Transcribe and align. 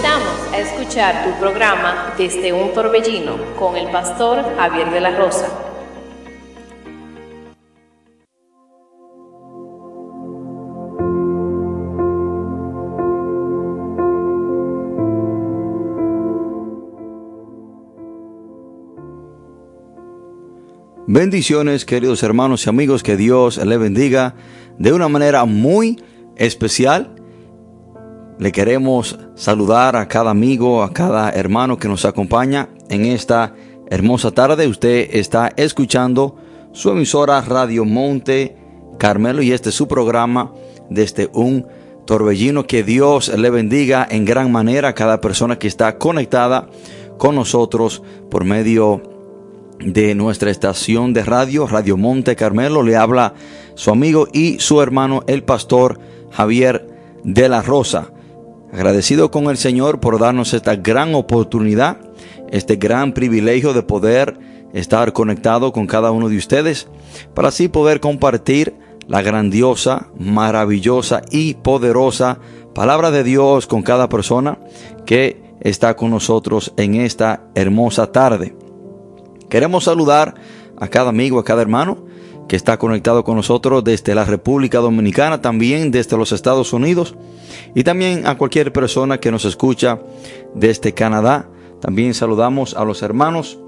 invitamos 0.00 0.52
a 0.54 0.58
escuchar 0.58 1.24
tu 1.24 1.38
programa 1.38 2.14
Desde 2.16 2.54
un 2.54 2.72
Torbellino 2.72 3.36
con 3.58 3.76
el 3.76 3.90
pastor 3.90 4.42
Javier 4.56 4.90
de 4.90 5.00
la 5.00 5.14
Rosa. 5.14 5.46
Bendiciones, 21.06 21.84
queridos 21.84 22.22
hermanos 22.22 22.64
y 22.64 22.70
amigos, 22.70 23.02
que 23.02 23.18
Dios 23.18 23.58
le 23.58 23.76
bendiga 23.76 24.34
de 24.78 24.94
una 24.94 25.08
manera 25.08 25.44
muy 25.44 26.02
especial. 26.36 27.19
Le 28.40 28.52
queremos 28.52 29.18
saludar 29.34 29.96
a 29.96 30.08
cada 30.08 30.30
amigo, 30.30 30.82
a 30.82 30.94
cada 30.94 31.28
hermano 31.28 31.78
que 31.78 31.88
nos 31.88 32.06
acompaña 32.06 32.70
en 32.88 33.04
esta 33.04 33.52
hermosa 33.90 34.30
tarde. 34.30 34.66
Usted 34.66 35.10
está 35.12 35.52
escuchando 35.56 36.36
su 36.72 36.88
emisora 36.88 37.42
Radio 37.42 37.84
Monte 37.84 38.56
Carmelo 38.98 39.42
y 39.42 39.52
este 39.52 39.68
es 39.68 39.74
su 39.74 39.86
programa 39.86 40.54
desde 40.88 41.28
un 41.34 41.66
torbellino. 42.06 42.66
Que 42.66 42.82
Dios 42.82 43.28
le 43.28 43.50
bendiga 43.50 44.08
en 44.10 44.24
gran 44.24 44.50
manera 44.50 44.88
a 44.88 44.94
cada 44.94 45.20
persona 45.20 45.58
que 45.58 45.68
está 45.68 45.98
conectada 45.98 46.70
con 47.18 47.34
nosotros 47.34 48.02
por 48.30 48.44
medio 48.44 49.02
de 49.80 50.14
nuestra 50.14 50.50
estación 50.50 51.12
de 51.12 51.24
radio, 51.24 51.66
Radio 51.66 51.98
Monte 51.98 52.36
Carmelo. 52.36 52.82
Le 52.82 52.96
habla 52.96 53.34
su 53.74 53.90
amigo 53.90 54.28
y 54.32 54.60
su 54.60 54.80
hermano, 54.80 55.24
el 55.26 55.42
pastor 55.42 56.00
Javier 56.30 56.88
de 57.22 57.46
la 57.50 57.60
Rosa. 57.60 58.12
Agradecido 58.72 59.30
con 59.30 59.44
el 59.46 59.56
Señor 59.56 59.98
por 59.98 60.18
darnos 60.20 60.54
esta 60.54 60.76
gran 60.76 61.14
oportunidad, 61.14 61.98
este 62.50 62.76
gran 62.76 63.12
privilegio 63.12 63.72
de 63.72 63.82
poder 63.82 64.38
estar 64.72 65.12
conectado 65.12 65.72
con 65.72 65.86
cada 65.86 66.12
uno 66.12 66.28
de 66.28 66.36
ustedes, 66.36 66.88
para 67.34 67.48
así 67.48 67.68
poder 67.68 67.98
compartir 67.98 68.74
la 69.08 69.22
grandiosa, 69.22 70.06
maravillosa 70.16 71.22
y 71.30 71.54
poderosa 71.54 72.38
palabra 72.72 73.10
de 73.10 73.24
Dios 73.24 73.66
con 73.66 73.82
cada 73.82 74.08
persona 74.08 74.58
que 75.04 75.42
está 75.60 75.96
con 75.96 76.10
nosotros 76.10 76.72
en 76.76 76.94
esta 76.94 77.42
hermosa 77.56 78.12
tarde. 78.12 78.54
Queremos 79.48 79.84
saludar 79.84 80.34
a 80.78 80.86
cada 80.86 81.08
amigo, 81.08 81.40
a 81.40 81.44
cada 81.44 81.62
hermano 81.62 82.04
que 82.50 82.56
está 82.56 82.78
conectado 82.78 83.22
con 83.22 83.36
nosotros 83.36 83.84
desde 83.84 84.12
la 84.12 84.24
República 84.24 84.80
Dominicana, 84.80 85.40
también 85.40 85.92
desde 85.92 86.16
los 86.16 86.32
Estados 86.32 86.72
Unidos 86.72 87.14
y 87.76 87.84
también 87.84 88.26
a 88.26 88.36
cualquier 88.36 88.72
persona 88.72 89.20
que 89.20 89.30
nos 89.30 89.44
escucha 89.44 90.00
desde 90.52 90.92
Canadá. 90.92 91.48
También 91.80 92.12
saludamos 92.12 92.74
a 92.74 92.84
los 92.84 93.02
hermanos 93.02 93.60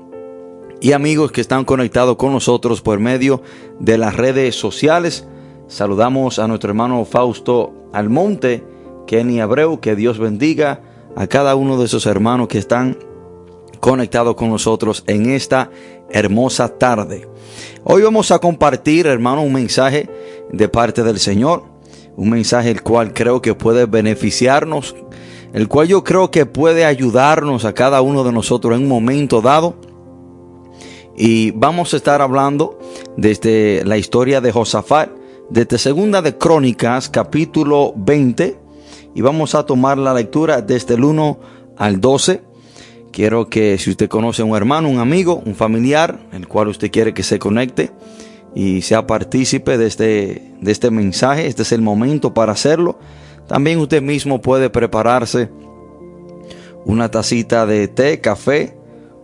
y 0.81 0.95
amigos 0.95 1.31
que 1.31 1.41
están 1.41 1.65
conectados 1.65 2.17
con 2.17 2.33
nosotros 2.33 2.83
por 2.83 2.99
medio 2.99 3.41
de 3.79 3.99
las 3.99 4.17
redes 4.17 4.57
sociales. 4.57 5.29
Saludamos 5.69 6.41
a 6.41 6.49
nuestro 6.49 6.71
hermano 6.71 7.05
Fausto 7.05 7.89
Almonte, 7.93 8.65
Kenny 9.07 9.41
Abreu, 9.41 9.79
que 9.79 9.95
Dios 9.95 10.19
bendiga 10.19 10.81
a 11.15 11.29
cada 11.29 11.55
uno 11.55 11.79
de 11.79 11.85
esos 11.85 12.05
hermanos 12.07 12.49
que 12.49 12.59
están 12.59 12.99
conectado 13.83 14.37
con 14.37 14.49
nosotros 14.49 15.03
en 15.09 15.29
esta 15.29 15.69
hermosa 16.09 16.69
tarde. 16.79 17.29
Hoy 17.83 18.03
vamos 18.03 18.31
a 18.31 18.39
compartir, 18.39 19.09
hermano, 19.09 19.43
un 19.43 19.53
mensaje 19.53 20.09
de 20.53 20.69
parte 20.69 21.03
del 21.03 21.19
Señor, 21.19 21.65
un 22.17 22.31
mensaje 22.31 22.71
el 22.71 22.85
cual 22.85 23.13
creo 23.13 23.43
que 23.43 23.57
puede 23.57 23.87
beneficiarnos, 23.87 24.95
el 25.53 25.67
cual 25.67 25.89
yo 25.89 26.05
creo 26.05 26.31
que 26.31 26.47
puede 26.47 26.85
ayudarnos 26.85 27.65
a 27.65 27.73
cada 27.73 28.03
uno 28.03 28.23
de 28.23 28.31
nosotros 28.31 28.77
en 28.77 28.85
un 28.85 28.89
momento 28.89 29.43
dado. 29.43 29.75
Y 31.17 31.51
vamos 31.51 31.93
a 31.93 31.97
estar 31.97 32.23
hablando 32.23 32.79
desde 33.17 33.85
la 33.85 33.97
historia 33.97 34.41
de 34.41 34.53
Josafat, 34.53 35.11
desde 35.51 35.79
Segunda 35.79 36.23
de 36.23 36.39
Crónicas, 36.39 37.09
capítulo 37.09 37.95
20, 37.97 38.57
y 39.17 39.21
vamos 39.23 39.57
a 39.57 39.67
tomar 39.67 39.99
la 39.99 40.15
lectura 40.15 40.63
desde 40.63 40.95
el 40.95 41.03
1 41.03 41.41
al 41.77 42.01
12 42.01 42.52
Quiero 43.13 43.51
que 43.51 43.77
si 43.77 43.91
usted 43.91 44.09
conoce 44.09 44.41
a 44.41 44.47
un 44.47 44.57
hermano, 44.57 44.89
un 44.89 44.99
amigo, 44.99 45.43
un 45.45 45.55
familiar, 45.55 46.19
el 46.33 46.49
cual 46.49 46.69
usted 46.69 46.91
quiere 46.91 47.13
que 47.13 47.23
se 47.23 47.39
conecte 47.39 47.91
y 48.55 48.81
sea 48.81 49.07
partícipe 49.07 49.77
de 49.77 49.87
este, 49.87 50.55
de 50.61 50.73
este 50.73 50.91
mensaje, 50.91 51.47
este 51.47 51.61
es 51.61 51.73
el 51.73 51.83
momento 51.83 52.33
para 52.33 52.53
hacerlo. 52.53 52.99
También 53.47 53.81
usted 53.81 54.01
mismo 54.01 54.41
puede 54.41 54.71
prepararse 54.71 55.51
una 56.87 57.11
tacita 57.11 57.67
de 57.67 57.87
té, 57.87 58.21
café 58.23 58.79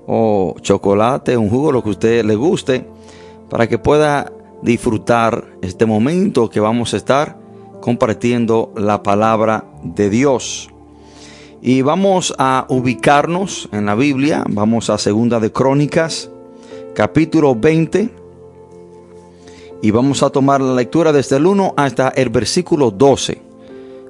o 0.06 0.54
chocolate, 0.60 1.38
un 1.38 1.48
jugo, 1.48 1.72
lo 1.72 1.82
que 1.82 1.88
a 1.88 1.92
usted 1.92 2.24
le 2.26 2.34
guste, 2.34 2.84
para 3.48 3.68
que 3.68 3.78
pueda 3.78 4.30
disfrutar 4.62 5.46
este 5.62 5.86
momento 5.86 6.50
que 6.50 6.60
vamos 6.60 6.92
a 6.92 6.98
estar 6.98 7.38
compartiendo 7.80 8.70
la 8.76 9.02
palabra 9.02 9.64
de 9.82 10.10
Dios. 10.10 10.68
Y 11.60 11.82
vamos 11.82 12.34
a 12.38 12.66
ubicarnos 12.68 13.68
en 13.72 13.86
la 13.86 13.96
Biblia, 13.96 14.44
vamos 14.48 14.90
a 14.90 14.98
Segunda 14.98 15.40
de 15.40 15.50
Crónicas, 15.50 16.30
capítulo 16.94 17.56
20, 17.56 18.10
y 19.82 19.90
vamos 19.90 20.22
a 20.22 20.30
tomar 20.30 20.60
la 20.60 20.74
lectura 20.74 21.12
desde 21.12 21.36
el 21.36 21.46
1 21.46 21.74
hasta 21.76 22.10
el 22.10 22.28
versículo 22.28 22.92
12. 22.92 23.42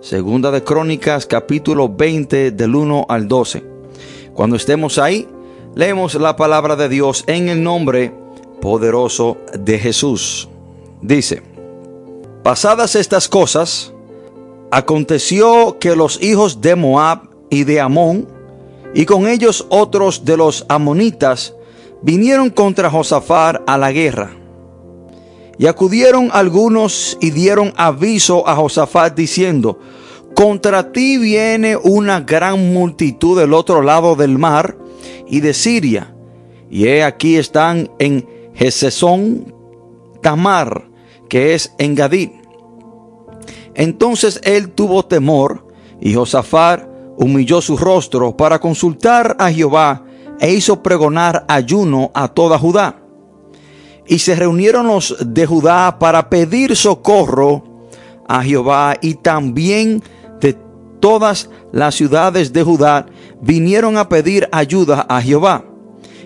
Segunda 0.03 0.51
de 0.51 0.63
Crónicas, 0.63 1.25
capítulo 1.25 1.89
20, 1.89 2.51
del 2.51 2.75
1 2.75 3.07
al 3.09 3.27
12. 3.27 3.65
Cuando 4.35 4.57
estemos 4.57 4.99
ahí, 4.99 5.27
leemos 5.75 6.15
la 6.17 6.37
palabra 6.37 6.77
de 6.77 6.91
Dios 6.91 7.25
en 7.27 7.49
el 7.49 7.63
nombre 7.63 8.13
poderoso 8.61 9.39
de 9.59 9.79
Jesús. 9.79 10.51
Dice, 11.01 11.43
pasadas 12.43 12.95
estas 12.95 13.27
cosas, 13.27 13.95
aconteció 14.71 15.79
que 15.79 15.97
los 15.97 16.23
hijos 16.23 16.61
de 16.61 16.77
Moab 16.77 17.28
y 17.51 17.65
de 17.65 17.81
Amón, 17.81 18.29
y 18.95 19.05
con 19.05 19.27
ellos 19.27 19.67
otros 19.69 20.25
de 20.25 20.37
los 20.37 20.65
amonitas, 20.69 21.55
vinieron 22.03 22.51
contra 22.51 22.91
Josafar 22.91 23.63
a 23.67 23.77
la 23.77 23.93
guerra. 23.93 24.31
Y 25.59 25.67
acudieron 25.67 26.31
algunos 26.33 27.19
y 27.21 27.31
dieron 27.31 27.73
aviso 27.77 28.49
a 28.49 28.55
Josafat 28.55 29.15
diciendo, 29.17 29.79
contra 30.35 30.93
ti 30.93 31.19
viene 31.19 31.77
una 31.77 32.21
gran 32.21 32.73
multitud 32.73 33.39
del 33.39 33.53
otro 33.53 33.83
lado 33.83 34.15
del 34.15 34.39
mar 34.39 34.79
y 35.27 35.41
de 35.41 35.53
Siria, 35.53 36.15
y 36.71 36.87
he 36.87 37.03
aquí 37.03 37.37
están 37.37 37.91
en 37.99 38.27
Gesesón 38.55 39.53
Tamar, 40.23 40.89
que 41.29 41.55
es 41.55 41.73
en 41.79 41.95
Gadid. 41.95 42.31
Entonces 43.75 44.41
él 44.45 44.71
tuvo 44.71 45.05
temor, 45.05 45.67
y 46.01 46.15
Josafat 46.15 46.88
humilló 47.19 47.61
su 47.61 47.77
rostro 47.77 48.37
para 48.37 48.61
consultar 48.61 49.37
a 49.39 49.51
Jehová 49.51 50.05
e 50.41 50.53
hizo 50.53 50.83
pregonar 50.83 51.45
ayuno 51.49 52.11
a 52.15 52.29
toda 52.29 52.59
Judá. 52.59 53.03
Y 54.07 54.21
se 54.21 54.37
reunieron 54.37 54.87
los 54.87 55.17
de 55.21 55.45
Judá 55.45 55.99
para 55.99 56.31
pedir 56.31 56.77
socorro 56.77 57.89
a 58.27 58.43
Jehová 58.43 58.97
y 59.03 59.15
también 59.15 60.03
de 60.41 60.57
todas 61.01 61.51
las 61.73 61.97
ciudades 61.97 62.53
de 62.53 62.63
Judá 62.63 63.07
vinieron 63.43 63.99
a 63.99 64.09
pedir 64.09 64.49
ayuda 64.53 65.05
a 65.09 65.21
Jehová. 65.21 65.65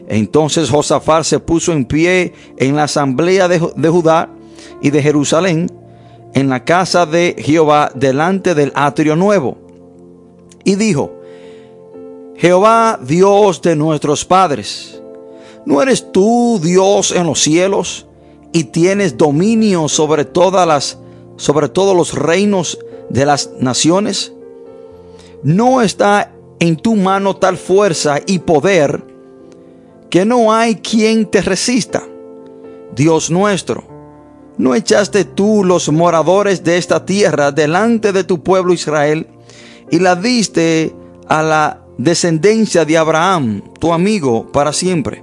Entonces 0.09 0.69
Josafat 0.69 1.25
se 1.25 1.41
puso 1.41 1.73
en 1.73 1.87
pie 1.87 2.35
en 2.59 2.77
la 2.77 2.85
asamblea 2.85 3.49
de, 3.49 3.67
de 3.77 3.89
Judá 3.89 4.29
y 4.83 4.91
de 4.91 5.03
Jerusalén, 5.03 5.69
en 6.35 6.49
la 6.49 6.65
casa 6.65 7.07
de 7.07 7.35
Jehová, 7.39 7.91
delante 7.95 8.55
del 8.55 8.73
atrio 8.75 9.17
nuevo 9.17 9.62
y 10.65 10.77
dijo, 10.77 11.13
Jehová 12.37 12.99
Dios 13.03 13.63
de 13.63 13.77
nuestros 13.77 14.25
padres, 14.25 15.01
¿no 15.65 15.81
eres 15.83 16.11
tú 16.13 16.61
Dios 16.63 17.13
en 17.13 17.27
los 17.27 17.41
cielos 17.41 18.07
y 18.53 18.65
tienes 18.65 19.17
dominio 19.17 19.89
sobre 19.89 20.25
todas 20.25 20.67
las 20.67 20.99
sobre 21.37 21.69
todos 21.69 21.97
los 21.97 22.15
reinos 22.15 22.79
de 23.09 23.27
las 23.27 23.51
naciones? 23.59 24.33
¿No 25.43 25.83
está 25.83 26.33
en 26.61 26.77
tu 26.77 26.95
mano 26.95 27.37
tal 27.37 27.57
fuerza 27.57 28.21
y 28.27 28.39
poder 28.39 29.03
que 30.11 30.25
no 30.25 30.53
hay 30.53 30.77
quien 30.77 31.27
te 31.27 31.43
resista? 31.43 32.03
Dios 32.95 33.31
nuestro, 33.31 33.85
¿no 34.59 34.75
echaste 34.75 35.25
tú 35.25 35.65
los 35.65 35.91
moradores 35.91 36.63
de 36.63 36.77
esta 36.77 37.05
tierra 37.05 37.51
delante 37.51 38.13
de 38.13 38.23
tu 38.23 38.43
pueblo 38.43 38.73
Israel? 38.73 39.27
Y 39.93 39.99
la 39.99 40.17
diste 40.17 40.97
a 41.29 41.43
la 41.43 41.83
descendencia 41.99 42.87
de 42.87 42.97
Abraham, 42.97 43.63
tu 43.79 43.93
amigo, 43.93 44.51
para 44.51 44.73
siempre. 44.73 45.23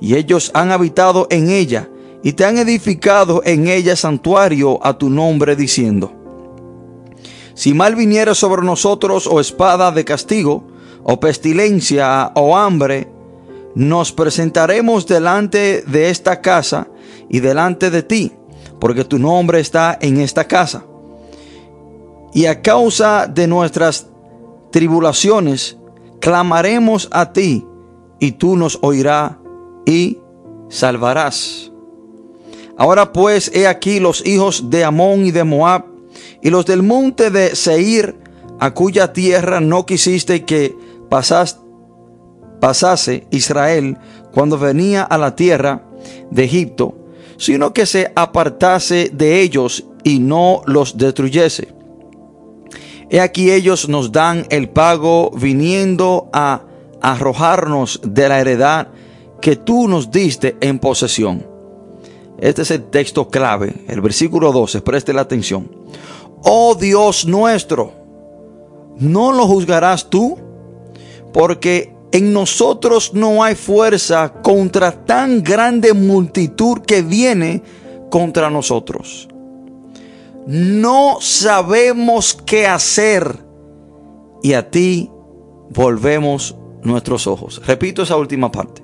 Y 0.00 0.14
ellos 0.14 0.52
han 0.54 0.70
habitado 0.70 1.26
en 1.28 1.50
ella 1.50 1.88
y 2.22 2.34
te 2.34 2.44
han 2.44 2.56
edificado 2.56 3.42
en 3.44 3.66
ella 3.66 3.96
santuario 3.96 4.78
a 4.86 4.96
tu 4.96 5.10
nombre, 5.10 5.56
diciendo, 5.56 6.12
Si 7.54 7.74
mal 7.74 7.96
viniera 7.96 8.32
sobre 8.32 8.62
nosotros 8.62 9.26
o 9.26 9.40
espada 9.40 9.90
de 9.90 10.04
castigo, 10.04 10.68
o 11.02 11.18
pestilencia, 11.18 12.30
o 12.36 12.56
hambre, 12.56 13.08
nos 13.74 14.12
presentaremos 14.12 15.04
delante 15.08 15.82
de 15.82 16.10
esta 16.10 16.40
casa 16.40 16.86
y 17.28 17.40
delante 17.40 17.90
de 17.90 18.04
ti, 18.04 18.32
porque 18.78 19.04
tu 19.04 19.18
nombre 19.18 19.58
está 19.58 19.98
en 20.00 20.20
esta 20.20 20.44
casa. 20.44 20.84
Y 22.38 22.46
a 22.46 22.62
causa 22.62 23.26
de 23.26 23.48
nuestras 23.48 24.06
tribulaciones, 24.70 25.76
clamaremos 26.20 27.08
a 27.10 27.32
ti, 27.32 27.66
y 28.20 28.30
tú 28.30 28.56
nos 28.56 28.78
oirás 28.80 29.32
y 29.84 30.18
salvarás. 30.68 31.72
Ahora 32.76 33.12
pues, 33.12 33.50
he 33.52 33.66
aquí 33.66 33.98
los 33.98 34.24
hijos 34.24 34.70
de 34.70 34.84
Amón 34.84 35.26
y 35.26 35.32
de 35.32 35.42
Moab, 35.42 35.86
y 36.40 36.50
los 36.50 36.64
del 36.64 36.84
monte 36.84 37.32
de 37.32 37.56
Seir, 37.56 38.16
a 38.60 38.72
cuya 38.72 39.12
tierra 39.12 39.58
no 39.58 39.84
quisiste 39.84 40.44
que 40.44 40.76
pasase 42.60 43.26
Israel 43.32 43.98
cuando 44.32 44.58
venía 44.58 45.02
a 45.02 45.18
la 45.18 45.34
tierra 45.34 45.82
de 46.30 46.44
Egipto, 46.44 46.94
sino 47.36 47.72
que 47.72 47.84
se 47.84 48.12
apartase 48.14 49.10
de 49.12 49.40
ellos 49.40 49.86
y 50.04 50.20
no 50.20 50.62
los 50.66 50.96
destruyese. 50.96 51.77
He 53.10 53.20
aquí 53.20 53.50
ellos 53.50 53.88
nos 53.88 54.12
dan 54.12 54.46
el 54.50 54.68
pago 54.68 55.30
viniendo 55.34 56.28
a 56.32 56.62
arrojarnos 57.00 58.00
de 58.04 58.28
la 58.28 58.40
heredad 58.40 58.88
que 59.40 59.56
tú 59.56 59.88
nos 59.88 60.10
diste 60.10 60.56
en 60.60 60.78
posesión. 60.78 61.46
Este 62.38 62.62
es 62.62 62.70
el 62.70 62.84
texto 62.84 63.28
clave, 63.28 63.74
el 63.88 64.00
versículo 64.00 64.52
12, 64.52 64.80
preste 64.82 65.12
la 65.12 65.22
atención. 65.22 65.70
Oh 66.42 66.74
Dios 66.74 67.26
nuestro, 67.26 67.92
¿no 68.98 69.32
lo 69.32 69.46
juzgarás 69.46 70.08
tú? 70.08 70.38
Porque 71.32 71.94
en 72.12 72.32
nosotros 72.32 73.12
no 73.14 73.42
hay 73.42 73.54
fuerza 73.54 74.32
contra 74.42 75.04
tan 75.04 75.42
grande 75.42 75.92
multitud 75.94 76.80
que 76.80 77.02
viene 77.02 77.62
contra 78.10 78.50
nosotros. 78.50 79.27
No 80.50 81.18
sabemos 81.20 82.32
qué 82.32 82.66
hacer 82.66 83.44
y 84.42 84.54
a 84.54 84.70
ti 84.70 85.10
volvemos 85.68 86.56
nuestros 86.82 87.26
ojos. 87.26 87.60
Repito 87.66 88.02
esa 88.02 88.16
última 88.16 88.50
parte. 88.50 88.82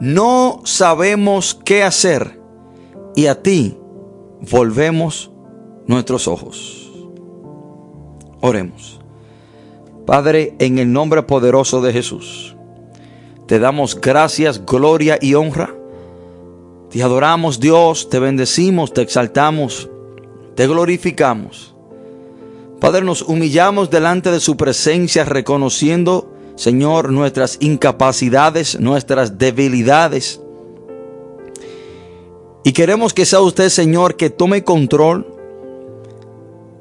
No 0.00 0.60
sabemos 0.64 1.58
qué 1.64 1.82
hacer 1.82 2.38
y 3.16 3.24
a 3.24 3.42
ti 3.42 3.78
volvemos 4.50 5.30
nuestros 5.86 6.28
ojos. 6.28 6.92
Oremos. 8.42 9.00
Padre, 10.04 10.56
en 10.58 10.78
el 10.78 10.92
nombre 10.92 11.22
poderoso 11.22 11.80
de 11.80 11.90
Jesús, 11.90 12.54
te 13.46 13.58
damos 13.58 13.98
gracias, 13.98 14.66
gloria 14.66 15.16
y 15.18 15.32
honra. 15.32 15.74
Te 16.90 17.02
adoramos 17.02 17.60
Dios, 17.60 18.10
te 18.10 18.18
bendecimos, 18.18 18.92
te 18.92 19.00
exaltamos, 19.00 19.88
te 20.54 20.66
glorificamos. 20.66 21.74
Padre, 22.80 23.02
nos 23.04 23.22
humillamos 23.22 23.90
delante 23.90 24.30
de 24.30 24.40
su 24.40 24.56
presencia 24.56 25.24
reconociendo, 25.24 26.32
Señor, 26.56 27.12
nuestras 27.12 27.56
incapacidades, 27.60 28.80
nuestras 28.80 29.38
debilidades. 29.38 30.40
Y 32.64 32.72
queremos 32.72 33.14
que 33.14 33.24
sea 33.24 33.40
usted, 33.40 33.68
Señor, 33.68 34.16
que 34.16 34.30
tome 34.30 34.64
control 34.64 35.26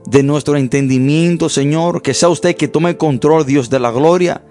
de 0.05 0.23
nuestro 0.23 0.57
entendimiento, 0.57 1.49
Señor. 1.49 2.01
Que 2.01 2.13
sea 2.13 2.29
usted 2.29 2.55
que 2.55 2.67
tome 2.67 2.97
control, 2.97 3.45
Dios 3.45 3.69
de 3.69 3.79
la 3.79 3.91
gloria, 3.91 4.43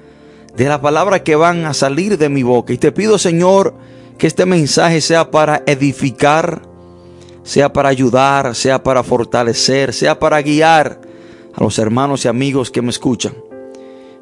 de 0.56 0.66
la 0.66 0.80
palabra 0.80 1.22
que 1.22 1.36
van 1.36 1.66
a 1.66 1.74
salir 1.74 2.18
de 2.18 2.28
mi 2.28 2.42
boca. 2.42 2.72
Y 2.72 2.78
te 2.78 2.92
pido, 2.92 3.18
Señor, 3.18 3.74
que 4.18 4.26
este 4.26 4.46
mensaje 4.46 5.00
sea 5.00 5.30
para 5.30 5.62
edificar, 5.66 6.62
sea 7.50 7.72
para 7.72 7.88
ayudar, 7.88 8.54
sea 8.54 8.80
para 8.80 9.02
fortalecer, 9.02 9.92
sea 9.92 10.20
para 10.20 10.40
guiar 10.40 11.00
a 11.52 11.64
los 11.64 11.80
hermanos 11.80 12.24
y 12.24 12.28
amigos 12.28 12.70
que 12.70 12.80
me 12.80 12.90
escuchan. 12.90 13.34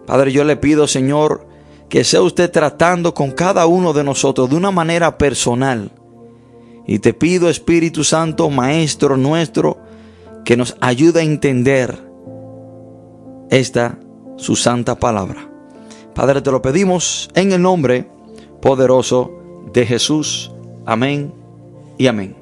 Padre, 0.07 0.33
yo 0.33 0.45
le 0.45 0.57
pido, 0.57 0.87
Señor, 0.87 1.47
que 1.91 2.05
sea 2.05 2.23
usted 2.23 2.51
tratando 2.51 3.13
con 3.13 3.33
cada 3.33 3.67
uno 3.67 3.93
de 3.93 4.03
nosotros 4.03 4.49
de 4.49 4.57
una 4.57 4.71
manera 4.71 5.19
personal. 5.19 5.91
Y 6.87 7.01
te 7.01 7.13
pido, 7.13 7.51
Espíritu 7.51 8.03
Santo, 8.03 8.49
Maestro 8.49 9.19
nuestro, 9.19 9.77
que 10.43 10.57
nos 10.57 10.79
ayude 10.81 11.21
a 11.21 11.25
entender 11.25 11.99
esta 13.51 13.99
su 14.39 14.57
santa 14.57 14.99
palabra. 14.99 15.51
Padre, 16.15 16.41
te 16.41 16.51
lo 16.51 16.63
pedimos 16.63 17.29
en 17.35 17.53
el 17.53 17.61
nombre 17.61 18.09
poderoso 18.63 19.31
de 19.75 19.85
Jesús. 19.85 20.51
Amén 20.87 21.35
y 21.99 22.07
amén. 22.07 22.38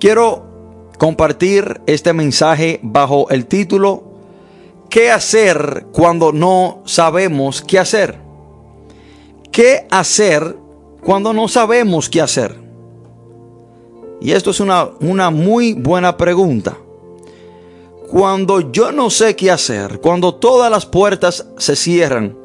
Quiero 0.00 0.46
compartir 0.98 1.82
este 1.86 2.14
mensaje 2.14 2.80
bajo 2.82 3.28
el 3.28 3.44
título 3.44 4.04
¿Qué 4.88 5.10
hacer 5.10 5.88
cuando 5.92 6.32
no 6.32 6.80
sabemos 6.86 7.60
qué 7.60 7.78
hacer? 7.78 8.16
¿Qué 9.52 9.86
hacer 9.90 10.56
cuando 11.04 11.34
no 11.34 11.48
sabemos 11.48 12.08
qué 12.08 12.22
hacer? 12.22 12.56
Y 14.22 14.32
esto 14.32 14.52
es 14.52 14.60
una, 14.60 14.88
una 15.00 15.28
muy 15.28 15.74
buena 15.74 16.16
pregunta. 16.16 16.78
Cuando 18.10 18.72
yo 18.72 18.90
no 18.90 19.10
sé 19.10 19.36
qué 19.36 19.50
hacer, 19.50 20.00
cuando 20.00 20.34
todas 20.34 20.70
las 20.70 20.86
puertas 20.86 21.46
se 21.58 21.76
cierran, 21.76 22.36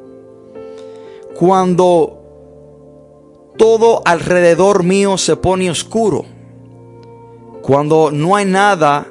cuando 1.40 2.22
todo 3.58 4.02
alrededor 4.04 4.84
mío 4.84 5.18
se 5.18 5.38
pone 5.38 5.72
oscuro, 5.72 6.35
cuando 7.66 8.12
no 8.12 8.36
hay 8.36 8.46
nada 8.46 9.08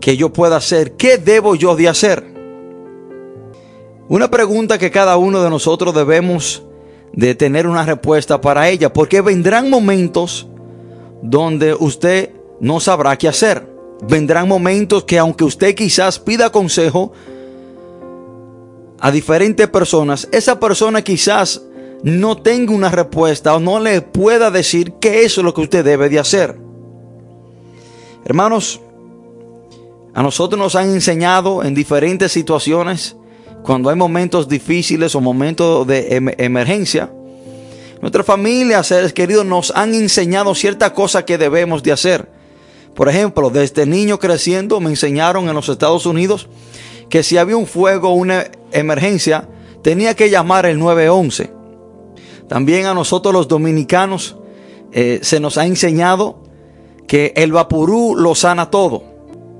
que 0.00 0.18
yo 0.18 0.30
pueda 0.30 0.56
hacer, 0.56 0.92
¿qué 0.96 1.16
debo 1.16 1.54
yo 1.54 1.76
de 1.76 1.88
hacer? 1.88 2.22
Una 4.06 4.30
pregunta 4.30 4.76
que 4.76 4.90
cada 4.90 5.16
uno 5.16 5.42
de 5.42 5.48
nosotros 5.48 5.94
debemos 5.94 6.62
de 7.14 7.34
tener 7.34 7.66
una 7.66 7.86
respuesta 7.86 8.38
para 8.38 8.68
ella, 8.68 8.92
porque 8.92 9.22
vendrán 9.22 9.70
momentos 9.70 10.46
donde 11.22 11.72
usted 11.72 12.34
no 12.60 12.80
sabrá 12.80 13.16
qué 13.16 13.28
hacer. 13.28 13.66
Vendrán 14.06 14.46
momentos 14.46 15.04
que 15.04 15.18
aunque 15.18 15.44
usted 15.44 15.74
quizás 15.74 16.18
pida 16.18 16.52
consejo 16.52 17.12
a 19.00 19.10
diferentes 19.10 19.68
personas, 19.68 20.28
esa 20.32 20.60
persona 20.60 21.00
quizás 21.00 21.62
no 22.02 22.36
tenga 22.36 22.74
una 22.74 22.90
respuesta 22.90 23.56
o 23.56 23.58
no 23.58 23.80
le 23.80 24.02
pueda 24.02 24.50
decir 24.50 24.96
qué 25.00 25.24
es 25.24 25.38
lo 25.38 25.54
que 25.54 25.62
usted 25.62 25.82
debe 25.82 26.10
de 26.10 26.18
hacer. 26.18 26.67
Hermanos, 28.28 28.80
a 30.14 30.22
nosotros 30.22 30.58
nos 30.58 30.76
han 30.76 30.90
enseñado 30.90 31.64
en 31.64 31.74
diferentes 31.74 32.30
situaciones, 32.30 33.16
cuando 33.64 33.90
hay 33.90 33.96
momentos 33.96 34.48
difíciles 34.48 35.14
o 35.14 35.20
momentos 35.20 35.86
de 35.86 36.14
em-, 36.14 36.34
emergencia, 36.38 37.10
Nuestra 38.00 38.22
familia, 38.22 38.82
seres 38.84 39.12
queridos, 39.12 39.44
nos 39.44 39.72
han 39.74 39.92
enseñado 39.92 40.54
ciertas 40.54 40.92
cosas 40.92 41.24
que 41.24 41.36
debemos 41.36 41.82
de 41.82 41.90
hacer. 41.90 42.28
Por 42.94 43.08
ejemplo, 43.08 43.50
desde 43.50 43.86
niño 43.86 44.20
creciendo 44.20 44.78
me 44.78 44.90
enseñaron 44.90 45.48
en 45.48 45.54
los 45.54 45.68
Estados 45.68 46.06
Unidos 46.06 46.48
que 47.10 47.24
si 47.24 47.38
había 47.38 47.56
un 47.56 47.66
fuego 47.66 48.10
o 48.10 48.14
una 48.14 48.46
emergencia, 48.70 49.48
tenía 49.82 50.14
que 50.14 50.30
llamar 50.30 50.66
el 50.66 50.78
911. 50.78 51.50
También 52.48 52.86
a 52.86 52.94
nosotros 52.94 53.34
los 53.34 53.48
dominicanos 53.48 54.36
eh, 54.92 55.18
se 55.22 55.40
nos 55.40 55.58
ha 55.58 55.66
enseñado 55.66 56.37
que 57.08 57.32
el 57.34 57.50
vaporú 57.50 58.14
lo 58.16 58.36
sana 58.36 58.70
todo. 58.70 59.02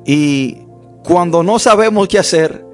Y 0.04 0.58
cuando 1.02 1.42
no 1.42 1.58
sabemos 1.58 2.06
qué 2.06 2.18
hacer, 2.18 2.64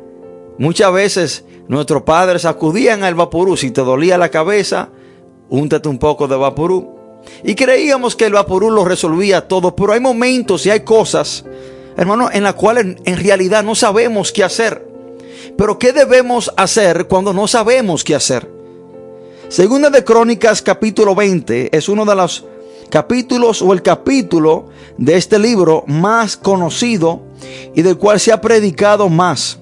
muchas 0.58 0.92
veces 0.92 1.44
nuestros 1.68 2.02
padres 2.02 2.44
acudían 2.44 3.04
al 3.04 3.14
vaporú. 3.14 3.56
Si 3.56 3.70
te 3.70 3.80
dolía 3.80 4.18
la 4.18 4.28
cabeza, 4.28 4.90
úntate 5.48 5.88
un 5.88 5.98
poco 5.98 6.28
de 6.28 6.36
vaporú. 6.36 6.92
Y 7.42 7.54
creíamos 7.54 8.16
que 8.16 8.26
el 8.26 8.34
vaporú 8.34 8.70
lo 8.70 8.84
resolvía 8.84 9.48
todo, 9.48 9.74
pero 9.74 9.92
hay 9.92 10.00
momentos 10.00 10.66
y 10.66 10.70
hay 10.70 10.80
cosas, 10.80 11.44
hermano, 11.96 12.28
en 12.30 12.42
las 12.42 12.54
cuales 12.54 12.96
en 13.04 13.16
realidad 13.16 13.64
no 13.64 13.74
sabemos 13.74 14.32
qué 14.32 14.44
hacer. 14.44 14.86
Pero 15.56 15.78
¿qué 15.78 15.92
debemos 15.92 16.52
hacer 16.56 17.06
cuando 17.06 17.32
no 17.32 17.46
sabemos 17.46 18.02
qué 18.02 18.14
hacer? 18.14 18.50
Segunda 19.48 19.88
de 19.88 20.02
Crónicas 20.02 20.62
capítulo 20.62 21.14
20 21.14 21.76
es 21.76 21.88
uno 21.88 22.04
de 22.04 22.14
los 22.16 22.44
capítulos 22.94 23.60
o 23.60 23.72
el 23.72 23.82
capítulo 23.82 24.66
de 24.98 25.16
este 25.16 25.40
libro 25.40 25.82
más 25.88 26.36
conocido 26.36 27.22
y 27.74 27.82
del 27.82 27.98
cual 27.98 28.20
se 28.20 28.30
ha 28.30 28.40
predicado 28.40 29.08
más. 29.08 29.58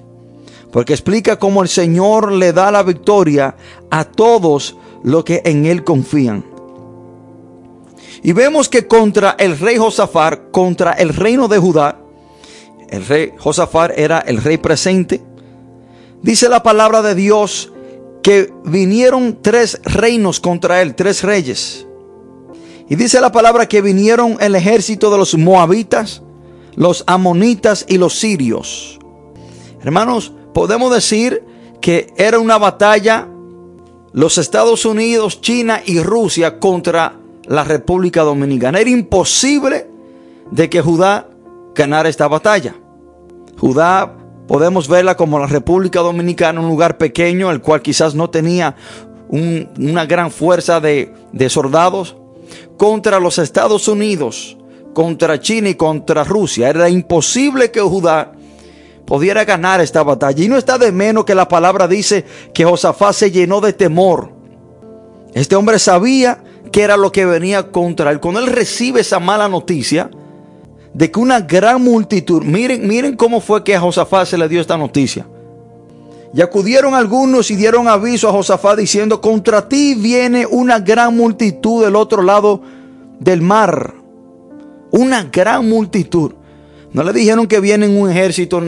Porque 0.70 0.92
explica 0.92 1.38
cómo 1.38 1.62
el 1.62 1.70
Señor 1.70 2.30
le 2.30 2.52
da 2.52 2.70
la 2.70 2.82
victoria 2.82 3.56
a 3.90 4.04
todos 4.04 4.76
lo 5.02 5.24
que 5.24 5.40
en 5.46 5.64
él 5.64 5.82
confían. 5.82 6.44
Y 8.22 8.32
vemos 8.32 8.68
que 8.68 8.86
contra 8.86 9.34
el 9.38 9.58
rey 9.58 9.78
Josafar, 9.78 10.50
contra 10.50 10.92
el 10.92 11.14
reino 11.14 11.48
de 11.48 11.56
Judá, 11.56 12.00
el 12.90 13.06
rey 13.06 13.32
Josafat 13.38 13.92
era 13.96 14.18
el 14.18 14.42
rey 14.42 14.58
presente. 14.58 15.22
Dice 16.20 16.50
la 16.50 16.62
palabra 16.62 17.00
de 17.00 17.14
Dios 17.14 17.72
que 18.22 18.52
vinieron 18.66 19.38
tres 19.40 19.80
reinos 19.84 20.38
contra 20.38 20.82
él, 20.82 20.94
tres 20.94 21.22
reyes. 21.22 21.86
Y 22.92 22.96
dice 22.96 23.22
la 23.22 23.32
palabra 23.32 23.66
que 23.66 23.80
vinieron 23.80 24.36
el 24.38 24.54
ejército 24.54 25.10
de 25.10 25.16
los 25.16 25.34
moabitas, 25.34 26.20
los 26.74 27.04
amonitas 27.06 27.86
y 27.88 27.96
los 27.96 28.18
sirios. 28.18 28.98
Hermanos, 29.82 30.30
podemos 30.52 30.92
decir 30.92 31.42
que 31.80 32.12
era 32.18 32.38
una 32.38 32.58
batalla 32.58 33.28
los 34.12 34.36
Estados 34.36 34.84
Unidos, 34.84 35.40
China 35.40 35.80
y 35.86 36.00
Rusia 36.00 36.58
contra 36.58 37.14
la 37.46 37.64
República 37.64 38.24
Dominicana. 38.24 38.78
Era 38.78 38.90
imposible 38.90 39.88
de 40.50 40.68
que 40.68 40.82
Judá 40.82 41.30
ganara 41.74 42.10
esta 42.10 42.28
batalla. 42.28 42.74
Judá 43.58 44.18
podemos 44.46 44.86
verla 44.86 45.16
como 45.16 45.38
la 45.38 45.46
República 45.46 46.00
Dominicana, 46.00 46.60
un 46.60 46.68
lugar 46.68 46.98
pequeño, 46.98 47.50
el 47.50 47.62
cual 47.62 47.80
quizás 47.80 48.14
no 48.14 48.28
tenía 48.28 48.76
una 49.30 50.04
gran 50.04 50.30
fuerza 50.30 50.78
de, 50.78 51.14
de 51.32 51.48
soldados, 51.48 52.16
contra 52.76 53.20
los 53.20 53.38
Estados 53.38 53.88
Unidos, 53.88 54.56
contra 54.94 55.40
China 55.40 55.68
y 55.68 55.74
contra 55.74 56.24
Rusia. 56.24 56.68
Era 56.68 56.88
imposible 56.88 57.70
que 57.70 57.80
Judá 57.80 58.32
pudiera 59.04 59.44
ganar 59.44 59.80
esta 59.80 60.02
batalla. 60.02 60.44
Y 60.44 60.48
no 60.48 60.56
está 60.56 60.78
de 60.78 60.92
menos 60.92 61.24
que 61.24 61.34
la 61.34 61.48
palabra 61.48 61.88
dice 61.88 62.24
que 62.54 62.64
Josafat 62.64 63.14
se 63.14 63.30
llenó 63.30 63.60
de 63.60 63.72
temor. 63.72 64.32
Este 65.34 65.56
hombre 65.56 65.78
sabía 65.78 66.42
que 66.70 66.82
era 66.82 66.96
lo 66.96 67.12
que 67.12 67.26
venía 67.26 67.70
contra 67.70 68.10
él. 68.10 68.20
Cuando 68.20 68.40
él 68.40 68.46
recibe 68.46 69.00
esa 69.00 69.18
mala 69.20 69.48
noticia 69.48 70.10
de 70.94 71.10
que 71.10 71.20
una 71.20 71.40
gran 71.40 71.82
multitud, 71.82 72.42
miren, 72.42 72.86
miren 72.86 73.16
cómo 73.16 73.40
fue 73.40 73.64
que 73.64 73.74
a 73.74 73.80
Josafat 73.80 74.26
se 74.26 74.38
le 74.38 74.48
dio 74.48 74.60
esta 74.60 74.76
noticia. 74.76 75.26
Y 76.34 76.40
acudieron 76.40 76.94
algunos 76.94 77.50
y 77.50 77.56
dieron 77.56 77.88
aviso 77.88 78.28
a 78.28 78.32
Josafat 78.32 78.78
diciendo, 78.78 79.20
contra 79.20 79.68
ti 79.68 79.94
viene 79.94 80.46
una 80.46 80.80
gran 80.80 81.16
multitud 81.16 81.84
del 81.84 81.94
otro 81.94 82.22
lado 82.22 82.62
del 83.20 83.42
mar. 83.42 83.94
Una 84.90 85.24
gran 85.24 85.68
multitud. 85.68 86.32
No 86.92 87.02
le 87.02 87.12
dijeron 87.12 87.46
que 87.46 87.60
viene 87.60 87.88
un 87.88 88.10
ejército 88.10 88.62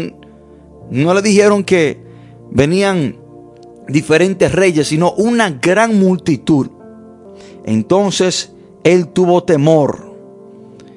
no 0.91 1.15
le 1.15 1.23
dijeron 1.23 1.65
que 1.65 1.99
venían 2.51 3.17
diferentes 3.89 4.53
reyes, 4.53 4.89
sino 4.89 5.13
una 5.13 5.51
gran 5.51 5.99
multitud. 5.99 6.69
Entonces 7.65 8.53
él 8.83 9.09
tuvo 9.09 9.45
temor. 9.45 10.15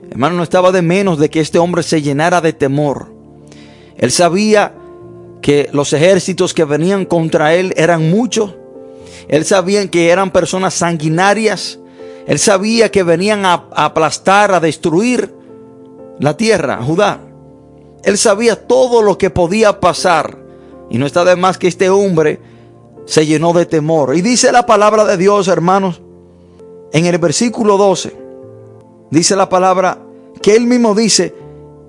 Hermano, 0.10 0.38
no 0.38 0.44
estaba 0.44 0.72
de 0.72 0.82
menos 0.82 1.20
de 1.20 1.30
que 1.30 1.40
este 1.40 1.60
hombre 1.60 1.84
se 1.84 2.02
llenara 2.02 2.42
de 2.42 2.54
temor. 2.54 3.12
Él 3.98 4.12
sabía 4.12 4.74
que 5.42 5.70
los 5.72 5.94
ejércitos 5.94 6.54
que 6.54 6.66
venían 6.66 7.06
contra 7.06 7.56
él 7.56 7.74
eran 7.78 8.10
muchos. 8.10 8.56
Él 9.28 9.46
sabía 9.46 9.90
que 9.90 10.10
eran 10.10 10.32
personas 10.32 10.74
sanguinarias. 10.74 11.80
Él 12.28 12.40
sabía 12.40 12.92
que 12.92 13.04
venían 13.04 13.46
a 13.46 13.68
aplastar, 13.76 14.54
a 14.54 14.60
destruir 14.60 15.34
la 16.20 16.36
tierra, 16.36 16.82
Judá. 16.82 17.22
Él 18.04 18.18
sabía 18.18 18.68
todo 18.68 19.02
lo 19.02 19.18
que 19.18 19.30
podía 19.30 19.80
pasar. 19.80 20.38
Y 20.90 20.98
no 20.98 21.06
está 21.06 21.26
de 21.26 21.36
más 21.36 21.58
que 21.58 21.68
este 21.68 21.90
hombre 21.90 22.40
se 23.06 23.26
llenó 23.26 23.54
de 23.54 23.66
temor. 23.66 24.16
Y 24.16 24.22
dice 24.22 24.52
la 24.52 24.66
palabra 24.66 25.06
de 25.06 25.18
Dios, 25.18 25.48
hermanos, 25.48 26.02
en 26.92 27.06
el 27.06 27.18
versículo 27.18 27.78
12, 27.78 28.16
dice 29.12 29.36
la 29.36 29.50
palabra 29.50 30.00
que 30.42 30.56
él 30.56 30.68
mismo 30.68 30.94
dice 30.94 31.34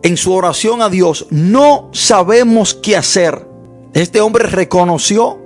en 0.02 0.16
su 0.16 0.32
oración 0.32 0.82
a 0.82 0.88
Dios, 0.88 1.26
no 1.30 1.90
sabemos 1.92 2.74
qué 2.74 2.96
hacer. 2.96 3.46
Este 3.94 4.20
hombre 4.20 4.46
reconoció, 4.46 5.38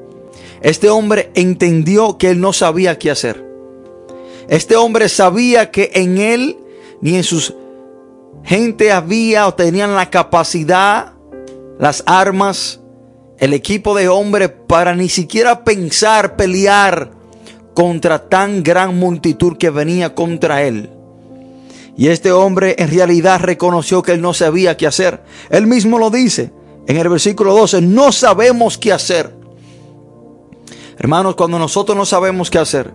este 0.61 0.91
hombre 0.91 1.31
entendió 1.35 2.19
que 2.19 2.31
él 2.31 2.41
no 2.41 2.53
sabía 2.53 2.99
qué 2.99 3.11
hacer. 3.11 3.45
Este 4.49 4.77
hombre 4.77 5.09
sabía 5.09 5.71
que 5.71 5.91
en 5.95 6.19
él 6.19 6.59
ni 7.01 7.17
en 7.17 7.25
sus 7.25 7.55
gente 8.45 8.93
había 8.93 9.47
o 9.47 9.55
tenían 9.55 9.95
la 9.95 10.11
capacidad, 10.11 11.13
las 11.79 12.03
armas, 12.07 12.81
el 13.39 13.55
equipo 13.55 13.95
de 13.95 14.09
hombres 14.09 14.51
para 14.67 14.95
ni 14.95 15.09
siquiera 15.09 15.65
pensar 15.65 16.37
pelear 16.37 17.11
contra 17.75 18.29
tan 18.29 18.63
gran 18.63 18.99
multitud 18.99 19.57
que 19.57 19.71
venía 19.71 20.15
contra 20.15 20.63
él. 20.63 20.91
Y 21.97 22.09
este 22.09 22.33
hombre 22.33 22.75
en 22.79 22.91
realidad 22.91 23.41
reconoció 23.41 24.03
que 24.03 24.13
él 24.13 24.23
no 24.23 24.33
sabía 24.33 24.77
qué 24.77 24.87
hacer. 24.87 25.23
Él 25.51 25.67
mismo 25.67 25.99
lo 25.99 26.11
dice 26.11 26.53
en 26.87 26.97
el 26.97 27.09
versículo 27.09 27.55
12, 27.55 27.81
no 27.83 28.13
sabemos 28.13 28.79
qué 28.79 28.93
hacer. 28.93 29.35
Hermanos, 30.99 31.35
cuando 31.35 31.59
nosotros 31.59 31.97
no 31.97 32.05
sabemos 32.05 32.51
qué 32.51 32.59
hacer, 32.59 32.93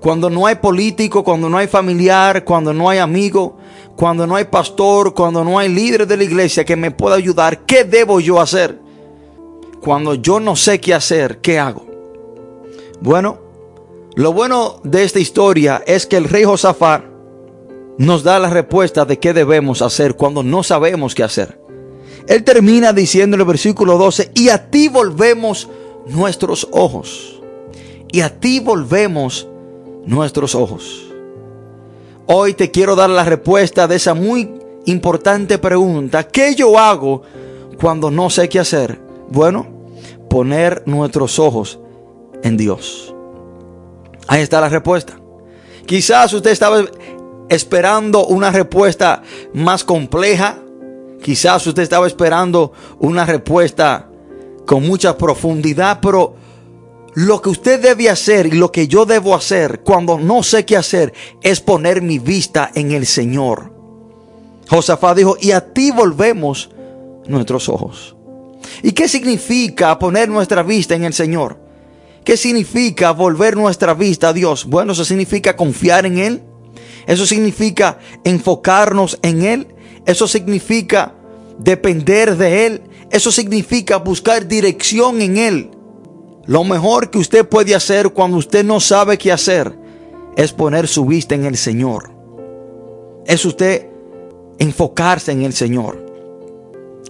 cuando 0.00 0.28
no 0.28 0.46
hay 0.46 0.56
político, 0.56 1.24
cuando 1.24 1.48
no 1.48 1.56
hay 1.56 1.66
familiar, 1.66 2.44
cuando 2.44 2.74
no 2.74 2.90
hay 2.90 2.98
amigo, 2.98 3.56
cuando 3.96 4.26
no 4.26 4.36
hay 4.36 4.44
pastor, 4.44 5.14
cuando 5.14 5.44
no 5.44 5.58
hay 5.58 5.68
líder 5.68 6.06
de 6.06 6.16
la 6.16 6.24
iglesia 6.24 6.64
que 6.64 6.76
me 6.76 6.90
pueda 6.90 7.16
ayudar, 7.16 7.64
¿qué 7.64 7.84
debo 7.84 8.20
yo 8.20 8.40
hacer? 8.40 8.78
Cuando 9.80 10.14
yo 10.14 10.40
no 10.40 10.56
sé 10.56 10.80
qué 10.80 10.94
hacer, 10.94 11.40
¿qué 11.40 11.58
hago? 11.58 11.86
Bueno, 13.00 13.38
lo 14.14 14.32
bueno 14.32 14.80
de 14.82 15.04
esta 15.04 15.20
historia 15.20 15.82
es 15.86 16.06
que 16.06 16.16
el 16.16 16.24
rey 16.24 16.44
Josafat 16.44 17.13
nos 17.98 18.22
da 18.22 18.38
la 18.38 18.50
respuesta 18.50 19.04
de 19.04 19.18
qué 19.18 19.32
debemos 19.32 19.82
hacer 19.82 20.16
cuando 20.16 20.42
no 20.42 20.62
sabemos 20.62 21.14
qué 21.14 21.22
hacer. 21.22 21.58
Él 22.26 22.42
termina 22.42 22.92
diciendo 22.92 23.34
en 23.34 23.40
el 23.40 23.46
versículo 23.46 23.98
12, 23.98 24.32
y 24.34 24.48
a 24.48 24.70
ti 24.70 24.88
volvemos 24.88 25.68
nuestros 26.06 26.66
ojos. 26.72 27.40
Y 28.10 28.20
a 28.20 28.40
ti 28.40 28.60
volvemos 28.60 29.48
nuestros 30.06 30.54
ojos. 30.54 31.12
Hoy 32.26 32.54
te 32.54 32.70
quiero 32.70 32.96
dar 32.96 33.10
la 33.10 33.24
respuesta 33.24 33.86
de 33.86 33.96
esa 33.96 34.14
muy 34.14 34.50
importante 34.86 35.58
pregunta. 35.58 36.26
¿Qué 36.26 36.54
yo 36.54 36.78
hago 36.78 37.22
cuando 37.80 38.10
no 38.10 38.30
sé 38.30 38.48
qué 38.48 38.60
hacer? 38.60 39.00
Bueno, 39.30 39.66
poner 40.30 40.82
nuestros 40.86 41.38
ojos 41.38 41.78
en 42.42 42.56
Dios. 42.56 43.14
Ahí 44.26 44.42
está 44.42 44.60
la 44.60 44.68
respuesta. 44.68 45.18
Quizás 45.86 46.32
usted 46.32 46.50
estaba 46.50 46.82
esperando 47.54 48.26
una 48.26 48.50
respuesta 48.50 49.22
más 49.54 49.84
compleja. 49.84 50.58
Quizás 51.22 51.66
usted 51.66 51.82
estaba 51.82 52.06
esperando 52.06 52.72
una 52.98 53.24
respuesta 53.24 54.08
con 54.66 54.86
mucha 54.86 55.16
profundidad, 55.16 56.00
pero 56.00 56.36
lo 57.14 57.40
que 57.40 57.48
usted 57.48 57.80
debe 57.80 58.10
hacer 58.10 58.46
y 58.46 58.52
lo 58.52 58.72
que 58.72 58.88
yo 58.88 59.06
debo 59.06 59.34
hacer 59.34 59.80
cuando 59.80 60.18
no 60.18 60.42
sé 60.42 60.64
qué 60.64 60.76
hacer 60.76 61.12
es 61.42 61.60
poner 61.60 62.02
mi 62.02 62.18
vista 62.18 62.70
en 62.74 62.92
el 62.92 63.06
Señor. 63.06 63.72
Josafat 64.68 65.16
dijo, 65.16 65.36
y 65.40 65.52
a 65.52 65.72
ti 65.72 65.90
volvemos 65.90 66.70
nuestros 67.26 67.68
ojos. 67.68 68.16
¿Y 68.82 68.92
qué 68.92 69.08
significa 69.08 69.98
poner 69.98 70.28
nuestra 70.28 70.62
vista 70.62 70.94
en 70.94 71.04
el 71.04 71.12
Señor? 71.12 71.58
¿Qué 72.24 72.36
significa 72.36 73.12
volver 73.12 73.56
nuestra 73.56 73.94
vista 73.94 74.30
a 74.30 74.32
Dios? 74.32 74.64
Bueno, 74.64 74.92
eso 74.92 75.04
significa 75.04 75.54
confiar 75.54 76.06
en 76.06 76.18
Él. 76.18 76.42
Eso 77.06 77.26
significa 77.26 77.98
enfocarnos 78.24 79.18
en 79.22 79.42
Él. 79.42 79.68
Eso 80.06 80.26
significa 80.26 81.14
depender 81.58 82.36
de 82.36 82.66
Él. 82.66 82.82
Eso 83.10 83.30
significa 83.30 83.98
buscar 83.98 84.46
dirección 84.46 85.20
en 85.20 85.36
Él. 85.36 85.70
Lo 86.46 86.64
mejor 86.64 87.10
que 87.10 87.18
usted 87.18 87.48
puede 87.48 87.74
hacer 87.74 88.10
cuando 88.10 88.36
usted 88.36 88.64
no 88.64 88.80
sabe 88.80 89.16
qué 89.16 89.32
hacer 89.32 89.78
es 90.36 90.52
poner 90.52 90.88
su 90.88 91.06
vista 91.06 91.34
en 91.34 91.44
el 91.44 91.56
Señor. 91.56 92.10
Es 93.26 93.44
usted 93.44 93.88
enfocarse 94.58 95.32
en 95.32 95.42
el 95.42 95.52
Señor. 95.52 96.04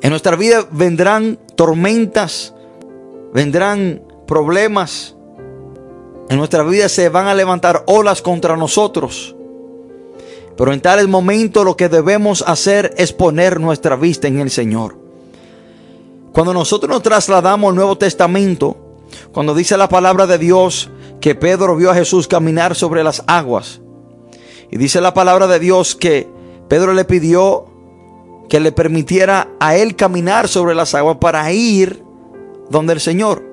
En 0.02 0.10
nuestra 0.10 0.36
vida 0.36 0.66
vendrán 0.70 1.38
tormentas, 1.56 2.54
vendrán 3.32 4.02
problemas. 4.26 5.16
En 6.28 6.38
nuestra 6.38 6.62
vida 6.62 6.88
se 6.88 7.08
van 7.08 7.26
a 7.26 7.34
levantar 7.34 7.84
olas 7.86 8.22
contra 8.22 8.56
nosotros. 8.56 9.34
Pero 10.56 10.73
en 10.73 10.80
tales 10.80 11.08
momentos 11.08 11.64
lo 11.64 11.76
que 11.76 11.88
debemos 11.88 12.44
hacer 12.46 12.94
es 12.96 13.12
poner 13.12 13.61
nuestra 13.61 13.96
vista 13.96 14.28
en 14.28 14.40
el 14.40 14.50
Señor. 14.50 14.96
Cuando 16.32 16.52
nosotros 16.52 16.90
nos 16.90 17.02
trasladamos 17.02 17.70
al 17.70 17.76
Nuevo 17.76 17.96
Testamento, 17.96 18.76
cuando 19.32 19.54
dice 19.54 19.76
la 19.76 19.88
palabra 19.88 20.26
de 20.26 20.38
Dios 20.38 20.90
que 21.20 21.34
Pedro 21.34 21.76
vio 21.76 21.90
a 21.90 21.94
Jesús 21.94 22.26
caminar 22.26 22.75
sobre 22.75 23.04
las 23.04 23.23
aguas. 23.26 23.80
Y 24.70 24.76
dice 24.76 25.00
la 25.00 25.14
palabra 25.14 25.46
de 25.46 25.61
Dios 25.61 25.94
que 25.94 26.28
Pedro 26.68 26.92
le 26.92 27.04
pidió 27.04 27.66
que 28.49 28.61
le 28.61 28.73
permitiera 28.73 29.49
a 29.61 29.76
él 29.76 29.96
caminar 29.96 30.49
sobre 30.49 30.75
las 30.75 30.94
aguas 30.94 31.18
para 31.20 31.50
ir 31.52 32.02
donde 32.68 32.92
el 32.94 33.00
Señor. 33.00 33.44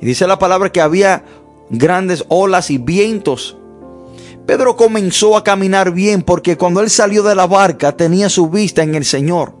Y 0.00 0.06
dice 0.06 0.26
la 0.26 0.38
palabra 0.38 0.72
que 0.72 0.80
había 0.80 1.24
grandes 1.70 2.24
olas 2.28 2.70
y 2.70 2.78
vientos. 2.78 3.57
Pedro 4.48 4.76
comenzó 4.76 5.36
a 5.36 5.44
caminar 5.44 5.92
bien 5.92 6.22
porque 6.22 6.56
cuando 6.56 6.80
él 6.80 6.88
salió 6.88 7.22
de 7.22 7.34
la 7.34 7.46
barca 7.46 7.94
tenía 7.94 8.30
su 8.30 8.48
vista 8.48 8.82
en 8.82 8.94
el 8.94 9.04
Señor. 9.04 9.52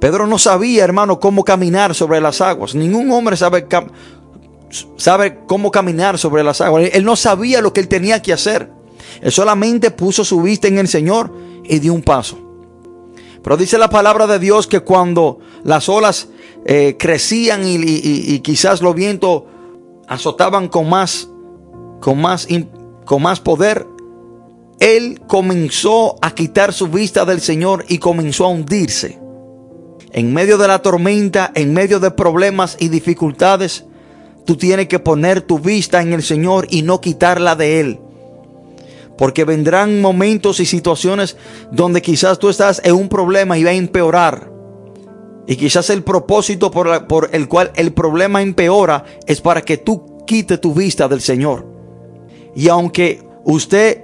Pedro 0.00 0.26
no 0.26 0.38
sabía, 0.38 0.82
hermano, 0.82 1.20
cómo 1.20 1.44
caminar 1.44 1.94
sobre 1.94 2.18
las 2.22 2.40
aguas. 2.40 2.74
Ningún 2.74 3.10
hombre 3.10 3.36
sabe, 3.36 3.66
sabe 4.96 5.40
cómo 5.46 5.70
caminar 5.70 6.16
sobre 6.16 6.42
las 6.42 6.62
aguas. 6.62 6.88
Él 6.90 7.04
no 7.04 7.16
sabía 7.16 7.60
lo 7.60 7.74
que 7.74 7.80
él 7.80 7.88
tenía 7.88 8.22
que 8.22 8.32
hacer. 8.32 8.72
Él 9.20 9.30
solamente 9.30 9.90
puso 9.90 10.24
su 10.24 10.40
vista 10.40 10.68
en 10.68 10.78
el 10.78 10.88
Señor 10.88 11.30
y 11.62 11.78
dio 11.78 11.92
un 11.92 12.00
paso. 12.00 12.38
Pero 13.42 13.58
dice 13.58 13.76
la 13.76 13.90
palabra 13.90 14.26
de 14.26 14.38
Dios 14.38 14.66
que 14.66 14.80
cuando 14.80 15.40
las 15.64 15.90
olas 15.90 16.28
eh, 16.64 16.96
crecían 16.98 17.60
y, 17.66 18.40
quizás 18.40 18.80
los 18.80 18.94
vientos 18.94 19.42
azotaban 20.08 20.68
con 20.68 20.88
más, 20.88 21.28
con 22.00 22.22
más, 22.22 22.46
con 23.06 23.22
más 23.22 23.40
poder, 23.40 23.86
él 24.80 25.22
comenzó 25.26 26.16
a 26.20 26.34
quitar 26.34 26.74
su 26.74 26.88
vista 26.88 27.24
del 27.24 27.40
Señor 27.40 27.86
y 27.88 27.98
comenzó 27.98 28.44
a 28.44 28.48
hundirse. 28.48 29.18
En 30.12 30.34
medio 30.34 30.58
de 30.58 30.68
la 30.68 30.80
tormenta, 30.80 31.50
en 31.54 31.72
medio 31.72 32.00
de 32.00 32.10
problemas 32.10 32.76
y 32.78 32.88
dificultades, 32.88 33.84
tú 34.44 34.56
tienes 34.56 34.88
que 34.88 34.98
poner 34.98 35.40
tu 35.40 35.58
vista 35.58 36.02
en 36.02 36.12
el 36.12 36.22
Señor 36.22 36.66
y 36.68 36.82
no 36.82 37.00
quitarla 37.00 37.56
de 37.56 37.80
Él. 37.80 38.00
Porque 39.16 39.44
vendrán 39.44 40.02
momentos 40.02 40.60
y 40.60 40.66
situaciones 40.66 41.36
donde 41.70 42.02
quizás 42.02 42.38
tú 42.38 42.50
estás 42.50 42.82
en 42.84 42.94
un 42.94 43.08
problema 43.08 43.56
y 43.56 43.64
va 43.64 43.70
a 43.70 43.74
empeorar. 43.74 44.50
Y 45.46 45.56
quizás 45.56 45.90
el 45.90 46.02
propósito 46.02 46.70
por, 46.70 47.06
por 47.06 47.30
el 47.32 47.48
cual 47.48 47.70
el 47.76 47.92
problema 47.92 48.42
empeora 48.42 49.04
es 49.26 49.40
para 49.40 49.62
que 49.62 49.78
tú 49.78 50.24
quites 50.26 50.60
tu 50.60 50.74
vista 50.74 51.08
del 51.08 51.20
Señor. 51.20 51.75
Y 52.56 52.68
aunque 52.68 53.22
usted 53.44 54.02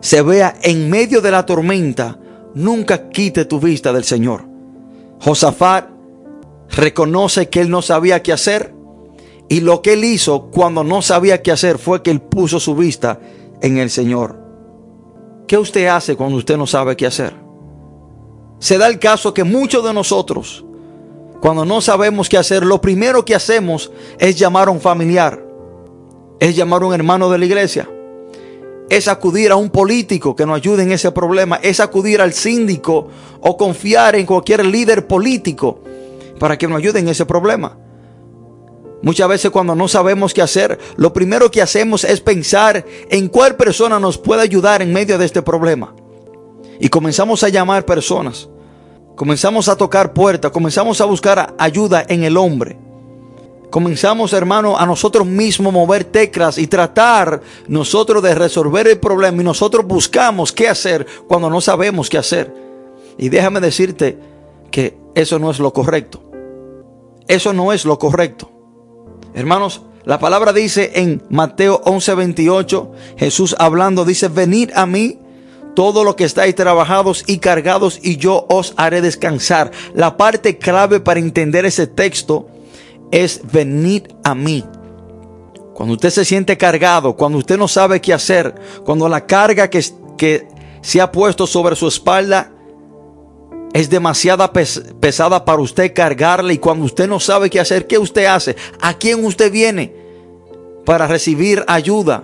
se 0.00 0.20
vea 0.20 0.56
en 0.62 0.90
medio 0.90 1.20
de 1.20 1.30
la 1.30 1.46
tormenta, 1.46 2.18
nunca 2.54 3.08
quite 3.08 3.44
tu 3.44 3.60
vista 3.60 3.92
del 3.92 4.02
Señor. 4.04 4.44
Josafat 5.20 5.88
reconoce 6.70 7.48
que 7.48 7.60
él 7.60 7.70
no 7.70 7.82
sabía 7.82 8.20
qué 8.22 8.32
hacer 8.32 8.74
y 9.48 9.60
lo 9.60 9.80
que 9.80 9.92
él 9.92 10.04
hizo 10.04 10.50
cuando 10.50 10.82
no 10.82 11.02
sabía 11.02 11.40
qué 11.40 11.52
hacer 11.52 11.78
fue 11.78 12.02
que 12.02 12.10
él 12.10 12.20
puso 12.20 12.58
su 12.58 12.74
vista 12.74 13.20
en 13.60 13.78
el 13.78 13.90
Señor. 13.90 14.44
¿Qué 15.46 15.56
usted 15.56 15.86
hace 15.86 16.16
cuando 16.16 16.38
usted 16.38 16.56
no 16.56 16.66
sabe 16.66 16.96
qué 16.96 17.06
hacer? 17.06 17.32
Se 18.58 18.76
da 18.76 18.88
el 18.88 18.98
caso 18.98 19.32
que 19.32 19.44
muchos 19.44 19.84
de 19.84 19.94
nosotros, 19.94 20.64
cuando 21.40 21.64
no 21.64 21.80
sabemos 21.80 22.28
qué 22.28 22.38
hacer, 22.38 22.66
lo 22.66 22.80
primero 22.80 23.24
que 23.24 23.36
hacemos 23.36 23.92
es 24.18 24.36
llamar 24.36 24.66
a 24.66 24.72
un 24.72 24.80
familiar, 24.80 25.45
es 26.40 26.56
llamar 26.56 26.82
a 26.82 26.86
un 26.86 26.94
hermano 26.94 27.30
de 27.30 27.38
la 27.38 27.44
iglesia, 27.44 27.88
es 28.88 29.08
acudir 29.08 29.50
a 29.50 29.56
un 29.56 29.70
político 29.70 30.36
que 30.36 30.46
nos 30.46 30.56
ayude 30.56 30.82
en 30.82 30.92
ese 30.92 31.10
problema, 31.12 31.56
es 31.62 31.80
acudir 31.80 32.20
al 32.20 32.32
síndico 32.32 33.08
o 33.40 33.56
confiar 33.56 34.16
en 34.16 34.26
cualquier 34.26 34.64
líder 34.64 35.06
político 35.06 35.80
para 36.38 36.56
que 36.56 36.68
nos 36.68 36.78
ayude 36.78 37.00
en 37.00 37.08
ese 37.08 37.26
problema. 37.26 37.78
Muchas 39.02 39.28
veces 39.28 39.50
cuando 39.50 39.74
no 39.74 39.88
sabemos 39.88 40.32
qué 40.32 40.42
hacer, 40.42 40.78
lo 40.96 41.12
primero 41.12 41.50
que 41.50 41.62
hacemos 41.62 42.04
es 42.04 42.20
pensar 42.20 42.84
en 43.10 43.28
cuál 43.28 43.56
persona 43.56 44.00
nos 44.00 44.18
puede 44.18 44.42
ayudar 44.42 44.82
en 44.82 44.92
medio 44.92 45.18
de 45.18 45.26
este 45.26 45.42
problema. 45.42 45.94
Y 46.80 46.88
comenzamos 46.88 47.42
a 47.42 47.48
llamar 47.48 47.84
personas. 47.84 48.48
Comenzamos 49.14 49.68
a 49.68 49.76
tocar 49.76 50.12
puertas, 50.12 50.50
comenzamos 50.50 51.00
a 51.00 51.06
buscar 51.06 51.54
ayuda 51.58 52.04
en 52.08 52.24
el 52.24 52.36
hombre. 52.36 52.78
Comenzamos, 53.70 54.32
hermano, 54.32 54.78
a 54.78 54.86
nosotros 54.86 55.26
mismos 55.26 55.72
mover 55.72 56.04
teclas 56.04 56.56
y 56.56 56.66
tratar 56.66 57.42
nosotros 57.66 58.22
de 58.22 58.34
resolver 58.34 58.86
el 58.86 58.98
problema 58.98 59.42
y 59.42 59.44
nosotros 59.44 59.84
buscamos 59.86 60.52
qué 60.52 60.68
hacer 60.68 61.06
cuando 61.26 61.50
no 61.50 61.60
sabemos 61.60 62.08
qué 62.08 62.18
hacer. 62.18 62.54
Y 63.18 63.28
déjame 63.28 63.60
decirte 63.60 64.18
que 64.70 64.96
eso 65.14 65.38
no 65.38 65.50
es 65.50 65.58
lo 65.58 65.72
correcto. 65.72 66.22
Eso 67.28 67.52
no 67.52 67.72
es 67.72 67.84
lo 67.84 67.98
correcto. 67.98 68.50
Hermanos, 69.34 69.82
la 70.04 70.20
palabra 70.20 70.52
dice 70.52 70.92
en 70.94 71.22
Mateo 71.28 71.82
11:28, 71.84 72.92
Jesús 73.16 73.56
hablando, 73.58 74.04
dice, 74.04 74.28
venid 74.28 74.70
a 74.74 74.86
mí 74.86 75.18
todo 75.74 76.04
lo 76.04 76.16
que 76.16 76.24
estáis 76.24 76.54
trabajados 76.54 77.24
y 77.26 77.38
cargados 77.38 77.98
y 78.02 78.16
yo 78.16 78.46
os 78.48 78.72
haré 78.76 79.02
descansar. 79.02 79.72
La 79.94 80.16
parte 80.16 80.56
clave 80.58 81.00
para 81.00 81.20
entender 81.20 81.66
ese 81.66 81.86
texto 81.88 82.46
es 83.16 83.40
venir 83.50 84.14
a 84.24 84.34
mí. 84.34 84.62
Cuando 85.72 85.94
usted 85.94 86.10
se 86.10 86.24
siente 86.24 86.58
cargado, 86.58 87.16
cuando 87.16 87.38
usted 87.38 87.56
no 87.56 87.66
sabe 87.66 87.98
qué 87.98 88.12
hacer, 88.12 88.54
cuando 88.84 89.08
la 89.08 89.24
carga 89.24 89.70
que, 89.70 89.82
que 90.18 90.46
se 90.82 91.00
ha 91.00 91.10
puesto 91.10 91.46
sobre 91.46 91.76
su 91.76 91.88
espalda 91.88 92.52
es 93.72 93.88
demasiada 93.88 94.52
pesada 94.52 95.46
para 95.46 95.62
usted 95.62 95.94
cargarle 95.94 96.54
y 96.54 96.58
cuando 96.58 96.84
usted 96.84 97.08
no 97.08 97.18
sabe 97.18 97.48
qué 97.48 97.58
hacer, 97.58 97.86
¿qué 97.86 97.98
usted 97.98 98.26
hace? 98.26 98.54
¿A 98.82 98.92
quién 98.94 99.24
usted 99.24 99.50
viene 99.50 99.94
para 100.84 101.06
recibir 101.06 101.64
ayuda? 101.68 102.22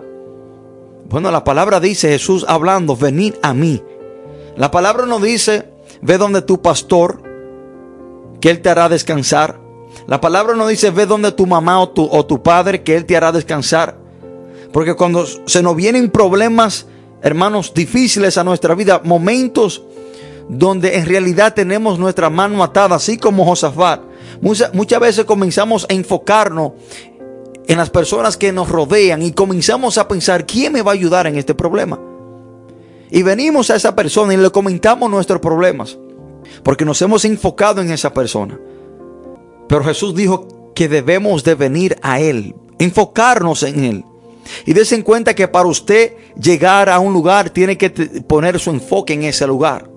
Bueno, 1.09 1.31
la 1.31 1.43
palabra 1.43 1.81
dice 1.81 2.11
Jesús 2.11 2.45
hablando, 2.47 2.97
venid 2.97 3.35
a 3.43 3.55
mí. 3.55 3.83
La 4.57 4.71
palabra 4.71 5.07
no 5.07 5.21
dice, 5.21 5.71
ve 6.03 6.19
donde 6.19 6.43
tu 6.43 6.61
pastor, 6.61 7.23
que 8.43 8.51
él 8.51 8.61
te 8.61 8.69
hará 8.69 8.91
descansar. 8.91 9.62
La 10.07 10.21
palabra 10.21 10.55
no 10.55 10.67
dice, 10.67 10.91
ve 10.91 11.07
donde 11.07 11.33
tu 11.33 11.47
mamá 11.47 11.81
o 11.81 11.89
tu, 11.91 12.09
o 12.11 12.27
tu 12.27 12.43
padre, 12.43 12.83
que 12.83 12.97
él 12.97 13.05
te 13.05 13.17
hará 13.17 13.33
descansar. 13.33 13.97
Porque 14.73 14.95
cuando 14.95 15.27
se 15.27 15.63
nos 15.63 15.77
vienen 15.77 16.11
problemas, 16.11 16.87
hermanos, 17.23 17.73
difíciles 17.75 18.39
a 18.39 18.45
nuestra 18.45 18.75
vida, 18.75 19.01
momentos 19.05 19.83
donde 20.49 20.97
en 20.97 21.07
realidad 21.07 21.55
tenemos 21.55 21.99
nuestra 21.99 22.31
mano 22.31 22.63
atada, 22.63 22.97
así 22.97 23.17
como 23.17 23.45
Josafat. 23.45 24.03
Muchas, 24.41 24.75
muchas 24.75 25.01
veces 25.01 25.25
comenzamos 25.25 25.87
a 25.89 25.95
enfocarnos 25.95 26.73
en 27.67 27.79
las 27.79 27.91
personas 27.91 28.37
que 28.37 28.53
nos 28.53 28.69
rodean 28.69 29.23
y 29.23 29.33
comenzamos 29.33 29.99
a 29.99 30.09
pensar, 30.09 30.47
¿quién 30.47 30.73
me 30.73 30.83
va 30.83 30.91
a 30.93 30.95
ayudar 30.95 31.27
en 31.27 31.37
este 31.37 31.55
problema? 31.55 31.99
Y 33.11 33.23
venimos 33.23 33.71
a 33.71 33.77
esa 33.77 33.95
persona 33.95 34.35
y 34.35 34.37
le 34.37 34.51
comentamos 34.51 35.11
nuestros 35.11 35.41
problemas, 35.41 35.99
porque 36.63 36.85
nos 36.85 37.01
hemos 37.03 37.25
enfocado 37.25 37.81
en 37.81 37.91
esa 37.91 38.13
persona. 38.13 38.59
Pero 39.73 39.85
Jesús 39.85 40.15
dijo 40.15 40.75
que 40.75 40.87
debemos 40.87 41.45
de 41.45 41.55
venir 41.55 41.97
a 42.03 42.21
Él, 42.21 42.55
enfocarnos 42.79 43.63
en 43.63 43.85
Él. 43.85 44.05
Y 44.67 44.75
des 44.75 44.93
en 44.93 45.01
cuenta 45.01 45.35
que 45.35 45.49
para 45.49 45.67
usted 45.67 46.13
llegar 46.39 46.91
a 46.91 46.99
un 46.99 47.15
lugar 47.15 47.49
tiene 47.49 47.79
que 47.79 47.89
poner 47.89 48.59
su 48.59 48.69
enfoque 48.69 49.15
en 49.15 49.23
ese 49.23 49.47
lugar. 49.47 49.89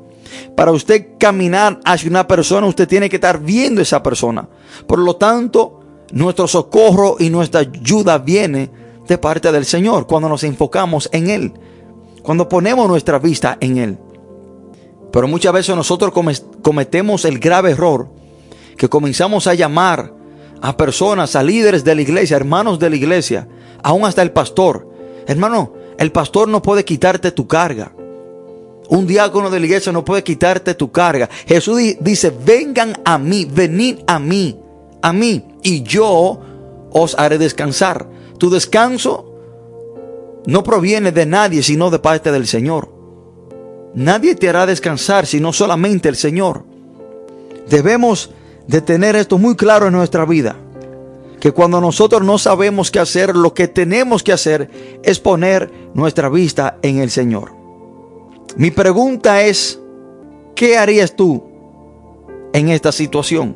Para 0.56 0.72
usted 0.72 1.18
caminar 1.20 1.82
hacia 1.84 2.10
una 2.10 2.26
persona, 2.26 2.68
usted 2.68 2.88
tiene 2.88 3.10
que 3.10 3.18
estar 3.18 3.42
viendo 3.42 3.82
a 3.82 3.84
esa 3.84 4.02
persona. 4.02 4.48
Por 4.88 5.00
lo 5.00 5.18
tanto, 5.18 5.82
nuestro 6.14 6.48
socorro 6.48 7.18
y 7.20 7.30
nuestra 7.30 7.60
ayuda 7.60 8.18
viene 8.18 8.70
de 9.06 9.18
parte 9.18 9.52
del 9.52 9.66
Señor 9.66 10.08
cuando 10.08 10.30
nos 10.30 10.46
enfocamos 10.46 11.10
en 11.12 11.30
Él, 11.30 11.52
cuando 12.24 12.48
ponemos 12.48 12.88
nuestra 12.88 13.20
vista 13.20 13.58
en 13.60 13.78
Él. 13.78 13.98
Pero 15.12 15.28
muchas 15.28 15.52
veces 15.52 15.76
nosotros 15.76 16.14
cometemos 16.62 17.26
el 17.26 17.40
grave 17.40 17.72
error 17.72 18.24
que 18.78 18.90
comenzamos 18.90 19.48
a 19.48 19.54
llamar 19.54 20.14
a 20.62 20.78
personas, 20.78 21.36
a 21.36 21.44
líderes 21.44 21.84
de 21.84 21.96
la 21.96 22.02
iglesia, 22.02 22.38
hermanos 22.38 22.80
de 22.80 22.90
la 22.90 22.96
iglesia, 22.96 23.48
aún 23.84 24.06
hasta 24.06 24.22
el 24.22 24.32
pastor. 24.32 24.90
Hermano, 25.28 25.74
el 25.98 26.12
pastor 26.12 26.48
no 26.48 26.62
puede 26.62 26.84
quitarte 26.84 27.32
tu 27.32 27.48
carga. 27.48 27.94
Un 28.88 29.08
diácono 29.08 29.50
de 29.50 29.60
la 29.60 29.66
iglesia 29.66 29.92
no 29.92 30.06
puede 30.06 30.24
quitarte 30.24 30.76
tu 30.76 30.92
carga. 30.92 31.30
Jesús 31.48 31.80
dice, 32.00 32.32
vengan 32.46 32.96
a 33.04 33.18
mí, 33.18 33.46
venid 33.46 34.00
a 34.08 34.20
mí, 34.20 34.60
a 35.02 35.12
mí, 35.12 35.44
y 35.64 35.84
yo 35.84 36.40
os 36.92 37.16
haré 37.18 37.38
descansar. 37.38 38.08
Tu 38.38 38.50
descanso 38.50 39.34
no 40.46 40.64
proviene 40.64 41.12
de 41.12 41.26
nadie, 41.26 41.64
sino 41.64 41.90
de 41.90 42.00
parte 42.00 42.32
del 42.32 42.48
Señor. 42.48 42.94
Nadie 43.96 44.36
te 44.36 44.50
hará 44.50 44.66
descansar, 44.66 45.26
sino 45.26 45.54
solamente 45.54 46.10
el 46.10 46.16
Señor. 46.16 46.66
Debemos 47.70 48.32
de 48.68 48.82
tener 48.82 49.16
esto 49.16 49.38
muy 49.38 49.56
claro 49.56 49.88
en 49.88 49.94
nuestra 49.94 50.26
vida. 50.26 50.56
Que 51.40 51.52
cuando 51.52 51.80
nosotros 51.80 52.24
no 52.24 52.38
sabemos 52.38 52.90
qué 52.90 53.00
hacer, 53.00 53.36
lo 53.36 53.54
que 53.54 53.68
tenemos 53.68 54.24
que 54.24 54.34
hacer 54.34 55.00
es 55.04 55.20
poner 55.20 55.72
nuestra 55.94 56.30
vista 56.30 56.78
en 56.82 57.00
el 57.00 57.12
Señor. 57.12 57.52
Mi 58.58 58.72
pregunta 58.72 59.44
es, 59.44 59.80
¿qué 60.56 60.78
harías 60.78 61.16
tú 61.16 61.44
en 62.54 62.70
esta 62.70 62.92
situación? 62.92 63.56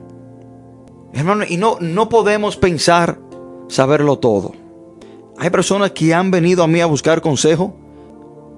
Hermano, 1.14 1.46
y 1.48 1.58
no, 1.58 1.78
no 1.80 2.10
podemos 2.10 2.58
pensar 2.58 3.20
saberlo 3.68 4.20
todo. 4.20 4.54
Hay 5.38 5.50
personas 5.50 5.92
que 5.92 6.14
han 6.14 6.32
venido 6.32 6.64
a 6.64 6.68
mí 6.68 6.82
a 6.82 6.86
buscar 6.86 7.22
consejo, 7.22 7.74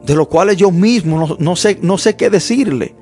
de 0.03 0.15
los 0.15 0.27
cuales 0.27 0.57
yo 0.57 0.71
mismo 0.71 1.37
no, 1.37 1.55
sé, 1.55 1.77
no 1.81 1.97
sé 1.97 2.15
qué 2.15 2.29
decirle. 2.29 2.95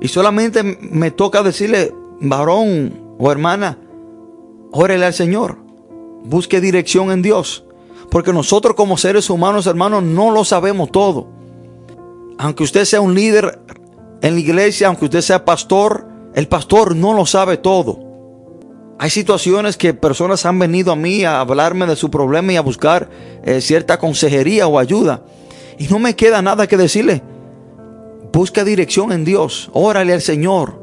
Y 0.00 0.08
solamente 0.08 0.62
me 0.62 1.10
toca 1.10 1.42
decirle, 1.42 1.92
varón 2.28 3.16
o 3.18 3.30
hermana, 3.30 3.78
órele 4.72 5.06
al 5.06 5.14
Señor. 5.14 5.58
Busque 6.24 6.60
dirección 6.60 7.10
en 7.10 7.22
Dios. 7.22 7.64
Porque 8.10 8.32
nosotros 8.32 8.74
como 8.74 8.96
seres 8.96 9.30
humanos, 9.30 9.66
hermanos, 9.66 10.02
no 10.02 10.30
lo 10.30 10.44
sabemos 10.44 10.90
todo 10.90 11.42
aunque 12.42 12.64
usted 12.64 12.84
sea 12.84 13.00
un 13.00 13.14
líder 13.14 13.60
en 14.20 14.34
la 14.34 14.40
iglesia, 14.40 14.88
aunque 14.88 15.04
usted 15.04 15.20
sea 15.20 15.44
pastor, 15.44 16.08
el 16.34 16.48
pastor 16.48 16.96
no 16.96 17.14
lo 17.14 17.24
sabe 17.24 17.56
todo. 17.56 18.00
Hay 18.98 19.10
situaciones 19.10 19.76
que 19.76 19.94
personas 19.94 20.44
han 20.44 20.58
venido 20.58 20.90
a 20.90 20.96
mí 20.96 21.24
a 21.24 21.38
hablarme 21.38 21.86
de 21.86 21.94
su 21.94 22.10
problema 22.10 22.52
y 22.52 22.56
a 22.56 22.60
buscar 22.60 23.08
eh, 23.44 23.60
cierta 23.60 24.00
consejería 24.00 24.66
o 24.66 24.80
ayuda. 24.80 25.22
Y 25.78 25.86
no 25.86 26.00
me 26.00 26.16
queda 26.16 26.42
nada 26.42 26.66
que 26.66 26.76
decirle. 26.76 27.22
Busca 28.32 28.64
dirección 28.64 29.12
en 29.12 29.24
Dios. 29.24 29.70
Órale 29.72 30.12
al 30.12 30.20
Señor. 30.20 30.81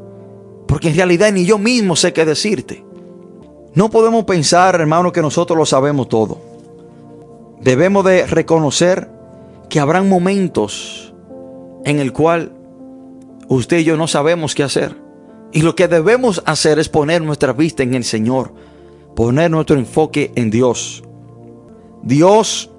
Porque 0.70 0.88
en 0.88 0.94
realidad 0.94 1.32
ni 1.32 1.44
yo 1.44 1.58
mismo 1.58 1.96
sé 1.96 2.12
qué 2.12 2.24
decirte. 2.24 2.84
No 3.74 3.90
podemos 3.90 4.24
pensar, 4.24 4.76
hermano, 4.76 5.10
que 5.10 5.20
nosotros 5.20 5.58
lo 5.58 5.66
sabemos 5.66 6.08
todo. 6.08 6.40
Debemos 7.60 8.04
de 8.04 8.24
reconocer 8.24 9.10
que 9.68 9.80
habrán 9.80 10.08
momentos 10.08 11.12
en 11.84 11.98
el 11.98 12.12
cual 12.12 12.52
usted 13.48 13.78
y 13.78 13.84
yo 13.84 13.96
no 13.96 14.06
sabemos 14.06 14.54
qué 14.54 14.62
hacer. 14.62 14.94
Y 15.50 15.62
lo 15.62 15.74
que 15.74 15.88
debemos 15.88 16.40
hacer 16.46 16.78
es 16.78 16.88
poner 16.88 17.20
nuestra 17.20 17.52
vista 17.52 17.82
en 17.82 17.94
el 17.94 18.04
Señor, 18.04 18.52
poner 19.16 19.50
nuestro 19.50 19.76
enfoque 19.76 20.30
en 20.36 20.50
Dios. 20.50 21.02
Dios 22.04 22.70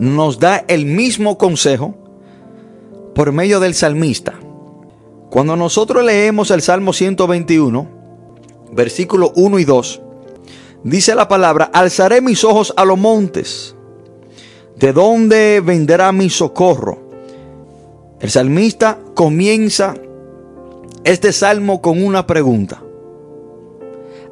nos 0.00 0.40
da 0.40 0.64
el 0.66 0.84
mismo 0.84 1.38
consejo 1.38 1.94
por 3.14 3.30
medio 3.30 3.60
del 3.60 3.74
salmista. 3.74 4.37
Cuando 5.30 5.56
nosotros 5.56 6.04
leemos 6.04 6.50
el 6.50 6.62
Salmo 6.62 6.94
121, 6.94 7.88
versículo 8.72 9.32
1 9.36 9.58
y 9.58 9.64
2, 9.64 10.00
dice 10.84 11.14
la 11.14 11.28
palabra, 11.28 11.70
alzaré 11.72 12.22
mis 12.22 12.44
ojos 12.44 12.72
a 12.76 12.84
los 12.86 12.98
montes. 12.98 13.74
¿De 14.76 14.92
dónde 14.92 15.60
vendrá 15.60 16.12
mi 16.12 16.30
socorro? 16.30 17.10
El 18.20 18.30
salmista 18.30 18.98
comienza 19.14 19.94
este 21.04 21.32
salmo 21.32 21.82
con 21.82 22.02
una 22.02 22.26
pregunta. 22.26 22.82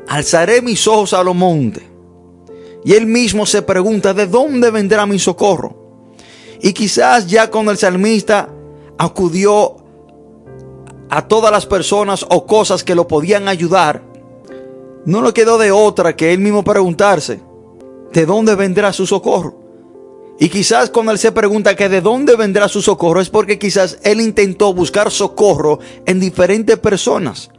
Alzaré 0.09 0.63
mis 0.63 0.87
ojos 0.89 1.13
a 1.13 1.23
los 1.23 1.35
montes. 1.35 1.85
Y 2.85 2.95
él 2.95 3.07
mismo 3.07 3.45
se 3.45 3.63
pregunta, 3.63 4.15
¿de 4.15 4.27
dónde 4.27 4.71
vendrá 4.71 5.05
mi 5.05 5.19
socorro? 5.19 5.77
Y 6.63 6.73
quizás 6.73 7.27
ya 7.27 7.51
cuando 7.51 7.73
el 7.73 7.77
salmista 7.77 8.49
acudió 8.97 9.86
a 11.09 11.29
todas 11.29 11.53
las 11.53 11.66
personas 11.66 12.25
o 12.29 12.47
cosas 12.47 12.85
que 12.85 12.95
lo 12.95 13.07
podían 13.07 13.49
ayudar, 13.49 14.03
no 15.05 15.23
le 15.23 15.33
quedó 15.33 15.59
de 15.59 15.71
otra 15.71 16.16
que 16.16 16.33
él 16.33 16.40
mismo 16.40 16.64
preguntarse, 16.64 17.40
¿de 18.12 18.27
dónde 18.27 18.55
vendrá 18.55 18.92
su 18.92 19.07
socorro? 19.07 19.66
Y 20.38 20.49
quizás 20.49 20.90
cuando 20.90 21.12
él 21.12 21.19
se 21.19 21.33
pregunta 21.33 21.77
que 21.77 21.88
de 21.88 22.01
dónde 22.01 22.37
vendrá 22.37 22.69
su 22.69 22.83
socorro 22.83 23.21
es 23.21 23.31
porque 23.31 23.59
quizás 23.59 23.99
él 24.03 24.21
intentó 24.21 24.75
buscar 24.75 25.11
socorro 25.11 25.79
en 26.05 26.21
diferentes 26.21 26.79
personas. 26.79 27.51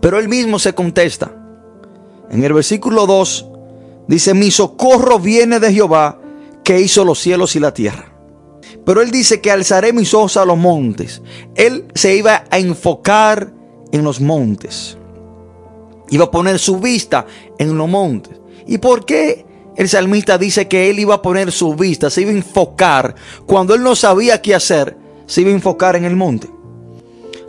Pero 0.00 0.18
él 0.18 0.28
mismo 0.28 0.58
se 0.58 0.74
contesta. 0.74 1.32
En 2.30 2.44
el 2.44 2.52
versículo 2.52 3.06
2 3.06 3.46
dice, 4.06 4.34
mi 4.34 4.50
socorro 4.50 5.18
viene 5.18 5.58
de 5.58 5.72
Jehová 5.72 6.20
que 6.62 6.80
hizo 6.80 7.04
los 7.04 7.18
cielos 7.18 7.56
y 7.56 7.60
la 7.60 7.74
tierra. 7.74 8.07
Pero 8.88 9.02
él 9.02 9.10
dice 9.10 9.42
que 9.42 9.50
alzaré 9.50 9.92
mis 9.92 10.14
ojos 10.14 10.38
a 10.38 10.46
los 10.46 10.56
montes. 10.56 11.20
Él 11.54 11.84
se 11.94 12.16
iba 12.16 12.44
a 12.50 12.58
enfocar 12.58 13.52
en 13.92 14.02
los 14.02 14.18
montes. 14.18 14.96
Iba 16.08 16.24
a 16.24 16.30
poner 16.30 16.58
su 16.58 16.80
vista 16.80 17.26
en 17.58 17.76
los 17.76 17.86
montes. 17.86 18.40
¿Y 18.66 18.78
por 18.78 19.04
qué 19.04 19.44
el 19.76 19.90
salmista 19.90 20.38
dice 20.38 20.68
que 20.68 20.88
él 20.88 21.00
iba 21.00 21.16
a 21.16 21.20
poner 21.20 21.52
su 21.52 21.74
vista, 21.74 22.08
se 22.08 22.22
iba 22.22 22.30
a 22.30 22.34
enfocar. 22.34 23.14
Cuando 23.44 23.74
él 23.74 23.82
no 23.82 23.94
sabía 23.94 24.40
qué 24.40 24.54
hacer, 24.54 24.96
se 25.26 25.42
iba 25.42 25.50
a 25.50 25.52
enfocar 25.52 25.94
en 25.94 26.06
el 26.06 26.16
monte. 26.16 26.48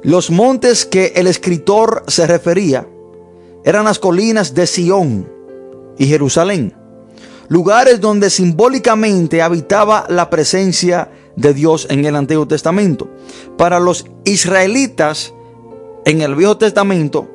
Los 0.04 0.32
montes 0.32 0.86
que 0.86 1.13
el 1.15 1.28
escritor 1.28 2.04
se 2.10 2.28
refería 2.28 2.86
eran 3.63 3.86
las 3.86 3.97
colinas 3.97 4.54
de 4.54 4.67
Sión 4.67 5.32
y 5.97 6.06
Jerusalén. 6.06 6.75
Lugares 7.47 8.02
donde 8.02 8.30
simbólicamente 8.30 9.41
habitaba 9.41 10.06
la 10.10 10.30
presencia 10.30 11.10
de 11.39 11.54
Dios 11.54 11.88
en 11.89 12.06
el 12.06 12.15
Antiguo 12.15 12.47
Testamento. 12.47 13.10
Para 13.58 13.80
los 13.80 14.06
israelitas 14.25 15.34
en 16.06 16.21
el 16.21 16.36
Viejo 16.36 16.58
Testamento, 16.58 17.28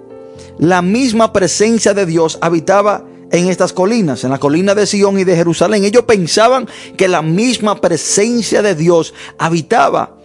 la 0.58 0.82
misma 0.82 1.32
presencia 1.32 1.94
de 1.94 2.06
Dios 2.06 2.38
habitaba 2.40 3.04
en 3.30 3.48
estas 3.48 3.72
colinas, 3.72 4.22
en 4.24 4.30
la 4.30 4.38
colina 4.38 4.74
de 4.74 4.86
Sion 4.86 5.18
y 5.18 5.24
de 5.24 5.34
Jerusalén. 5.34 5.84
Ellos 5.84 6.04
pensaban 6.04 6.68
que 6.96 7.08
la 7.08 7.22
misma 7.22 7.80
presencia 7.80 8.62
de 8.62 8.74
Dios 8.74 9.14
habitaba 9.38 10.16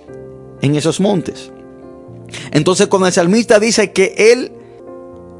en 0.61 0.75
esos 0.75 0.99
montes. 0.99 1.51
Entonces 2.51 2.87
cuando 2.87 3.07
el 3.07 3.13
salmista 3.13 3.59
dice 3.59 3.91
que 3.91 4.13
él 4.17 4.51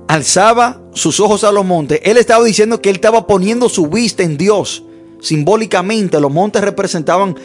alzaba 0.07 0.81
sus 0.93 1.19
ojos 1.19 1.43
a 1.43 1.51
los 1.51 1.65
montes, 1.65 1.99
él 2.03 2.17
estaba 2.17 2.43
diciendo 2.43 2.81
que 2.81 2.89
él 2.89 2.95
estaba 2.95 3.27
poniendo 3.27 3.69
su 3.69 3.87
vista 3.87 4.23
en 4.23 4.37
Dios. 4.37 4.83
Simbólicamente 5.21 6.19
los 6.19 6.31
montes 6.31 6.63
representaban 6.63 7.35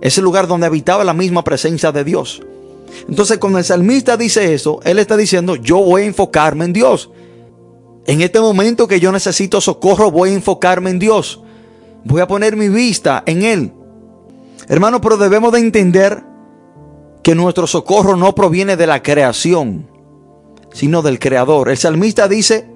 ese 0.00 0.22
lugar 0.22 0.46
donde 0.46 0.66
habitaba 0.66 1.04
la 1.04 1.14
misma 1.14 1.44
presencia 1.44 1.92
de 1.92 2.04
Dios. 2.04 2.42
Entonces 3.08 3.38
cuando 3.38 3.58
el 3.58 3.64
salmista 3.64 4.16
dice 4.16 4.54
eso, 4.54 4.80
él 4.84 4.98
está 4.98 5.16
diciendo, 5.16 5.56
yo 5.56 5.78
voy 5.78 6.02
a 6.02 6.06
enfocarme 6.06 6.64
en 6.64 6.72
Dios. 6.72 7.10
En 8.06 8.22
este 8.22 8.40
momento 8.40 8.88
que 8.88 9.00
yo 9.00 9.12
necesito 9.12 9.60
socorro, 9.60 10.10
voy 10.10 10.30
a 10.30 10.34
enfocarme 10.34 10.90
en 10.90 10.98
Dios. 10.98 11.42
Voy 12.04 12.22
a 12.22 12.26
poner 12.26 12.56
mi 12.56 12.68
vista 12.68 13.22
en 13.26 13.42
Él. 13.42 13.72
Hermano, 14.68 15.00
pero 15.00 15.16
debemos 15.18 15.52
de 15.52 15.58
entender 15.58 16.22
que 17.22 17.34
nuestro 17.34 17.66
socorro 17.66 18.16
no 18.16 18.34
proviene 18.34 18.76
de 18.76 18.86
la 18.86 19.02
creación, 19.02 19.90
sino 20.72 21.02
del 21.02 21.18
Creador. 21.18 21.68
El 21.68 21.76
salmista 21.76 22.28
dice, 22.28 22.66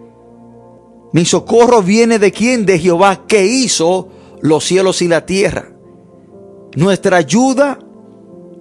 mi 1.12 1.24
socorro 1.24 1.82
viene 1.82 2.18
de 2.18 2.32
quién? 2.32 2.66
De 2.66 2.78
Jehová 2.78 3.26
que 3.26 3.46
hizo 3.46 4.08
los 4.42 4.64
cielos 4.64 5.00
y 5.00 5.08
la 5.08 5.24
tierra. 5.24 5.71
Nuestra 6.76 7.18
ayuda, 7.18 7.78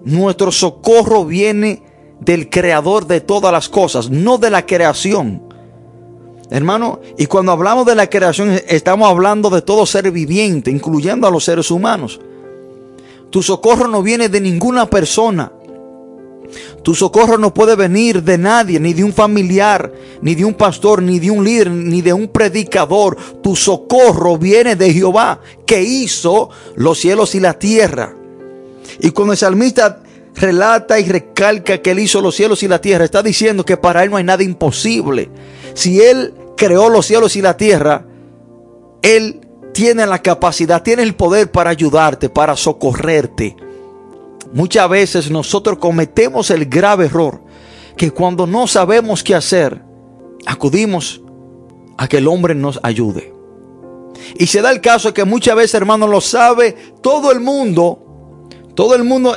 nuestro 0.04 0.52
socorro 0.52 1.26
viene 1.26 1.84
del 2.20 2.50
Creador 2.50 3.08
de 3.08 3.22
todas 3.22 3.52
las 3.52 3.70
cosas, 3.70 4.10
no 4.10 4.38
de 4.38 4.50
la 4.50 4.66
creación. 4.66 5.42
Hermano, 6.50 7.00
y 7.18 7.28
cuando 7.28 7.54
hablamos 7.54 7.86
de 7.86 7.96
la 7.96 8.10
creación, 8.10 8.60
estamos 8.68 9.10
hablando 9.10 9.50
de 9.50 9.62
todo 9.62 9.86
ser 9.86 10.12
viviente, 10.12 10.70
incluyendo 10.70 11.26
a 11.26 11.32
los 11.32 11.46
seres 11.46 11.72
humanos. 11.72 12.20
Tu 13.30 13.42
socorro 13.42 13.88
no 13.88 14.04
viene 14.04 14.28
de 14.28 14.42
ninguna 14.42 14.90
persona. 14.90 15.54
Tu 16.84 16.96
socorro 16.96 17.38
no 17.38 17.54
puede 17.54 17.76
venir 17.76 18.24
de 18.24 18.38
nadie, 18.38 18.80
ni 18.80 18.94
de 18.94 19.04
un 19.04 19.14
familiar, 19.14 19.92
ni 20.22 20.36
de 20.36 20.46
un 20.46 20.54
pastor, 20.54 21.02
ni 21.02 21.20
de 21.20 21.32
un 21.32 21.44
líder, 21.44 21.70
ni 21.70 22.02
de 22.02 22.14
un 22.14 22.28
predicador. 22.28 23.18
Tu 23.42 23.56
socorro 23.56 24.38
viene 24.38 24.76
de 24.76 24.94
Jehová, 24.94 25.42
que 25.66 25.82
hizo 25.82 26.50
los 26.76 27.00
cielos 27.00 27.36
y 27.36 27.40
la 27.40 27.54
tierra. 27.58 28.16
Y 29.00 29.12
cuando 29.12 29.34
el 29.34 29.38
salmista 29.38 30.02
relata 30.36 31.00
y 31.00 31.06
recalca 31.06 31.82
que 31.82 31.92
él 31.92 32.00
hizo 32.00 32.22
los 32.22 32.36
cielos 32.36 32.64
y 32.64 32.68
la 32.68 32.82
tierra, 32.82 33.06
está 33.06 33.22
diciendo 33.22 33.66
que 33.66 33.78
para 33.78 34.04
él 34.04 34.10
no 34.10 34.18
hay 34.18 34.24
nada 34.24 34.44
imposible. 34.44 35.30
Si 35.74 36.02
él 36.02 36.34
creó 36.62 36.90
los 36.90 37.08
cielos 37.08 37.36
y 37.36 37.42
la 37.42 37.58
tierra, 37.58 38.06
Él 39.02 39.42
tiene 39.74 40.06
la 40.06 40.22
capacidad, 40.22 40.84
tiene 40.84 41.02
el 41.02 41.16
poder 41.16 41.50
para 41.50 41.72
ayudarte, 41.72 42.30
para 42.30 42.56
socorrerte. 42.56 43.56
Muchas 44.54 44.90
veces 44.90 45.32
nosotros 45.32 45.78
cometemos 45.78 46.50
el 46.50 46.66
grave 46.66 47.06
error 47.06 47.42
que 47.96 48.12
cuando 48.12 48.48
no 48.48 48.68
sabemos 48.68 49.24
qué 49.24 49.36
hacer, 49.36 49.82
acudimos 50.46 51.22
a 51.98 52.08
que 52.08 52.18
el 52.18 52.28
hombre 52.28 52.56
nos 52.56 52.80
ayude. 52.84 53.34
Y 54.36 54.48
se 54.48 54.62
da 54.62 54.72
el 54.72 54.82
caso 54.82 55.14
que 55.14 55.24
muchas 55.26 55.56
veces, 55.56 55.76
hermano, 55.76 56.08
lo 56.08 56.22
sabe 56.22 56.76
todo 57.02 57.32
el 57.32 57.40
mundo, 57.40 58.48
todo 58.76 58.96
el 58.96 59.04
mundo 59.04 59.36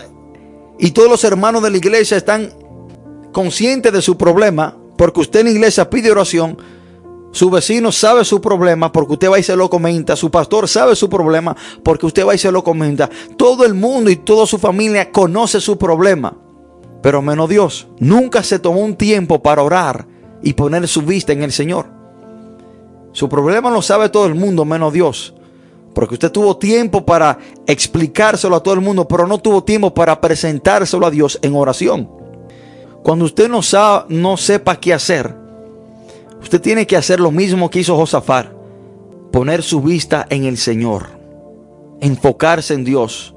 y 0.78 0.90
todos 0.90 1.08
los 1.08 1.24
hermanos 1.24 1.62
de 1.62 1.70
la 1.70 1.76
iglesia 1.76 2.16
están 2.16 2.52
conscientes 3.32 3.92
de 3.92 4.02
su 4.02 4.16
problema, 4.16 4.76
porque 4.96 5.20
usted 5.20 5.40
en 5.40 5.46
la 5.46 5.52
iglesia 5.52 5.90
pide 5.90 6.10
oración, 6.10 6.56
su 7.34 7.50
vecino 7.50 7.90
sabe 7.90 8.24
su 8.24 8.40
problema 8.40 8.92
porque 8.92 9.14
usted 9.14 9.28
va 9.28 9.40
y 9.40 9.42
se 9.42 9.56
lo 9.56 9.68
comenta. 9.68 10.14
Su 10.14 10.30
pastor 10.30 10.68
sabe 10.68 10.94
su 10.94 11.10
problema 11.10 11.56
porque 11.82 12.06
usted 12.06 12.24
va 12.24 12.32
y 12.32 12.38
se 12.38 12.52
lo 12.52 12.62
comenta. 12.62 13.10
Todo 13.36 13.64
el 13.64 13.74
mundo 13.74 14.08
y 14.08 14.14
toda 14.14 14.46
su 14.46 14.56
familia 14.56 15.10
conoce 15.10 15.60
su 15.60 15.76
problema. 15.76 16.36
Pero 17.02 17.22
menos 17.22 17.48
Dios. 17.48 17.88
Nunca 17.98 18.44
se 18.44 18.60
tomó 18.60 18.78
un 18.78 18.94
tiempo 18.94 19.42
para 19.42 19.64
orar 19.64 20.06
y 20.44 20.52
poner 20.52 20.86
su 20.86 21.02
vista 21.02 21.32
en 21.32 21.42
el 21.42 21.50
Señor. 21.50 21.86
Su 23.10 23.28
problema 23.28 23.68
lo 23.68 23.82
sabe 23.82 24.10
todo 24.10 24.26
el 24.26 24.36
mundo 24.36 24.64
menos 24.64 24.92
Dios. 24.92 25.34
Porque 25.92 26.14
usted 26.14 26.30
tuvo 26.30 26.56
tiempo 26.56 27.04
para 27.04 27.36
explicárselo 27.66 28.54
a 28.54 28.62
todo 28.62 28.74
el 28.74 28.80
mundo, 28.80 29.08
pero 29.08 29.26
no 29.26 29.38
tuvo 29.38 29.64
tiempo 29.64 29.92
para 29.92 30.20
presentárselo 30.20 31.04
a 31.04 31.10
Dios 31.10 31.40
en 31.42 31.56
oración. 31.56 32.08
Cuando 33.02 33.24
usted 33.24 33.48
no, 33.48 33.60
sabe, 33.60 34.04
no 34.10 34.36
sepa 34.36 34.76
qué 34.76 34.94
hacer, 34.94 35.43
Usted 36.44 36.60
tiene 36.60 36.86
que 36.86 36.98
hacer 36.98 37.20
lo 37.20 37.30
mismo 37.30 37.70
que 37.70 37.80
hizo 37.80 37.96
Josafar. 37.96 38.54
Poner 39.32 39.62
su 39.62 39.80
vista 39.80 40.26
en 40.28 40.44
el 40.44 40.58
Señor. 40.58 41.06
Enfocarse 42.02 42.74
en 42.74 42.84
Dios. 42.84 43.34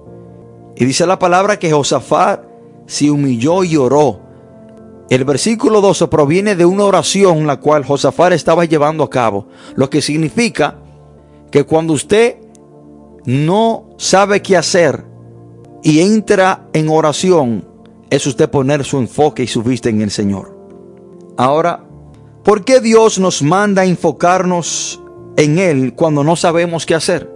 Y 0.75 0.83
dice 0.83 1.07
la 1.07 1.17
palabra 1.17 1.57
que 1.57 1.71
Josafat 1.71 2.43
se 2.85 3.09
humilló 3.09 3.63
y 3.63 3.77
oró. 3.77 4.19
El 5.09 5.23
versículo 5.23 5.79
12 5.79 6.09
proviene 6.09 6.57
de 6.57 6.65
una 6.65 6.83
oración 6.83 7.47
la 7.47 7.61
cual 7.61 7.85
Josafat 7.85 8.33
estaba 8.33 8.65
llevando 8.65 9.05
a 9.05 9.09
cabo, 9.09 9.47
lo 9.75 9.89
que 9.89 10.01
significa 10.01 10.77
que 11.49 11.63
cuando 11.63 11.93
usted 11.93 12.35
no 13.23 13.91
sabe 13.97 14.41
qué 14.41 14.57
hacer 14.57 15.05
y 15.81 16.01
entra 16.01 16.67
en 16.73 16.89
oración, 16.89 17.65
es 18.09 18.27
usted 18.27 18.49
poner 18.49 18.83
su 18.83 18.97
enfoque 18.97 19.43
y 19.43 19.47
su 19.47 19.63
vista 19.63 19.87
en 19.87 20.01
el 20.01 20.11
Señor. 20.11 20.57
Ahora, 21.37 21.86
¿por 22.47 22.63
qué 22.63 22.79
Dios 22.79 23.19
nos 23.19 23.41
manda 23.41 23.81
a 23.81 23.85
enfocarnos 23.85 25.01
en 25.35 25.59
Él 25.59 25.93
cuando 25.93 26.23
no 26.23 26.37
sabemos 26.37 26.85
qué 26.85 26.95
hacer? 26.95 27.29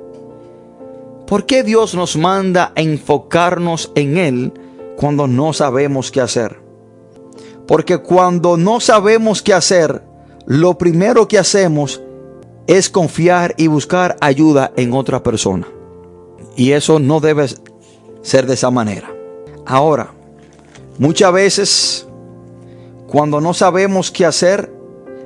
¿Por 1.28 1.46
qué 1.46 1.64
Dios 1.64 1.96
nos 1.96 2.16
manda 2.16 2.72
a 2.78 2.82
enfocarnos 2.82 3.92
en 3.96 4.18
Él 4.18 4.54
cuando 4.96 5.28
no 5.28 5.52
sabemos 5.52 6.12
qué 6.12 6.22
hacer? 6.22 6.62
Porque 7.68 7.98
cuando 7.98 8.56
no 8.56 8.80
sabemos 8.80 9.42
qué 9.42 9.54
hacer, 9.54 10.02
lo 10.46 10.78
primero 10.78 11.28
que 11.28 11.38
hacemos 11.38 12.02
es 12.66 12.90
confiar 12.90 13.54
y 13.58 13.68
buscar 13.68 14.16
ayuda 14.22 14.72
en 14.78 14.94
otra 14.94 15.22
persona. 15.22 15.68
Y 16.56 16.72
eso 16.72 17.00
no 17.00 17.20
debe 17.20 17.48
ser 18.22 18.46
de 18.46 18.54
esa 18.54 18.72
manera. 18.72 19.14
Ahora, 19.66 20.14
muchas 21.00 21.34
veces 21.34 22.08
cuando 23.08 23.42
no 23.42 23.54
sabemos 23.54 24.10
qué 24.10 24.26
hacer 24.26 24.80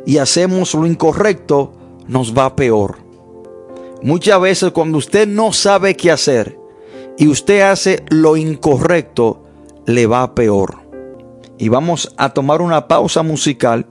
y 0.06 0.18
hacemos 0.18 0.74
lo 0.74 0.86
incorrecto, 0.86 1.74
nos 2.08 2.38
va 2.38 2.56
peor. 2.56 2.98
Muchas 4.02 4.40
veces 4.40 4.72
cuando 4.72 4.98
usted 5.00 5.28
no 5.28 5.52
sabe 5.52 5.96
qué 5.96 6.12
hacer 6.12 6.60
y 7.18 7.28
usted 7.28 7.62
hace 7.62 8.04
lo 8.10 8.38
incorrecto, 8.38 9.44
le 9.86 10.06
va 10.06 10.36
peor. 10.36 10.78
Y 11.58 11.70
vamos 11.70 12.14
a 12.18 12.30
tomar 12.30 12.62
una 12.62 12.88
pausa 12.88 13.24
musical 13.24 13.88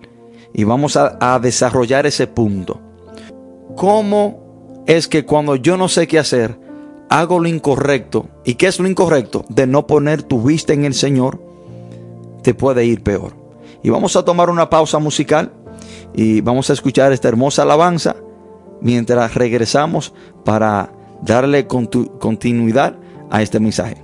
y 0.53 0.65
vamos 0.65 0.97
a, 0.97 1.39
desarrollar 1.41 2.07
ese 2.07 2.27
punto. 2.27 2.81
¿Cómo 3.75 4.85
es 4.87 5.09
que 5.09 5.25
cuando 5.25 5.57
yo 5.57 5.77
no 5.77 5.89
sé 5.89 6.07
qué 6.07 6.19
hacer, 6.19 6.59
hago 7.09 7.41
lo 7.41 7.49
incorrecto? 7.49 8.29
¿Y 8.45 8.55
qué 8.55 8.67
es 8.67 8.79
lo 8.79 8.89
incorrecto? 8.89 9.45
De 9.49 9.67
no 9.67 9.87
poner 9.87 10.23
tu 10.23 10.43
vista 10.43 10.75
en 10.75 10.85
el 10.85 10.95
Señor, 10.95 11.41
te 12.43 12.55
puede 12.55 12.85
ir 12.85 13.03
peor. 13.03 13.33
Y 13.83 13.91
vamos 13.91 14.15
a 14.15 14.25
tomar 14.25 14.51
una 14.51 14.71
pausa 14.71 14.99
musical 14.99 15.53
y 16.15 16.41
vamos 16.41 16.71
a 16.71 16.73
escuchar 16.73 17.13
esta 17.13 17.29
hermosa 17.29 17.63
alabanza 17.63 18.17
mientras 18.81 19.35
regresamos 19.35 20.13
para 20.45 20.93
darle 21.23 21.67
continuidad 21.67 22.97
a 23.31 23.43
este 23.43 23.61
mensaje. 23.61 24.04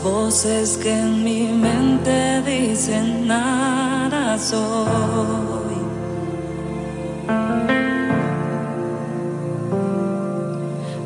Voces 0.00 0.78
que 0.78 0.92
en 0.92 1.24
mi 1.24 1.44
mente 1.44 2.42
dicen 2.42 3.26
nada 3.26 4.38
soy. 4.38 5.76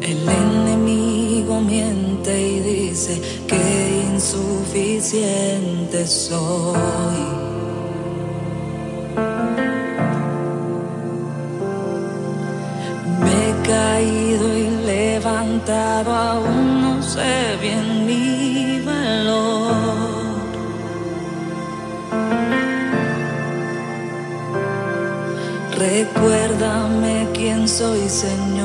El 0.02 0.28
enemigo 0.28 1.60
miente 1.60 2.32
y 2.40 2.60
dice 2.60 3.20
que 3.46 4.04
insuficiente 4.12 6.06
soy. 6.06 6.76
Me 13.22 13.50
he 13.50 13.54
caído 13.66 14.46
y 14.56 14.70
levantado, 14.86 16.14
aún 16.14 16.82
no 16.82 17.02
sé 17.02 17.55
Recuérdame 26.16 27.28
quién 27.34 27.68
soy, 27.68 28.08
Señor, 28.08 28.55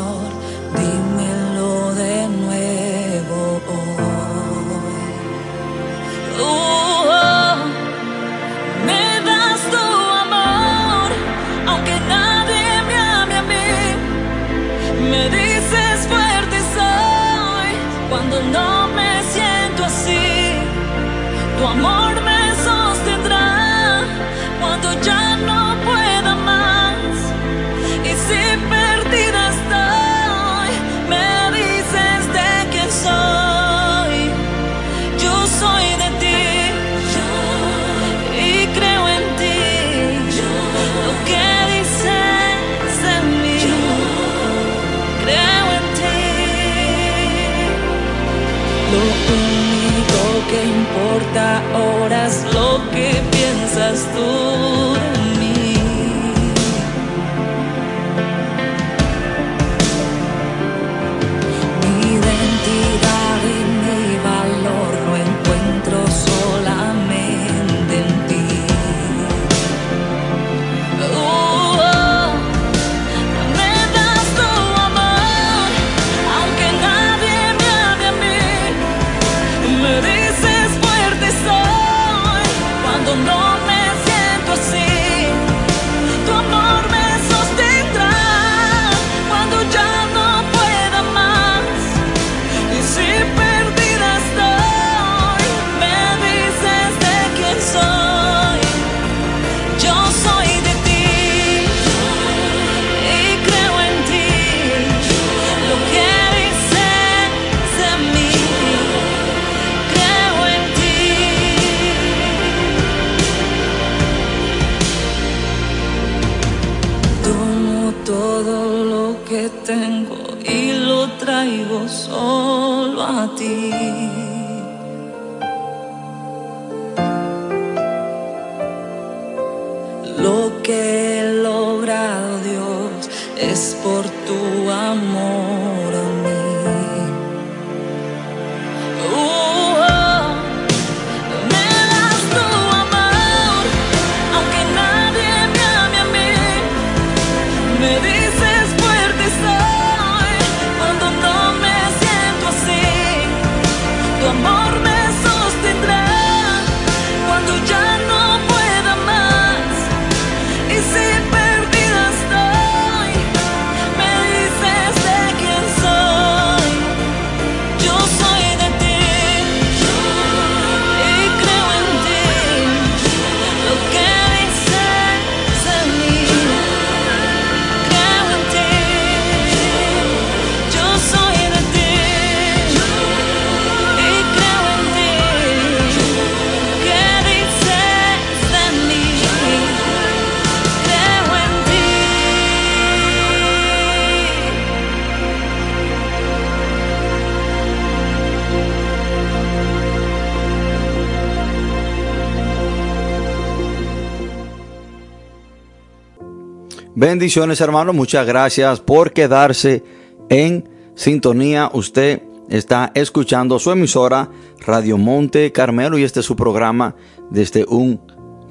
Bendiciones 207.01 207.59
hermanos, 207.61 207.95
muchas 207.95 208.27
gracias 208.27 208.79
por 208.79 209.11
quedarse 209.11 209.83
en 210.29 210.69
sintonía. 210.93 211.71
Usted 211.73 212.21
está 212.47 212.91
escuchando 212.93 213.57
su 213.57 213.71
emisora 213.71 214.29
Radio 214.67 214.99
Monte 214.99 215.51
Carmelo 215.51 215.97
y 215.97 216.03
este 216.03 216.19
es 216.19 216.27
su 216.27 216.35
programa 216.35 216.95
desde 217.31 217.65
un 217.67 217.99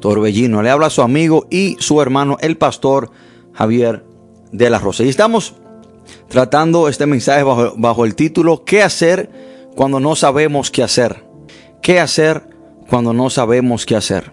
torbellino. 0.00 0.62
Le 0.62 0.70
habla 0.70 0.90
su 0.90 1.00
amigo 1.00 1.46
y 1.48 1.76
su 1.78 2.02
hermano 2.02 2.38
el 2.40 2.56
pastor 2.56 3.12
Javier 3.52 4.04
de 4.50 4.68
la 4.68 4.80
Rosa. 4.80 5.04
Y 5.04 5.08
estamos 5.08 5.54
tratando 6.26 6.88
este 6.88 7.06
mensaje 7.06 7.44
bajo, 7.44 8.04
el 8.04 8.16
título 8.16 8.64
¿Qué 8.64 8.82
hacer 8.82 9.30
cuando 9.76 10.00
no 10.00 10.16
sabemos 10.16 10.72
qué 10.72 10.82
hacer? 10.82 11.24
¿Qué 11.82 12.00
hacer 12.00 12.50
cuando 12.88 13.12
no 13.12 13.30
sabemos 13.30 13.86
qué 13.86 13.94
hacer? 13.94 14.32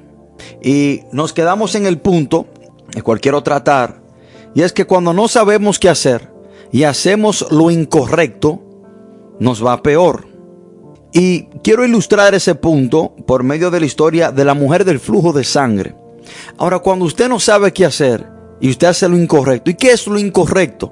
Y 0.64 1.02
nos 1.12 1.34
quedamos 1.34 1.76
en 1.76 1.86
el 1.86 2.00
punto 2.00 2.48
el 2.96 3.04
cual 3.04 3.20
quiero 3.22 3.44
tratar, 3.44 4.07
y 4.58 4.64
es 4.64 4.74
que 4.74 4.86
cuando 4.86 5.14
no 5.14 5.28
sabemos 5.28 5.78
qué 5.78 5.88
hacer 5.88 6.32
y 6.72 6.86
hacemos 6.86 7.46
lo 7.52 7.70
incorrecto, 7.70 8.60
nos 9.40 9.64
va 9.64 9.84
peor. 9.84 10.28
Y 11.14 11.44
quiero 11.64 11.86
ilustrar 11.86 12.34
ese 12.34 12.56
punto 12.56 13.14
por 13.28 13.44
medio 13.44 13.70
de 13.70 13.80
la 13.80 13.86
historia 13.86 14.32
de 14.32 14.44
la 14.44 14.56
mujer 14.56 14.84
del 14.84 15.00
flujo 15.00 15.32
de 15.32 15.44
sangre. 15.44 15.96
Ahora, 16.58 16.80
cuando 16.80 17.06
usted 17.06 17.30
no 17.30 17.40
sabe 17.40 17.72
qué 17.72 17.86
hacer 17.86 18.28
y 18.60 18.72
usted 18.72 18.88
hace 18.88 19.08
lo 19.08 19.16
incorrecto, 19.16 19.70
¿y 19.70 19.76
qué 19.76 19.92
es 19.92 20.08
lo 20.08 20.18
incorrecto? 20.18 20.92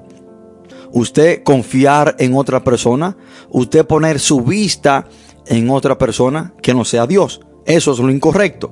Usted 0.92 1.42
confiar 1.42 2.14
en 2.20 2.36
otra 2.36 2.62
persona, 2.62 3.16
usted 3.50 3.84
poner 3.84 4.20
su 4.20 4.42
vista 4.42 5.08
en 5.44 5.70
otra 5.70 5.98
persona 5.98 6.54
que 6.62 6.72
no 6.72 6.84
sea 6.84 7.08
Dios. 7.08 7.40
Eso 7.64 7.90
es 7.90 7.98
lo 7.98 8.12
incorrecto. 8.12 8.70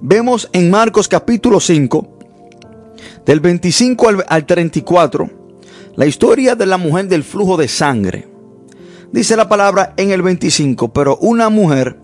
Vemos 0.00 0.48
en 0.54 0.70
Marcos 0.70 1.06
capítulo 1.06 1.60
5, 1.60 2.19
del 3.30 3.38
25 3.38 4.08
al, 4.26 4.44
34, 4.44 5.30
la 5.94 6.04
historia 6.04 6.56
de 6.56 6.66
la 6.66 6.78
mujer 6.78 7.06
del 7.06 7.22
flujo 7.22 7.56
de 7.56 7.68
sangre. 7.68 8.26
Dice 9.12 9.36
la 9.36 9.48
palabra 9.48 9.94
en 9.96 10.10
el 10.10 10.20
25, 10.20 10.92
pero 10.92 11.16
una 11.18 11.48
mujer 11.48 11.96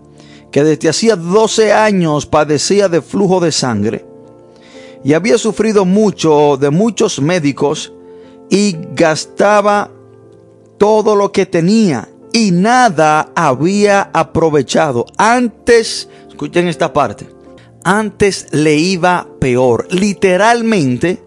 que 0.53 0.63
desde 0.63 0.87
hacía 0.87 1.17
12 1.17 1.73
años 1.73 2.27
padecía 2.27 2.87
de 2.87 3.01
flujo 3.01 3.41
de 3.41 3.51
sangre 3.51 4.05
y 5.03 5.11
había 5.11 5.37
sufrido 5.37 5.83
mucho 5.83 6.55
de 6.55 6.69
muchos 6.69 7.19
médicos 7.19 7.91
y 8.49 8.77
gastaba 8.95 9.91
todo 10.77 11.13
lo 11.13 11.33
que 11.33 11.45
tenía 11.45 12.07
y 12.31 12.51
nada 12.51 13.33
había 13.35 14.11
aprovechado. 14.13 15.05
Antes, 15.17 16.07
escuchen 16.29 16.69
esta 16.69 16.93
parte, 16.93 17.27
antes 17.87 18.47
le 18.51 18.75
iba 18.75 19.29
peor. 19.39 19.87
Literalmente, 19.89 21.23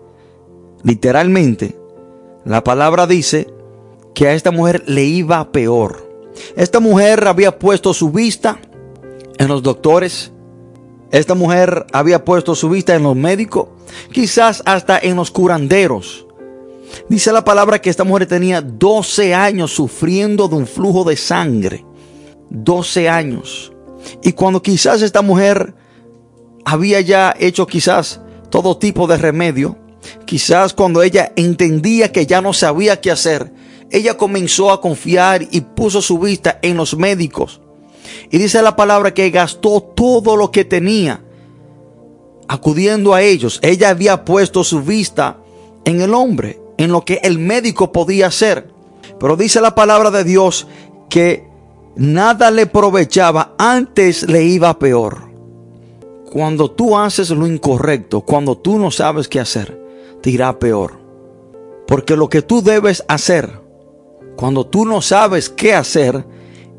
literalmente, 0.82 1.74
la 2.44 2.62
palabra 2.62 3.06
dice 3.06 3.46
que 4.14 4.28
a 4.28 4.34
esta 4.34 4.50
mujer 4.50 4.84
le 4.86 5.04
iba 5.04 5.52
peor. 5.52 6.06
Esta 6.56 6.78
mujer 6.78 7.26
había 7.26 7.58
puesto 7.58 7.94
su 7.94 8.10
vista 8.10 8.60
en 9.38 9.48
los 9.48 9.62
doctores. 9.62 10.32
Esta 11.10 11.34
mujer 11.34 11.86
había 11.94 12.26
puesto 12.26 12.54
su 12.54 12.68
vista 12.68 12.94
en 12.94 13.04
los 13.04 13.16
médicos, 13.16 13.68
quizás 14.12 14.62
hasta 14.66 14.98
en 14.98 15.16
los 15.16 15.30
curanderos. 15.30 16.26
Dice 17.08 17.32
la 17.32 17.42
palabra 17.42 17.80
que 17.80 17.88
esta 17.88 18.04
mujer 18.04 18.26
tenía 18.26 18.60
12 18.60 19.32
años 19.32 19.72
sufriendo 19.72 20.46
de 20.46 20.56
un 20.56 20.66
flujo 20.66 21.04
de 21.04 21.16
sangre. 21.16 21.86
12 22.50 23.08
años. 23.08 23.72
Y 24.22 24.32
cuando 24.32 24.60
quizás 24.60 25.00
esta 25.00 25.22
mujer 25.22 25.79
había 26.70 27.00
ya 27.00 27.34
hecho 27.36 27.66
quizás 27.66 28.20
todo 28.48 28.76
tipo 28.76 29.08
de 29.08 29.16
remedio. 29.16 29.76
Quizás 30.24 30.72
cuando 30.72 31.02
ella 31.02 31.32
entendía 31.34 32.12
que 32.12 32.26
ya 32.26 32.40
no 32.40 32.52
sabía 32.52 33.00
qué 33.00 33.10
hacer, 33.10 33.52
ella 33.90 34.16
comenzó 34.16 34.70
a 34.70 34.80
confiar 34.80 35.42
y 35.50 35.62
puso 35.62 36.00
su 36.00 36.18
vista 36.20 36.60
en 36.62 36.76
los 36.76 36.96
médicos. 36.96 37.60
Y 38.30 38.38
dice 38.38 38.62
la 38.62 38.76
palabra 38.76 39.12
que 39.12 39.30
gastó 39.30 39.82
todo 39.82 40.36
lo 40.36 40.52
que 40.52 40.64
tenía 40.64 41.24
acudiendo 42.46 43.14
a 43.14 43.22
ellos. 43.22 43.58
Ella 43.62 43.88
había 43.88 44.24
puesto 44.24 44.62
su 44.62 44.82
vista 44.82 45.38
en 45.84 46.00
el 46.00 46.14
hombre, 46.14 46.60
en 46.78 46.92
lo 46.92 47.04
que 47.04 47.20
el 47.24 47.38
médico 47.38 47.90
podía 47.90 48.28
hacer. 48.28 48.72
Pero 49.18 49.36
dice 49.36 49.60
la 49.60 49.74
palabra 49.74 50.12
de 50.12 50.22
Dios 50.22 50.68
que 51.08 51.48
nada 51.96 52.52
le 52.52 52.62
aprovechaba, 52.62 53.54
antes 53.58 54.22
le 54.28 54.44
iba 54.44 54.78
peor. 54.78 55.29
Cuando 56.30 56.70
tú 56.70 56.96
haces 56.96 57.30
lo 57.30 57.44
incorrecto, 57.44 58.20
cuando 58.20 58.56
tú 58.56 58.78
no 58.78 58.92
sabes 58.92 59.26
qué 59.26 59.40
hacer, 59.40 59.76
te 60.22 60.30
irá 60.30 60.56
peor. 60.60 60.92
Porque 61.88 62.14
lo 62.14 62.28
que 62.28 62.40
tú 62.40 62.62
debes 62.62 63.04
hacer, 63.08 63.50
cuando 64.36 64.64
tú 64.64 64.84
no 64.84 65.02
sabes 65.02 65.50
qué 65.50 65.74
hacer, 65.74 66.24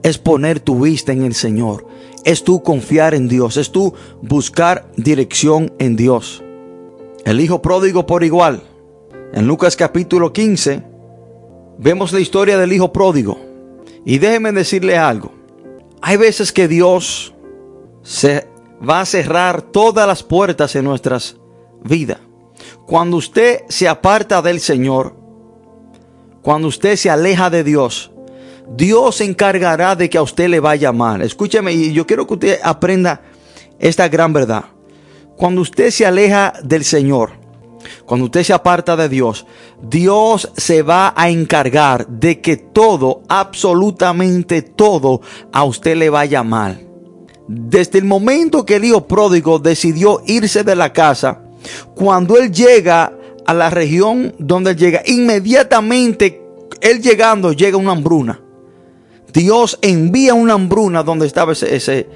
es 0.04 0.18
poner 0.18 0.62
tu 0.62 0.80
vista 0.80 1.12
en 1.12 1.24
el 1.24 1.34
Señor. 1.34 1.86
Es 2.24 2.46
tú 2.46 2.64
confiar 2.64 3.14
en 3.14 3.28
Dios. 3.28 3.58
Es 3.58 3.74
tú 3.74 3.94
buscar 4.22 4.90
dirección 4.96 5.74
en 5.80 5.98
Dios. 5.98 6.42
El 7.26 7.42
hijo 7.42 7.62
pródigo 7.62 8.06
por 8.06 8.24
igual. 8.24 8.64
En 9.34 9.48
Lucas 9.48 9.76
capítulo 9.76 10.32
15 10.32 10.82
vemos 11.78 12.14
la 12.14 12.22
historia 12.22 12.58
del 12.58 12.72
hijo 12.72 12.94
pródigo. 12.94 13.38
Y 14.06 14.18
déjeme 14.18 14.54
decirle 14.54 14.98
algo. 14.98 15.34
Hay 16.02 16.16
veces 16.16 16.54
que 16.54 16.70
Dios 16.70 17.34
se 18.02 18.48
va 18.88 19.02
a 19.02 19.06
cerrar 19.06 19.62
todas 19.62 20.08
las 20.08 20.24
puertas 20.24 20.76
en 20.76 20.86
nuestras 20.86 21.38
vidas. 21.84 22.20
Cuando 22.86 23.18
usted 23.18 23.62
se 23.70 23.88
aparta 23.88 24.42
del 24.42 24.60
Señor, 24.60 25.16
cuando 26.42 26.68
usted 26.68 26.96
se 26.96 27.10
aleja 27.10 27.50
de 27.50 27.64
Dios, 27.64 28.12
Dios 28.76 29.18
se 29.18 29.26
encargará 29.26 29.96
de 29.96 30.10
que 30.10 30.18
a 30.18 30.22
usted 30.22 30.48
le 30.50 30.60
vaya 30.60 30.92
mal. 30.92 31.22
Escúcheme, 31.22 31.74
y 31.74 31.94
yo 31.94 32.08
quiero 32.08 32.26
que 32.26 32.34
usted 32.34 32.60
aprenda 32.64 33.22
esta 33.80 34.08
gran 34.08 34.34
verdad. 34.34 34.66
Cuando 35.36 35.62
usted 35.62 35.90
se 35.92 36.06
aleja 36.06 36.54
del 36.64 36.84
Señor, 36.84 37.32
cuando 38.06 38.26
usted 38.26 38.44
se 38.44 38.54
aparta 38.54 38.96
de 38.96 39.10
Dios, 39.10 39.46
Dios 39.82 40.52
se 40.56 40.84
va 40.84 41.14
a 41.16 41.30
encargar 41.30 42.08
de 42.08 42.40
que 42.42 42.58
todo, 42.58 43.24
absolutamente 43.28 44.62
todo, 44.62 45.22
a 45.52 45.64
usted 45.64 45.96
le 45.96 46.10
vaya 46.10 46.44
mal. 46.44 46.91
Desde 47.54 48.00
el 48.00 48.06
momento 48.06 48.66
que 48.66 48.78
el 48.78 48.86
hijo 48.86 49.06
pródigo 49.06 49.60
decidió 49.60 50.22
irse 50.26 50.64
de 50.64 50.74
la 50.74 50.94
casa, 50.94 51.42
cuando 51.94 52.38
él 52.38 52.50
llega 52.50 53.12
a 53.46 53.54
la 53.54 53.70
región 53.70 54.34
donde 54.40 54.72
él 54.72 54.78
llega, 54.78 55.02
inmediatamente 55.06 56.42
él 56.80 57.02
llegando 57.02 57.52
llega 57.52 57.76
una 57.76 57.92
hambruna. 57.92 58.40
Dios 59.34 59.78
envía 59.82 60.34
una 60.34 60.54
hambruna 60.54 61.04
donde 61.04 61.28
estaba 61.28 61.52
ese, 61.52 61.76
ese, 61.76 62.08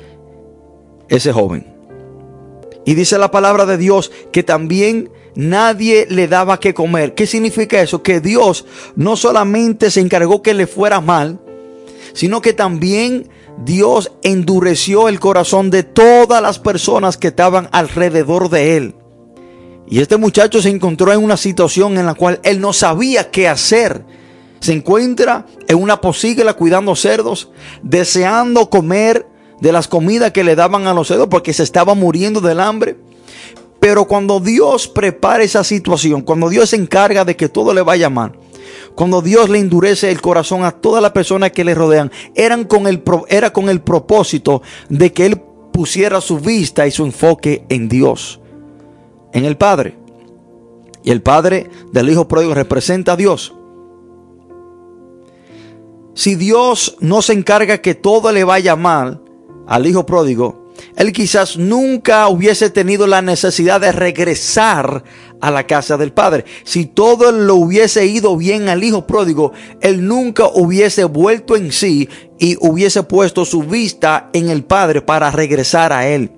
ese 1.09 1.33
joven. 1.33 1.67
Y 2.85 2.93
dice 2.93 3.17
la 3.17 3.29
palabra 3.29 3.65
de 3.65 3.77
Dios 3.77 4.13
que 4.31 4.41
también 4.41 5.09
nadie 5.35 6.07
le 6.09 6.29
daba 6.29 6.61
que 6.61 6.73
comer. 6.73 7.13
¿Qué 7.13 7.27
significa 7.27 7.81
eso? 7.81 8.01
Que 8.01 8.21
Dios 8.21 8.65
no 8.95 9.17
solamente 9.17 9.91
se 9.91 9.99
encargó 9.99 10.41
que 10.41 10.53
le 10.53 10.65
fuera 10.65 11.01
mal, 11.01 11.41
sino 12.13 12.41
que 12.41 12.53
también 12.53 13.27
Dios 13.63 14.11
endureció 14.21 15.07
el 15.07 15.19
corazón 15.19 15.71
de 15.71 15.83
todas 15.83 16.41
las 16.41 16.59
personas 16.59 17.17
que 17.17 17.27
estaban 17.27 17.69
alrededor 17.71 18.49
de 18.49 18.77
él. 18.77 18.95
Y 19.87 19.99
este 19.99 20.17
muchacho 20.17 20.61
se 20.61 20.69
encontró 20.69 21.13
en 21.13 21.23
una 21.23 21.37
situación 21.37 21.97
en 21.97 22.05
la 22.05 22.15
cual 22.15 22.39
él 22.43 22.59
no 22.59 22.73
sabía 22.73 23.29
qué 23.31 23.47
hacer. 23.47 24.03
Se 24.59 24.73
encuentra 24.73 25.45
en 25.67 25.81
una 25.81 26.01
posigla 26.01 26.53
cuidando 26.53 26.95
cerdos, 26.95 27.49
deseando 27.83 28.69
comer 28.69 29.27
de 29.61 29.71
las 29.71 29.87
comidas 29.87 30.31
que 30.31 30.43
le 30.43 30.55
daban 30.55 30.87
a 30.87 30.93
los 30.93 31.07
cerdos 31.07 31.27
porque 31.29 31.53
se 31.53 31.63
estaba 31.63 31.93
muriendo 31.93 32.41
del 32.41 32.59
hambre. 32.59 32.97
Pero 33.79 34.05
cuando 34.05 34.39
Dios 34.39 34.87
prepara 34.87 35.43
esa 35.43 35.63
situación, 35.63 36.21
cuando 36.21 36.49
Dios 36.49 36.71
se 36.71 36.75
encarga 36.77 37.23
de 37.23 37.35
que 37.35 37.49
todo 37.49 37.73
le 37.73 37.83
vaya 37.83 38.09
mal, 38.09 38.33
cuando 38.95 39.21
Dios 39.21 39.49
le 39.49 39.59
endurece 39.59 40.09
el 40.09 40.21
corazón 40.21 40.63
a 40.63 40.71
todas 40.71 41.01
las 41.01 41.11
personas 41.11 41.51
que 41.51 41.65
le 41.65 41.75
rodean, 41.75 42.11
eran 42.33 42.63
con 42.63 42.87
el, 42.87 43.03
era 43.27 43.51
con 43.51 43.69
el 43.69 43.81
propósito 43.81 44.61
de 44.89 45.11
que 45.11 45.25
Él 45.25 45.41
pusiera 45.71 46.21
su 46.21 46.39
vista 46.39 46.87
y 46.87 46.91
su 46.91 47.03
enfoque 47.03 47.65
en 47.69 47.89
Dios, 47.89 48.39
en 49.33 49.43
el 49.43 49.57
Padre. 49.57 49.97
Y 51.03 51.11
el 51.11 51.21
Padre 51.21 51.69
del 51.91 52.09
Hijo 52.09 52.27
Pródigo 52.27 52.53
representa 52.53 53.11
a 53.13 53.15
Dios. 53.17 53.53
Si 56.13 56.35
Dios 56.35 56.95
no 57.01 57.21
se 57.21 57.33
encarga 57.33 57.79
que 57.79 57.93
todo 57.93 58.31
le 58.31 58.45
vaya 58.45 58.77
mal 58.77 59.21
al 59.67 59.85
Hijo 59.85 60.05
Pródigo, 60.05 60.64
él 60.95 61.11
quizás 61.11 61.57
nunca 61.57 62.27
hubiese 62.27 62.69
tenido 62.69 63.07
la 63.07 63.21
necesidad 63.21 63.81
de 63.81 63.91
regresar 63.91 65.03
a 65.41 65.51
la 65.51 65.67
casa 65.67 65.97
del 65.97 66.13
Padre. 66.13 66.45
Si 66.63 66.85
todo 66.85 67.31
lo 67.31 67.55
hubiese 67.55 68.05
ido 68.05 68.35
bien 68.37 68.69
al 68.69 68.83
Hijo 68.83 69.05
pródigo, 69.05 69.51
él 69.81 70.07
nunca 70.07 70.47
hubiese 70.47 71.03
vuelto 71.03 71.55
en 71.55 71.71
sí 71.71 72.09
y 72.39 72.57
hubiese 72.59 73.03
puesto 73.03 73.45
su 73.45 73.63
vista 73.63 74.29
en 74.33 74.49
el 74.49 74.63
Padre 74.63 75.01
para 75.01 75.31
regresar 75.31 75.93
a 75.93 76.07
Él. 76.07 76.31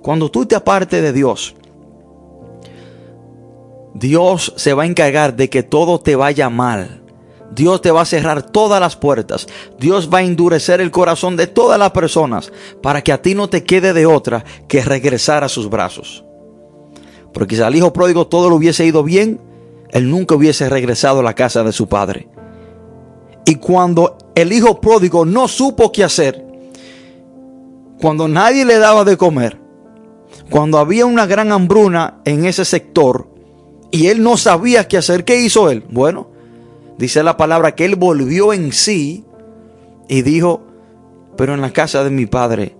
Cuando 0.00 0.30
tú 0.30 0.46
te 0.46 0.56
apartes 0.56 1.02
de 1.02 1.12
Dios, 1.12 1.54
Dios 3.94 4.52
se 4.56 4.72
va 4.72 4.84
a 4.84 4.86
encargar 4.86 5.36
de 5.36 5.48
que 5.48 5.62
todo 5.62 6.00
te 6.00 6.16
vaya 6.16 6.50
mal. 6.50 7.01
Dios 7.54 7.82
te 7.82 7.90
va 7.90 8.02
a 8.02 8.06
cerrar 8.06 8.42
todas 8.42 8.80
las 8.80 8.96
puertas. 8.96 9.46
Dios 9.78 10.08
va 10.12 10.18
a 10.18 10.22
endurecer 10.22 10.80
el 10.80 10.90
corazón 10.90 11.36
de 11.36 11.46
todas 11.46 11.78
las 11.78 11.90
personas 11.90 12.52
para 12.82 13.02
que 13.02 13.12
a 13.12 13.20
ti 13.20 13.34
no 13.34 13.48
te 13.48 13.64
quede 13.64 13.92
de 13.92 14.06
otra 14.06 14.44
que 14.68 14.82
regresar 14.82 15.44
a 15.44 15.48
sus 15.48 15.68
brazos. 15.68 16.24
Porque 17.32 17.56
si 17.56 17.62
al 17.62 17.74
hijo 17.74 17.92
pródigo 17.92 18.26
todo 18.26 18.48
le 18.48 18.56
hubiese 18.56 18.86
ido 18.86 19.02
bien, 19.02 19.40
él 19.90 20.08
nunca 20.10 20.34
hubiese 20.34 20.68
regresado 20.68 21.20
a 21.20 21.22
la 21.22 21.34
casa 21.34 21.62
de 21.62 21.72
su 21.72 21.88
padre. 21.88 22.28
Y 23.44 23.56
cuando 23.56 24.16
el 24.34 24.52
hijo 24.52 24.80
pródigo 24.80 25.24
no 25.24 25.48
supo 25.48 25.92
qué 25.92 26.04
hacer, 26.04 26.44
cuando 28.00 28.28
nadie 28.28 28.64
le 28.64 28.78
daba 28.78 29.04
de 29.04 29.16
comer, 29.16 29.58
cuando 30.50 30.78
había 30.78 31.06
una 31.06 31.26
gran 31.26 31.52
hambruna 31.52 32.20
en 32.24 32.46
ese 32.46 32.64
sector 32.64 33.28
y 33.90 34.06
él 34.06 34.22
no 34.22 34.36
sabía 34.36 34.88
qué 34.88 34.96
hacer, 34.96 35.24
¿qué 35.24 35.40
hizo 35.40 35.70
él? 35.70 35.84
Bueno, 35.90 36.31
dice 36.98 37.22
la 37.22 37.36
palabra 37.36 37.74
que 37.74 37.84
él 37.84 37.96
volvió 37.96 38.52
en 38.52 38.72
sí 38.72 39.24
y 40.08 40.22
dijo, 40.22 40.62
pero 41.36 41.54
en 41.54 41.60
la 41.60 41.72
casa 41.72 42.04
de 42.04 42.10
mi 42.10 42.26
padre, 42.26 42.76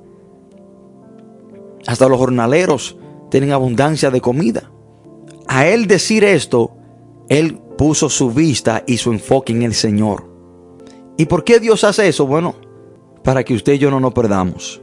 hasta 1.86 2.08
los 2.08 2.18
jornaleros 2.18 2.96
tienen 3.30 3.52
abundancia 3.52 4.10
de 4.10 4.20
comida. 4.20 4.70
A 5.48 5.66
él 5.66 5.86
decir 5.86 6.24
esto, 6.24 6.76
él 7.28 7.58
puso 7.76 8.08
su 8.08 8.30
vista 8.30 8.84
y 8.86 8.98
su 8.98 9.10
enfoque 9.12 9.52
en 9.52 9.62
el 9.62 9.74
Señor. 9.74 10.30
¿Y 11.16 11.26
por 11.26 11.44
qué 11.44 11.60
Dios 11.60 11.84
hace 11.84 12.08
eso? 12.08 12.26
Bueno, 12.26 12.54
para 13.24 13.44
que 13.44 13.54
usted 13.54 13.74
y 13.74 13.78
yo 13.78 13.90
no 13.90 14.00
nos 14.00 14.12
perdamos. 14.12 14.80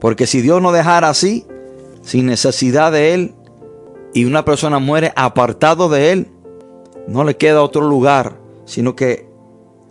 Porque 0.00 0.26
si 0.26 0.40
Dios 0.40 0.60
no 0.60 0.72
dejara 0.72 1.08
así, 1.08 1.46
sin 2.02 2.26
necesidad 2.26 2.92
de 2.92 3.14
Él, 3.14 3.34
y 4.14 4.24
una 4.24 4.44
persona 4.44 4.78
muere 4.78 5.12
apartado 5.16 5.88
de 5.88 6.12
Él, 6.12 6.28
no 7.06 7.24
le 7.24 7.36
queda 7.36 7.62
otro 7.62 7.82
lugar, 7.88 8.41
sino 8.64 8.96
que 8.96 9.28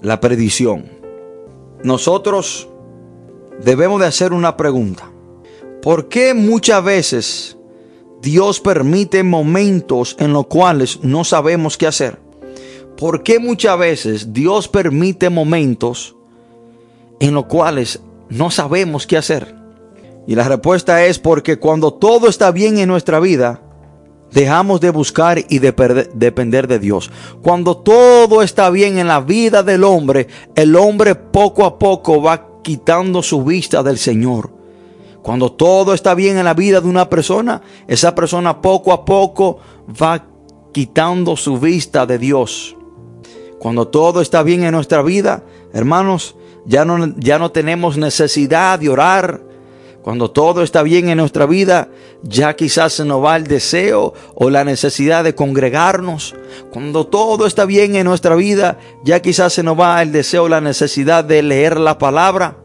la 0.02 0.20
perdición. 0.20 0.86
Nosotros 1.84 2.70
debemos 3.64 4.00
de 4.00 4.08
hacer 4.08 4.34
una 4.34 4.58
pregunta. 4.58 5.12
¿Por 5.82 6.10
qué 6.10 6.34
muchas 6.34 6.84
veces 6.84 7.58
Dios 8.22 8.60
permite 8.60 9.24
momentos 9.24 10.16
en 10.20 10.34
los 10.34 10.48
cuales 10.48 11.00
no 11.02 11.24
sabemos 11.24 11.78
qué 11.78 11.88
hacer? 11.88 12.20
¿Por 12.98 13.24
qué 13.24 13.40
muchas 13.40 13.80
veces 13.80 14.34
Dios 14.34 14.68
permite 14.68 15.30
momentos 15.30 16.16
en 17.20 17.34
los 17.34 17.46
cuales 17.46 18.00
no 18.30 18.52
sabemos 18.52 19.08
qué 19.08 19.18
hacer? 19.18 19.56
Y 20.28 20.36
la 20.36 20.48
respuesta 20.48 21.04
es 21.06 21.18
porque 21.18 21.58
cuando 21.58 21.94
todo 21.94 22.28
está 22.28 22.52
bien 22.52 22.78
en 22.78 22.88
nuestra 22.88 23.20
vida, 23.20 23.62
dejamos 24.32 24.82
de 24.82 24.90
buscar 24.90 25.40
y 25.50 25.60
de 25.60 25.72
depender 26.14 26.68
de 26.68 26.80
Dios. 26.80 27.12
Cuando 27.42 27.78
todo 27.78 28.42
está 28.42 28.70
bien 28.70 28.98
en 28.98 29.08
la 29.08 29.22
vida 29.22 29.64
del 29.64 29.84
hombre, 29.84 30.28
el 30.56 30.76
hombre 30.76 31.16
poco 31.16 31.66
a 31.66 31.78
poco 31.78 32.22
va 32.22 32.48
quitando 32.62 33.22
su 33.24 33.44
vista 33.44 33.84
del 33.84 33.98
Señor. 33.98 34.52
Cuando 35.22 35.52
todo 35.52 35.94
está 35.94 36.16
bien 36.16 36.38
en 36.38 36.46
la 36.46 36.54
vida 36.54 36.82
de 36.82 36.88
una 36.88 37.10
persona, 37.10 37.62
esa 37.88 38.16
persona 38.16 38.62
poco 38.62 38.92
a 38.92 39.06
poco 39.06 39.60
va 40.02 40.26
quitando 40.72 41.36
su 41.36 41.60
vista 41.60 42.06
de 42.06 42.18
Dios. 42.18 42.76
Cuando 43.60 43.88
todo 43.88 44.22
está 44.22 44.42
bien 44.42 44.64
en 44.64 44.72
nuestra 44.72 45.04
vida, 45.04 45.44
hermanos, 45.74 46.36
ya 46.66 46.86
no, 46.86 47.14
ya 47.18 47.38
no 47.38 47.52
tenemos 47.52 47.98
necesidad 47.98 48.80
de 48.80 48.90
orar. 48.90 49.51
Cuando 50.04 50.32
todo 50.32 50.64
está 50.64 50.82
bien 50.82 51.10
en 51.10 51.18
nuestra 51.18 51.46
vida, 51.46 51.90
ya 52.24 52.56
quizás 52.56 52.94
se 52.94 53.06
nos 53.06 53.24
va 53.24 53.36
el 53.36 53.46
deseo 53.46 54.14
o 54.34 54.50
la 54.50 54.64
necesidad 54.64 55.24
de 55.24 55.36
congregarnos. 55.36 56.36
Cuando 56.72 57.06
todo 57.06 57.46
está 57.46 57.66
bien 57.66 57.96
en 57.96 58.06
nuestra 58.06 58.36
vida, 58.36 58.80
ya 59.04 59.22
quizás 59.22 59.54
se 59.54 59.64
nos 59.64 59.80
va 59.80 60.02
el 60.02 60.12
deseo 60.12 60.44
o 60.44 60.50
la 60.50 60.62
necesidad 60.62 61.24
de 61.24 61.44
leer 61.44 61.80
la 61.80 62.00
palabra. 62.00 62.58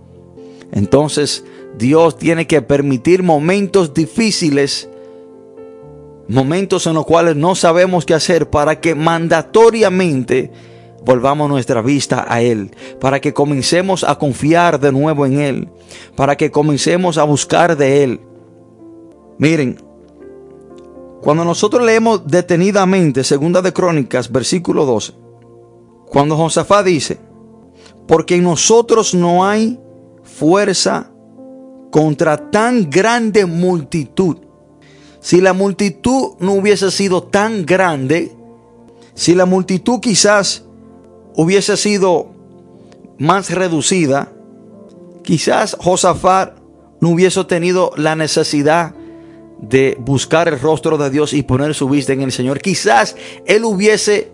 Entonces, 0.73 1.45
Dios 1.77 2.17
tiene 2.17 2.47
que 2.47 2.63
permitir 2.63 3.23
momentos 3.23 3.93
difíciles 3.93 4.89
momentos 6.29 6.87
en 6.87 6.95
los 6.95 7.07
cuales 7.07 7.37
no 7.37 7.55
sabemos 7.55 8.05
qué 8.05 8.15
hacer 8.15 8.51
para 8.51 8.81
que 8.81 8.95
mandatoriamente 8.95 10.51
volvamos 11.05 11.49
nuestra 11.49 11.83
vista 11.83 12.25
a 12.29 12.41
Él, 12.41 12.75
para 13.01 13.21
que 13.21 13.33
comencemos 13.33 14.05
a 14.05 14.17
confiar 14.17 14.81
de 14.81 14.93
nuevo 14.93 15.27
en 15.27 15.41
Él, 15.41 15.69
para 16.17 16.37
que 16.37 16.51
comencemos 16.51 17.19
a 17.19 17.25
buscar 17.25 17.77
de 17.77 18.05
Él. 18.05 18.21
Miren, 19.39 19.79
cuando 21.23 21.45
nosotros 21.45 21.85
leemos 21.85 22.27
detenidamente 22.27 23.25
Segunda 23.25 23.63
de 23.63 23.73
Crónicas, 23.73 24.31
versículo 24.31 24.85
12, 24.87 25.13
cuando 26.09 26.37
Josafá 26.37 26.83
dice, 26.83 27.19
porque 28.07 28.37
en 28.37 28.45
nosotros 28.45 29.15
no 29.15 29.45
hay 29.45 29.81
fuerza 30.23 31.11
contra 31.91 32.51
tan 32.51 32.91
grande 32.91 33.47
multitud. 33.47 34.37
Si 35.21 35.41
la 35.41 35.53
multitud 35.53 36.35
no 36.39 36.53
hubiese 36.53 36.91
sido 36.91 37.25
tan 37.25 37.67
grande, 37.67 38.37
si 39.15 39.35
la 39.35 39.47
multitud 39.47 39.99
quizás 40.01 40.66
hubiese 41.37 41.77
sido 41.77 42.29
más 43.19 43.51
reducida, 43.51 44.33
quizás 45.23 45.77
Josafat 45.79 46.59
no 47.01 47.11
hubiese 47.11 47.45
tenido 47.45 47.93
la 47.97 48.17
necesidad 48.17 48.95
de 49.61 49.97
buscar 50.01 50.49
el 50.49 50.61
rostro 50.61 50.99
de 50.99 51.11
Dios 51.11 51.33
y 51.33 51.43
poner 51.43 51.75
su 51.75 51.89
vista 51.89 52.13
en 52.13 52.23
el 52.23 52.33
Señor. 52.33 52.61
Quizás 52.61 53.17
él 53.47 53.65
hubiese 53.65 54.33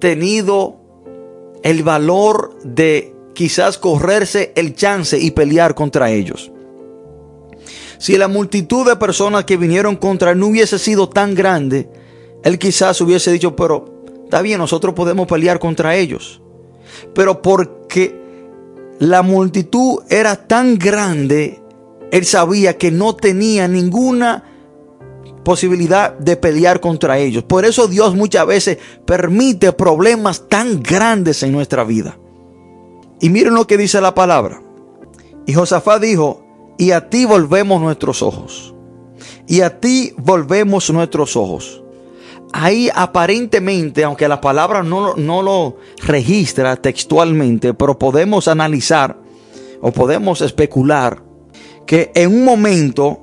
tenido 0.00 0.76
el 1.62 1.82
valor 1.82 2.58
de 2.64 3.14
quizás 3.34 3.78
correrse 3.78 4.52
el 4.56 4.74
chance 4.74 5.18
y 5.18 5.30
pelear 5.30 5.74
contra 5.74 6.10
ellos. 6.10 6.50
Si 7.98 8.16
la 8.16 8.28
multitud 8.28 8.86
de 8.86 8.96
personas 8.96 9.44
que 9.44 9.56
vinieron 9.56 9.96
contra 9.96 10.30
él 10.30 10.38
no 10.38 10.48
hubiese 10.48 10.78
sido 10.78 11.08
tan 11.08 11.34
grande, 11.34 11.90
él 12.44 12.58
quizás 12.58 13.00
hubiese 13.00 13.32
dicho, 13.32 13.56
pero 13.56 13.97
Está 14.28 14.42
bien, 14.42 14.58
nosotros 14.58 14.92
podemos 14.92 15.26
pelear 15.26 15.58
contra 15.58 15.96
ellos. 15.96 16.42
Pero 17.14 17.40
porque 17.40 18.14
la 18.98 19.22
multitud 19.22 20.00
era 20.10 20.46
tan 20.46 20.78
grande, 20.78 21.62
él 22.10 22.26
sabía 22.26 22.76
que 22.76 22.90
no 22.90 23.16
tenía 23.16 23.66
ninguna 23.68 24.44
posibilidad 25.44 26.12
de 26.12 26.36
pelear 26.36 26.78
contra 26.80 27.16
ellos. 27.16 27.44
Por 27.44 27.64
eso 27.64 27.88
Dios 27.88 28.14
muchas 28.14 28.46
veces 28.46 28.76
permite 29.06 29.72
problemas 29.72 30.46
tan 30.46 30.82
grandes 30.82 31.42
en 31.42 31.50
nuestra 31.50 31.84
vida. 31.84 32.18
Y 33.22 33.30
miren 33.30 33.54
lo 33.54 33.66
que 33.66 33.78
dice 33.78 33.98
la 34.02 34.14
palabra. 34.14 34.60
Y 35.46 35.54
Josafat 35.54 36.02
dijo, 36.02 36.44
y 36.76 36.90
a 36.90 37.08
ti 37.08 37.24
volvemos 37.24 37.80
nuestros 37.80 38.20
ojos. 38.20 38.74
Y 39.46 39.62
a 39.62 39.80
ti 39.80 40.12
volvemos 40.18 40.90
nuestros 40.90 41.34
ojos 41.34 41.82
ahí 42.52 42.90
aparentemente, 42.94 44.04
aunque 44.04 44.28
la 44.28 44.40
palabra 44.40 44.82
no, 44.82 45.14
no, 45.16 45.42
lo 45.42 45.76
registra 46.04 46.76
textualmente, 46.76 47.74
pero 47.74 47.98
podemos 47.98 48.48
analizar 48.48 49.18
o 49.80 49.92
podemos 49.92 50.40
especular 50.40 51.22
que 51.86 52.10
en 52.14 52.34
un 52.34 52.44
momento 52.44 53.20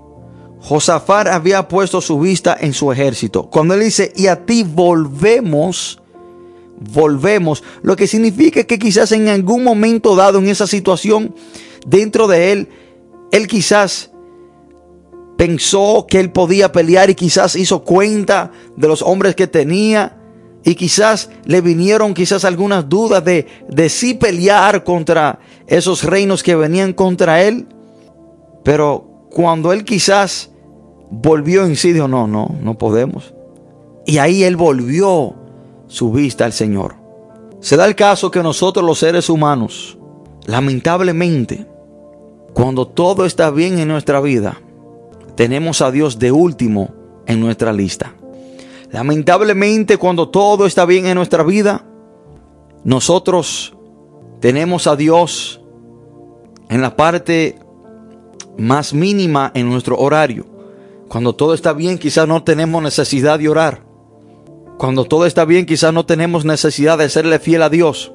Josafat 0.62 1.28
había 1.28 1.68
puesto 1.68 2.02
su 2.02 2.20
vista 2.20 2.58
en 2.60 2.74
su 2.74 2.92
ejército. 2.92 3.50
Cuando 3.50 3.76
él 3.76 3.82
dice, 3.82 4.12
y 4.16 4.28
a 4.28 4.46
ti 4.46 4.64
volvemos, 4.64 6.02
volvemos, 6.94 7.64
lo 7.84 7.96
que 7.96 8.08
significa 8.08 8.64
que 8.64 8.80
quizás 8.80 9.12
en 9.12 9.28
algún 9.28 9.64
momento 9.64 10.16
dado 10.16 10.40
en 10.40 10.48
esa 10.48 10.66
situación, 10.66 11.36
dentro 11.86 12.28
de 12.28 12.52
él, 12.52 12.70
él 13.32 13.48
quizás 13.48 14.12
pensó 15.38 16.06
que 16.08 16.20
él 16.20 16.32
podía 16.32 16.72
pelear 16.72 17.10
y 17.10 17.16
quizás 17.16 17.56
hizo 17.56 17.84
cuenta 17.84 18.52
de 18.76 18.88
los 18.88 19.02
hombres 19.02 19.36
que 19.36 19.48
tenía 19.48 20.18
y 20.64 20.76
quizás 20.76 21.30
le 21.46 21.62
vinieron 21.62 22.14
quizás 22.14 22.44
algunas 22.44 22.90
dudas 22.90 23.24
de, 23.24 23.48
de 23.70 23.90
si 23.90 24.16
pelear 24.16 24.84
contra 24.84 25.40
esos 25.68 26.04
reinos 26.04 26.42
que 26.42 26.56
venían 26.56 26.94
contra 26.94 27.44
él. 27.44 27.68
Pero 28.64 29.28
cuando 29.30 29.72
él 29.72 29.86
quizás 29.86 30.50
volvió 31.12 31.66
en 31.66 31.76
sí, 31.76 31.94
dijo, 31.94 32.08
no, 32.08 32.26
no, 32.26 32.56
no 32.62 32.78
podemos. 32.78 33.34
Y 34.08 34.18
ahí 34.18 34.44
él 34.44 34.56
volvió 34.56 35.36
su 35.88 36.12
vista 36.12 36.46
al 36.46 36.54
Señor. 36.54 36.96
Se 37.60 37.78
da 37.78 37.86
el 37.86 37.96
caso 37.96 38.32
que 38.32 38.42
nosotros 38.42 38.86
los 38.86 39.00
seres 39.00 39.30
humanos, 39.30 39.98
lamentablemente, 40.46 41.68
cuando 42.54 42.88
todo 42.88 43.26
está 43.26 43.52
bien 43.52 43.78
en 43.78 43.88
nuestra 43.88 44.20
vida, 44.20 44.62
tenemos 45.36 45.82
a 45.82 45.92
Dios 45.92 46.20
de 46.20 46.32
último 46.32 46.94
en 47.26 47.40
nuestra 47.40 47.74
lista. 47.74 48.14
Lamentablemente 48.92 49.98
cuando 49.98 50.30
todo 50.30 50.66
está 50.66 50.86
bien 50.86 51.06
en 51.06 51.16
nuestra 51.16 51.44
vida, 51.44 51.86
nosotros 52.84 53.76
tenemos 54.40 54.88
a 54.88 54.96
Dios 54.96 55.62
en 56.70 56.82
la 56.82 56.96
parte 56.96 57.60
más 58.58 58.94
mínima 58.94 59.52
en 59.54 59.70
nuestro 59.70 59.98
horario. 59.98 60.46
Cuando 61.08 61.34
todo 61.34 61.54
está 61.54 61.74
bien, 61.74 61.98
quizás 61.98 62.28
no 62.28 62.44
tenemos 62.44 62.82
necesidad 62.82 63.40
de 63.40 63.50
orar. 63.50 63.84
Cuando 64.78 65.06
todo 65.06 65.26
está 65.26 65.46
bien, 65.46 65.66
quizás 65.66 65.94
no 65.94 66.06
tenemos 66.06 66.46
necesidad 66.46 66.98
de 66.98 67.10
serle 67.10 67.40
fiel 67.40 67.64
a 67.64 67.70
Dios. 67.70 68.12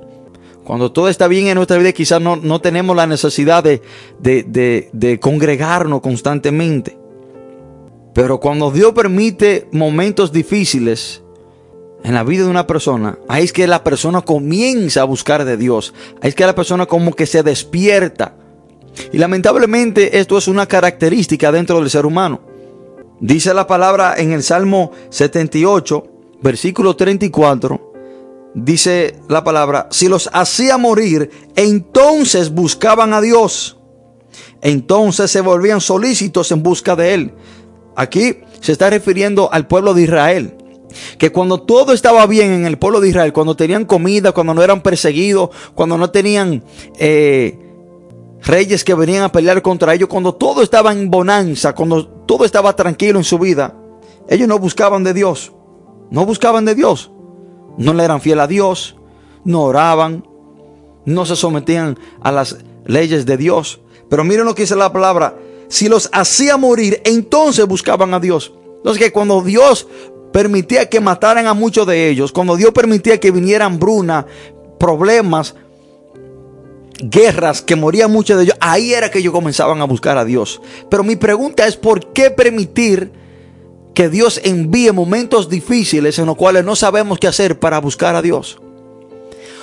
Cuando 0.64 0.92
todo 0.92 1.08
está 1.08 1.26
bien 1.26 1.46
en 1.46 1.54
nuestra 1.56 1.78
vida, 1.78 1.92
quizás 1.92 2.20
no, 2.20 2.36
no 2.36 2.60
tenemos 2.60 2.94
la 2.94 3.06
necesidad 3.06 3.64
de, 3.64 3.82
de, 4.20 4.90
de 4.92 5.20
congregarnos 5.20 6.00
constantemente. 6.00 6.99
Pero 8.20 8.38
cuando 8.38 8.70
Dios 8.70 8.92
permite 8.92 9.66
momentos 9.72 10.30
difíciles 10.30 11.22
en 12.04 12.12
la 12.12 12.22
vida 12.22 12.44
de 12.44 12.50
una 12.50 12.66
persona, 12.66 13.18
ahí 13.28 13.44
es 13.44 13.52
que 13.54 13.66
la 13.66 13.82
persona 13.82 14.20
comienza 14.20 15.00
a 15.00 15.04
buscar 15.04 15.46
de 15.46 15.56
Dios. 15.56 15.94
Ahí 16.20 16.28
es 16.28 16.34
que 16.34 16.44
la 16.44 16.54
persona 16.54 16.84
como 16.84 17.14
que 17.14 17.24
se 17.24 17.42
despierta. 17.42 18.36
Y 19.10 19.16
lamentablemente 19.16 20.18
esto 20.18 20.36
es 20.36 20.48
una 20.48 20.66
característica 20.66 21.50
dentro 21.50 21.80
del 21.80 21.88
ser 21.88 22.04
humano. 22.04 22.42
Dice 23.20 23.54
la 23.54 23.66
palabra 23.66 24.16
en 24.18 24.32
el 24.32 24.42
Salmo 24.42 24.92
78, 25.08 26.04
versículo 26.42 26.96
34, 26.96 27.92
dice 28.54 29.18
la 29.30 29.42
palabra, 29.42 29.88
si 29.90 30.08
los 30.08 30.28
hacía 30.34 30.76
morir, 30.76 31.30
entonces 31.56 32.50
buscaban 32.50 33.14
a 33.14 33.22
Dios. 33.22 33.78
Entonces 34.60 35.30
se 35.30 35.40
volvían 35.40 35.80
solícitos 35.80 36.52
en 36.52 36.62
busca 36.62 36.94
de 36.96 37.14
Él. 37.14 37.34
Aquí 37.97 38.38
se 38.61 38.72
está 38.72 38.91
refiriendo 38.91 39.53
al 39.53 39.66
pueblo 39.66 39.95
de 39.95 40.03
Israel. 40.03 40.57
Que 41.18 41.30
cuando 41.30 41.62
todo 41.62 41.93
estaba 41.93 42.26
bien 42.26 42.51
en 42.51 42.66
el 42.66 42.78
pueblo 42.78 43.01
de 43.01 43.09
Israel, 43.09 43.32
cuando 43.32 43.55
tenían 43.55 43.84
comida, 43.84 44.32
cuando 44.32 44.55
no 44.55 44.62
eran 44.62 44.82
perseguidos, 44.82 45.51
cuando 45.74 45.97
no 45.97 46.11
tenían 46.11 46.64
eh, 46.99 47.59
reyes 48.43 48.82
que 48.82 48.95
venían 48.95 49.22
a 49.22 49.32
pelear 49.32 49.62
contra 49.62 49.95
ellos, 49.95 50.09
cuando 50.09 50.34
todo 50.34 50.62
estaba 50.62 50.93
en 50.93 51.11
bonanza, 51.11 51.74
cuando 51.74 52.07
todo 52.07 52.45
estaba 52.45 52.74
tranquilo 52.74 53.18
en 53.18 53.24
su 53.24 53.38
vida, 53.38 53.76
ellos 54.28 54.49
no 54.49 54.59
buscaban 54.59 55.05
de 55.05 55.14
Dios. 55.14 55.53
No 56.11 56.26
buscaban 56.26 56.64
de 56.64 56.74
Dios. 56.74 57.11
No 57.78 57.95
le 57.95 58.05
eran 58.05 58.20
fiel 58.20 58.41
a 58.41 58.47
Dios. 58.47 58.97
No 59.45 59.62
oraban. 59.62 60.26
No 61.05 61.24
se 61.24 61.36
sometían 61.36 61.99
a 62.20 62.32
las 62.32 62.59
leyes 62.84 63.26
de 63.26 63.36
Dios. 63.36 63.80
Pero 64.09 64.24
miren 64.24 64.45
lo 64.45 64.55
que 64.55 64.62
dice 64.62 64.76
la 64.76 64.93
palabra. 64.93 65.36
Si 65.70 65.88
los 65.88 66.10
hacía 66.12 66.56
morir, 66.56 67.00
entonces 67.04 67.64
buscaban 67.64 68.12
a 68.12 68.18
Dios. 68.20 68.52
Entonces 68.78 69.02
que 69.02 69.12
cuando 69.12 69.40
Dios 69.40 69.86
permitía 70.32 70.88
que 70.88 71.00
mataran 71.00 71.46
a 71.46 71.54
muchos 71.54 71.86
de 71.86 72.08
ellos, 72.08 72.32
cuando 72.32 72.56
Dios 72.56 72.72
permitía 72.72 73.20
que 73.20 73.30
vinieran 73.30 73.78
bruna, 73.78 74.26
problemas, 74.80 75.54
guerras, 76.98 77.62
que 77.62 77.76
morían 77.76 78.10
muchos 78.10 78.36
de 78.36 78.44
ellos, 78.44 78.56
ahí 78.60 78.92
era 78.92 79.12
que 79.12 79.20
ellos 79.20 79.32
comenzaban 79.32 79.80
a 79.80 79.84
buscar 79.84 80.18
a 80.18 80.24
Dios. 80.24 80.60
Pero 80.90 81.04
mi 81.04 81.14
pregunta 81.14 81.64
es, 81.68 81.76
¿por 81.76 82.12
qué 82.12 82.32
permitir 82.32 83.12
que 83.94 84.08
Dios 84.08 84.40
envíe 84.42 84.90
momentos 84.92 85.48
difíciles 85.48 86.18
en 86.18 86.26
los 86.26 86.36
cuales 86.36 86.64
no 86.64 86.74
sabemos 86.74 87.20
qué 87.20 87.28
hacer 87.28 87.60
para 87.60 87.78
buscar 87.78 88.16
a 88.16 88.22
Dios? 88.22 88.60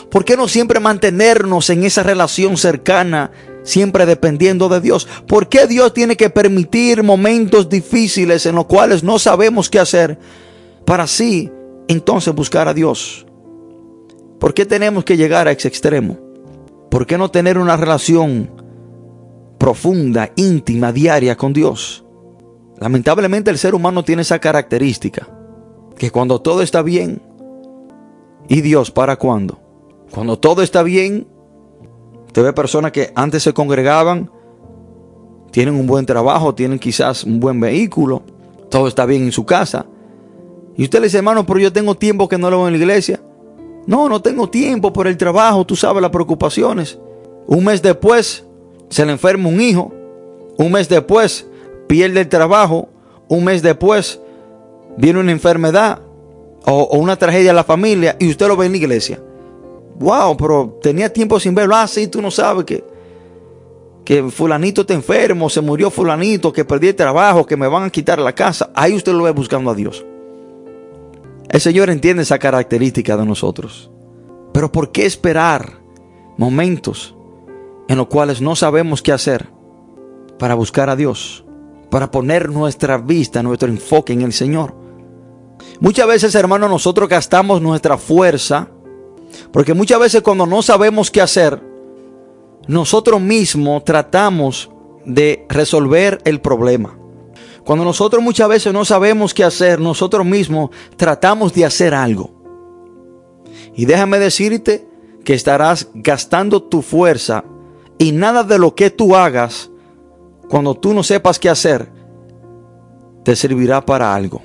¿Por 0.10 0.24
qué 0.24 0.38
no 0.38 0.48
siempre 0.48 0.80
mantenernos 0.80 1.70
en 1.70 1.84
esa 1.84 2.02
relación 2.02 2.56
cercana, 2.56 3.32
siempre 3.68 4.06
dependiendo 4.06 4.70
de 4.70 4.82
Dios? 4.82 5.08
¿Por 5.28 5.50
qué 5.50 5.68
Dios 5.68 5.94
tiene 5.94 6.16
que 6.16 6.30
permitir 6.30 7.04
momentos 7.04 7.70
difíciles 7.70 8.46
en 8.46 8.56
los 8.56 8.66
cuales 8.66 9.04
no 9.04 9.20
sabemos 9.20 9.70
qué 9.70 9.80
hacer 9.80 10.18
para 10.86 11.04
así 11.04 11.52
entonces 11.88 12.34
buscar 12.34 12.68
a 12.68 12.74
Dios? 12.74 13.26
¿Por 14.40 14.54
qué 14.54 14.66
tenemos 14.66 15.04
que 15.04 15.18
llegar 15.18 15.48
a 15.48 15.52
ese 15.52 15.68
extremo? 15.68 16.18
¿Por 16.90 17.06
qué 17.06 17.18
no 17.18 17.30
tener 17.30 17.58
una 17.58 17.76
relación 17.76 18.50
profunda, 19.58 20.32
íntima, 20.36 20.94
diaria 20.94 21.36
con 21.36 21.52
Dios? 21.52 22.06
Lamentablemente 22.80 23.52
el 23.52 23.58
ser 23.58 23.76
humano 23.76 24.04
tiene 24.04 24.22
esa 24.22 24.40
característica, 24.40 25.28
que 25.98 26.12
cuando 26.12 26.40
todo 26.40 26.62
está 26.62 26.82
bien, 26.84 27.22
¿y 28.48 28.62
Dios 28.62 28.92
para 28.92 29.18
cuándo? 29.18 29.60
Cuando 30.12 30.40
todo 30.40 30.62
está 30.62 30.84
bien, 30.84 31.28
usted 32.28 32.44
ve 32.44 32.54
personas 32.54 32.92
que 32.92 33.12
antes 33.16 33.44
se 33.44 33.54
congregaban, 33.54 34.30
tienen 35.52 35.76
un 35.76 35.88
buen 35.88 36.06
trabajo, 36.06 36.54
tienen 36.54 36.80
quizás 36.80 37.24
un 37.24 37.40
buen 37.40 37.60
vehículo, 37.60 38.22
todo 38.70 38.88
está 38.88 39.06
bien 39.06 39.24
en 39.24 39.32
su 39.32 39.46
casa. 39.46 39.86
Y 40.76 40.84
usted 40.84 41.00
le 41.00 41.08
dice, 41.08 41.18
hermano, 41.18 41.46
pero 41.46 41.60
yo 41.60 41.74
tengo 41.74 41.96
tiempo 41.96 42.28
que 42.28 42.38
no 42.38 42.52
lo 42.52 42.58
veo 42.58 42.68
en 42.68 42.74
la 42.74 42.80
iglesia. 42.80 43.20
No, 43.88 44.08
no 44.10 44.22
tengo 44.22 44.50
tiempo 44.50 44.94
por 44.94 45.08
el 45.08 45.18
trabajo, 45.18 45.66
tú 45.66 45.76
sabes 45.76 46.02
las 46.02 46.12
preocupaciones. 46.12 47.00
Un 47.48 47.64
mes 47.64 47.82
después 47.82 48.46
se 48.90 49.06
le 49.06 49.14
enferma 49.14 49.50
un 49.50 49.60
hijo. 49.60 49.92
Un 50.58 50.72
mes 50.72 50.90
después 50.90 51.48
pierde 51.88 52.22
el 52.22 52.30
trabajo. 52.30 52.90
Un 53.28 53.46
mes 53.46 53.62
después 53.62 54.20
viene 54.98 55.20
una 55.20 55.32
enfermedad 55.32 56.02
o, 56.66 56.98
una 56.98 57.16
tragedia 57.16 57.52
en 57.52 57.56
la 57.56 57.64
familia 57.64 58.16
y 58.20 58.30
usted 58.30 58.48
lo 58.48 58.58
ve 58.58 58.66
en 58.66 58.74
la 58.74 58.78
iglesia. 58.78 59.20
Wow, 60.00 60.38
pero 60.38 60.80
tenía 60.82 61.12
tiempo 61.12 61.40
sin 61.40 61.56
verlo. 61.56 61.76
Ah, 61.76 61.88
sí, 61.88 62.08
tú 62.08 62.22
no 62.22 62.30
sabes 62.30 62.66
que, 62.66 62.84
que 64.06 64.24
fulanito 64.30 64.82
está 64.82 64.94
enfermo, 64.94 65.50
se 65.50 65.62
murió 65.62 65.90
fulanito, 65.90 66.54
que 66.54 66.66
perdí 66.66 66.90
el 66.90 66.96
trabajo, 66.96 67.46
que 67.46 67.58
me 67.58 67.68
van 67.68 67.84
a 67.84 67.90
quitar 67.90 68.20
la 68.20 68.34
casa. 68.34 68.70
Ahí 68.76 68.96
usted 68.96 69.14
lo 69.14 69.24
ve 69.24 69.32
buscando 69.32 69.72
a 69.72 69.76
Dios. 69.76 70.06
El 71.50 71.62
Señor 71.62 71.90
entiende 71.90 72.24
esa 72.24 72.40
característica 72.40 73.18
de 73.18 73.26
nosotros. 73.26 73.90
Pero 74.54 74.72
¿por 74.72 74.92
qué 74.92 75.06
esperar 75.06 75.80
momentos 76.38 77.16
en 77.88 77.98
los 77.98 78.08
cuales 78.08 78.42
no 78.42 78.56
sabemos 78.56 79.02
qué 79.02 79.12
hacer 79.12 79.50
para 80.38 80.56
buscar 80.56 80.90
a 80.90 80.96
Dios? 80.96 81.46
Para 81.90 82.12
poner 82.12 82.50
nuestra 82.50 82.98
vista, 82.98 83.42
nuestro 83.42 83.70
enfoque 83.70 84.14
en 84.14 84.22
el 84.22 84.34
Señor. 84.34 84.76
Muchas 85.80 86.08
veces, 86.08 86.36
hermanos, 86.36 86.70
nosotros 86.70 87.08
gastamos 87.08 87.62
nuestra 87.62 87.98
fuerza, 87.98 88.70
porque 89.52 89.74
muchas 89.74 90.00
veces 90.00 90.22
cuando 90.22 90.46
no 90.46 90.62
sabemos 90.62 91.12
qué 91.12 91.22
hacer, 91.22 91.62
nosotros 92.68 93.22
mismos 93.22 93.84
tratamos 93.86 94.70
de 95.06 95.46
resolver 95.50 96.20
el 96.26 96.42
problema. 96.42 96.98
Cuando 97.64 97.84
nosotros 97.84 98.24
muchas 98.24 98.48
veces 98.50 98.74
no 98.74 98.86
sabemos 98.86 99.34
qué 99.34 99.44
hacer, 99.44 99.80
nosotros 99.80 100.26
mismos 100.26 100.70
tratamos 100.96 101.54
de 101.54 101.66
hacer 101.66 101.94
algo. 101.94 102.32
Y 103.76 103.86
déjame 103.86 104.20
decirte 104.20 104.88
que 105.24 105.34
estarás 105.34 105.90
gastando 105.94 106.64
tu 106.64 106.82
fuerza 106.82 107.44
y 107.98 108.12
nada 108.12 108.44
de 108.44 108.58
lo 108.58 108.76
que 108.76 108.90
tú 108.90 109.16
hagas 109.16 109.70
cuando 110.50 110.76
tú 110.76 110.94
no 110.94 111.04
sepas 111.04 111.40
qué 111.40 111.50
hacer 111.50 111.92
te 113.24 113.36
servirá 113.36 113.86
para 113.86 114.16
algo. 114.16 114.42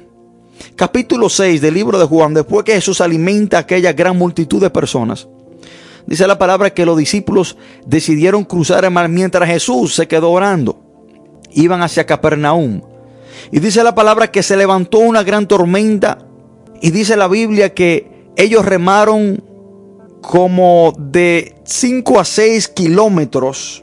Capítulo 0.76 1.28
6 1.28 1.60
del 1.60 1.74
libro 1.74 1.98
de 1.98 2.06
Juan, 2.06 2.34
después 2.34 2.64
que 2.64 2.74
Jesús 2.74 3.00
alimenta 3.00 3.56
a 3.58 3.60
aquella 3.60 3.92
gran 3.92 4.16
multitud 4.16 4.60
de 4.60 4.70
personas, 4.70 5.28
dice 6.06 6.26
la 6.26 6.38
palabra 6.38 6.70
que 6.70 6.86
los 6.86 6.96
discípulos 6.96 7.56
decidieron 7.86 8.44
cruzar 8.44 8.84
el 8.84 8.90
mar 8.90 9.08
mientras 9.08 9.48
Jesús 9.48 9.94
se 9.94 10.08
quedó 10.08 10.30
orando. 10.30 10.80
Iban 11.52 11.82
hacia 11.82 12.06
Capernaum. 12.06 12.80
Y 13.50 13.60
dice 13.60 13.84
la 13.84 13.94
palabra 13.94 14.30
que 14.30 14.42
se 14.42 14.56
levantó 14.56 14.98
una 14.98 15.22
gran 15.22 15.46
tormenta. 15.46 16.18
Y 16.80 16.90
dice 16.90 17.16
la 17.16 17.28
Biblia 17.28 17.74
que 17.74 18.30
ellos 18.36 18.64
remaron 18.64 19.42
como 20.22 20.94
de 20.98 21.54
5 21.64 22.20
a 22.20 22.24
6 22.24 22.68
kilómetros. 22.68 23.82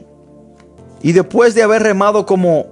Y 1.02 1.12
después 1.12 1.54
de 1.54 1.62
haber 1.62 1.82
remado 1.82 2.26
como 2.26 2.66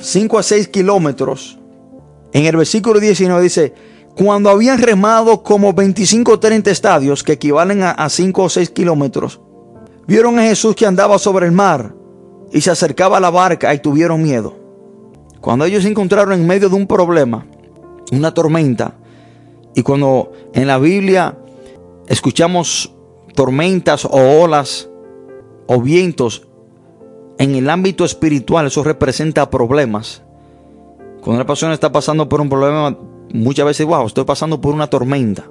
5 0.00 0.38
a 0.38 0.42
6 0.42 0.68
kilómetros, 0.68 1.57
en 2.32 2.46
el 2.46 2.56
versículo 2.56 3.00
19 3.00 3.42
dice, 3.42 3.74
cuando 4.16 4.50
habían 4.50 4.78
remado 4.78 5.42
como 5.42 5.72
25 5.72 6.32
o 6.32 6.40
30 6.40 6.70
estadios, 6.70 7.22
que 7.22 7.32
equivalen 7.32 7.82
a 7.82 8.08
5 8.08 8.42
o 8.42 8.48
6 8.48 8.70
kilómetros, 8.70 9.40
vieron 10.06 10.38
a 10.38 10.42
Jesús 10.42 10.74
que 10.74 10.86
andaba 10.86 11.18
sobre 11.18 11.46
el 11.46 11.52
mar 11.52 11.94
y 12.52 12.60
se 12.60 12.70
acercaba 12.70 13.18
a 13.18 13.20
la 13.20 13.30
barca 13.30 13.72
y 13.74 13.78
tuvieron 13.78 14.22
miedo. 14.22 14.56
Cuando 15.40 15.64
ellos 15.64 15.84
se 15.84 15.88
encontraron 15.88 16.40
en 16.40 16.46
medio 16.46 16.68
de 16.68 16.74
un 16.74 16.86
problema, 16.86 17.46
una 18.10 18.34
tormenta, 18.34 18.94
y 19.74 19.82
cuando 19.82 20.32
en 20.52 20.66
la 20.66 20.78
Biblia 20.78 21.38
escuchamos 22.08 22.92
tormentas 23.34 24.04
o 24.04 24.40
olas 24.42 24.88
o 25.68 25.80
vientos, 25.80 26.48
en 27.38 27.54
el 27.54 27.70
ámbito 27.70 28.04
espiritual 28.04 28.66
eso 28.66 28.82
representa 28.82 29.48
problemas. 29.48 30.22
Cuando 31.20 31.40
una 31.40 31.46
persona 31.46 31.74
está 31.74 31.90
pasando 31.90 32.28
por 32.28 32.40
un 32.40 32.48
problema, 32.48 32.96
muchas 33.32 33.66
veces, 33.66 33.86
wow, 33.86 34.06
estoy 34.06 34.24
pasando 34.24 34.60
por 34.60 34.74
una 34.74 34.88
tormenta. 34.88 35.50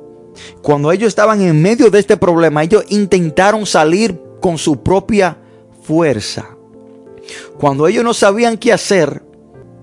Cuando 0.61 0.91
ellos 0.91 1.07
estaban 1.07 1.41
en 1.41 1.61
medio 1.61 1.89
de 1.89 1.99
este 1.99 2.17
problema, 2.17 2.63
ellos 2.63 2.85
intentaron 2.89 3.65
salir 3.65 4.19
con 4.39 4.57
su 4.57 4.81
propia 4.81 5.37
fuerza. 5.81 6.57
Cuando 7.57 7.87
ellos 7.87 8.03
no 8.03 8.13
sabían 8.13 8.57
qué 8.57 8.71
hacer, 8.71 9.23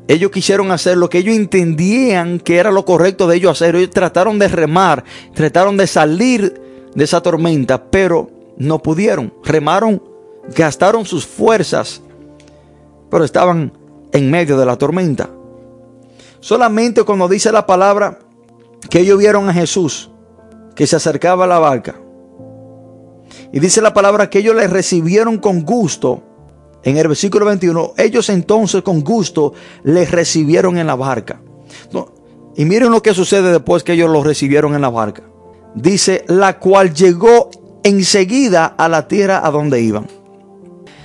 ellos 0.07 0.31
quisieron 0.31 0.71
hacer 0.71 0.97
lo 0.97 1.09
que 1.09 1.19
ellos 1.19 1.35
entendían 1.35 2.39
que 2.39 2.57
era 2.57 2.71
lo 2.71 2.85
correcto 2.85 3.27
de 3.27 3.37
ellos 3.37 3.53
hacer. 3.53 3.77
Ellos 3.77 3.91
trataron 3.91 4.39
de 4.39 4.49
remar, 4.49 5.05
trataron 5.35 5.77
de 5.77 5.87
salir 5.87 6.61
de 6.95 7.05
esa 7.05 7.23
tormenta, 7.23 7.91
pero 7.91 8.31
no 8.57 8.81
pudieron. 8.81 9.33
Remaron, 9.43 10.03
gastaron 10.55 11.05
sus 11.05 11.27
fuerzas, 11.27 12.03
pero 13.11 13.25
estaban 13.25 13.73
en 14.13 14.31
medio 14.31 14.59
de 14.59 14.67
la 14.67 14.77
tormenta. 14.77 15.31
Solamente 16.45 17.05
cuando 17.05 17.27
dice 17.27 17.51
la 17.51 17.65
palabra 17.65 18.19
que 18.91 19.01
ellos 19.01 19.19
vieron 19.19 19.49
a 19.49 19.55
Jesús 19.55 20.11
que 20.77 20.87
se 20.87 20.95
acercaba 20.95 21.45
a 21.45 21.47
la 21.47 21.59
barca. 21.59 21.95
Y 23.51 23.61
dice 23.61 23.81
la 23.81 23.95
palabra 23.95 24.29
que 24.29 24.41
ellos 24.41 24.55
le 24.55 24.69
recibieron 24.69 25.39
con 25.39 25.65
gusto. 25.65 26.23
En 26.83 26.99
el 26.99 27.09
versículo 27.09 27.47
21, 27.47 27.95
ellos 27.97 28.29
entonces 28.29 28.83
con 28.83 29.01
gusto 29.01 29.55
les 29.85 30.11
recibieron 30.11 30.77
en 30.77 30.87
la 30.87 30.97
barca. 30.97 31.41
y 32.57 32.65
miren 32.67 32.93
lo 32.93 33.01
que 33.01 33.15
sucede 33.15 33.51
después 33.51 33.83
que 33.83 33.95
ellos 33.95 34.11
lo 34.11 34.23
recibieron 34.23 34.75
en 34.75 34.83
la 34.83 34.91
barca. 34.91 35.23
Dice, 35.75 36.27
la 36.29 36.59
cual 36.59 36.93
llegó 36.93 37.49
enseguida 37.85 38.67
a 38.67 38.91
la 38.91 39.09
tierra 39.09 39.41
a 39.43 39.51
donde 39.51 39.81
iban. 39.81 40.09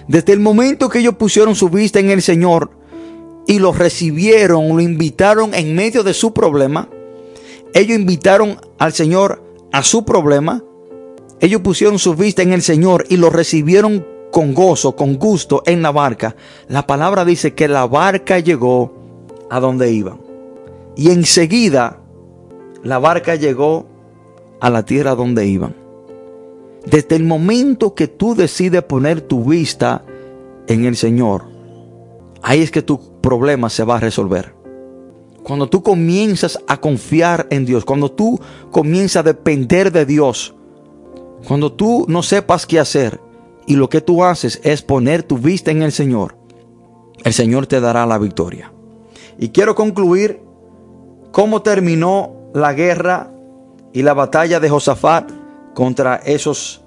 Desde 0.05 0.33
el 0.33 0.41
momento 0.41 0.89
que 0.89 0.99
ellos 0.99 1.15
pusieron 1.15 1.55
su 1.55 1.69
vista 1.69 2.01
en 2.01 2.09
el 2.09 2.21
Señor 2.21 2.78
y 3.49 3.57
lo 3.57 3.73
recibieron, 3.73 4.67
lo 4.69 4.79
invitaron 4.79 5.55
en 5.55 5.73
medio 5.73 6.03
de 6.03 6.13
su 6.13 6.33
problema, 6.33 6.87
ellos 7.73 7.97
invitaron 7.97 8.61
al 8.77 8.93
Señor 8.93 9.41
a 9.71 9.81
su 9.81 10.05
problema, 10.05 10.63
ellos 11.39 11.61
pusieron 11.61 11.97
su 11.97 12.13
vista 12.13 12.43
en 12.43 12.53
el 12.53 12.61
Señor 12.61 13.07
y 13.09 13.17
lo 13.17 13.31
recibieron 13.31 14.05
con 14.31 14.53
gozo, 14.53 14.95
con 14.95 15.15
gusto 15.15 15.63
en 15.65 15.81
la 15.81 15.89
barca. 15.89 16.35
La 16.67 16.85
palabra 16.85 17.25
dice 17.25 17.55
que 17.55 17.67
la 17.67 17.87
barca 17.87 18.37
llegó 18.37 18.93
a 19.49 19.59
donde 19.59 19.91
iban. 19.93 20.21
Y 20.95 21.09
enseguida 21.09 22.01
la 22.83 22.99
barca 22.99 23.33
llegó 23.33 23.87
a 24.61 24.69
la 24.69 24.85
tierra 24.85 25.15
donde 25.15 25.47
iban. 25.47 25.75
Desde 26.85 27.15
el 27.15 27.23
momento 27.23 27.95
que 27.95 28.07
tú 28.07 28.35
decides 28.35 28.83
poner 28.83 29.21
tu 29.21 29.43
vista 29.43 30.03
en 30.67 30.85
el 30.85 30.95
Señor, 30.95 31.58
ahí 32.41 32.61
es 32.61 32.71
que 32.71 32.81
tu 32.81 33.19
problema 33.21 33.69
se 33.69 33.83
va 33.83 33.97
a 33.97 33.99
resolver. 33.99 34.55
Cuando 35.43 35.69
tú 35.69 35.81
comienzas 35.81 36.59
a 36.67 36.79
confiar 36.79 37.47
en 37.49 37.65
Dios, 37.65 37.85
cuando 37.85 38.11
tú 38.11 38.39
comienzas 38.71 39.21
a 39.21 39.23
depender 39.23 39.91
de 39.91 40.05
Dios, 40.05 40.53
cuando 41.47 41.71
tú 41.71 42.05
no 42.07 42.21
sepas 42.23 42.65
qué 42.65 42.79
hacer 42.79 43.19
y 43.65 43.75
lo 43.75 43.89
que 43.89 44.01
tú 44.01 44.23
haces 44.23 44.59
es 44.63 44.81
poner 44.81 45.23
tu 45.23 45.37
vista 45.37 45.71
en 45.71 45.81
el 45.81 45.91
Señor, 45.91 46.35
el 47.23 47.33
Señor 47.33 47.67
te 47.67 47.79
dará 47.79 48.05
la 48.05 48.17
victoria. 48.17 48.71
Y 49.37 49.49
quiero 49.49 49.75
concluir 49.75 50.41
cómo 51.31 51.61
terminó 51.61 52.33
la 52.53 52.73
guerra 52.73 53.31
y 53.93 54.03
la 54.03 54.13
batalla 54.13 54.59
de 54.59 54.69
Josafat 54.69 55.31
contra 55.73 56.17
esos 56.17 56.81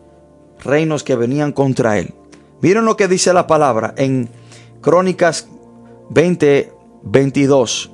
reinos 0.62 1.02
que 1.02 1.16
venían 1.16 1.52
contra 1.52 1.98
él. 1.98 2.14
Miren 2.60 2.84
lo 2.84 2.96
que 2.96 3.08
dice 3.08 3.32
la 3.32 3.46
palabra 3.46 3.94
en 3.96 4.28
Crónicas 4.82 5.48
20, 6.10 6.72
22. 7.04 7.90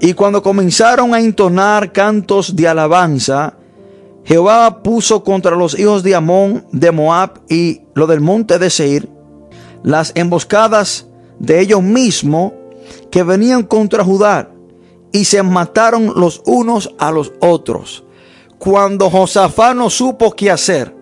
Y 0.00 0.12
cuando 0.12 0.42
comenzaron 0.42 1.14
a 1.14 1.20
entonar 1.20 1.92
cantos 1.92 2.54
de 2.54 2.68
alabanza, 2.68 3.54
Jehová 4.24 4.82
puso 4.82 5.24
contra 5.24 5.56
los 5.56 5.76
hijos 5.78 6.02
de 6.02 6.14
Amón, 6.14 6.66
de 6.70 6.92
Moab 6.92 7.40
y 7.48 7.80
lo 7.94 8.06
del 8.06 8.20
monte 8.20 8.58
de 8.58 8.68
Seir, 8.70 9.08
las 9.82 10.12
emboscadas 10.14 11.06
de 11.38 11.60
ellos 11.60 11.82
mismos 11.82 12.52
que 13.10 13.22
venían 13.22 13.62
contra 13.62 14.04
Judá, 14.04 14.50
y 15.12 15.24
se 15.24 15.42
mataron 15.42 16.12
los 16.14 16.42
unos 16.44 16.94
a 16.98 17.10
los 17.10 17.32
otros. 17.40 18.04
Cuando 18.58 19.08
Josafá 19.08 19.72
no 19.72 19.88
supo 19.88 20.32
qué 20.32 20.50
hacer, 20.50 20.94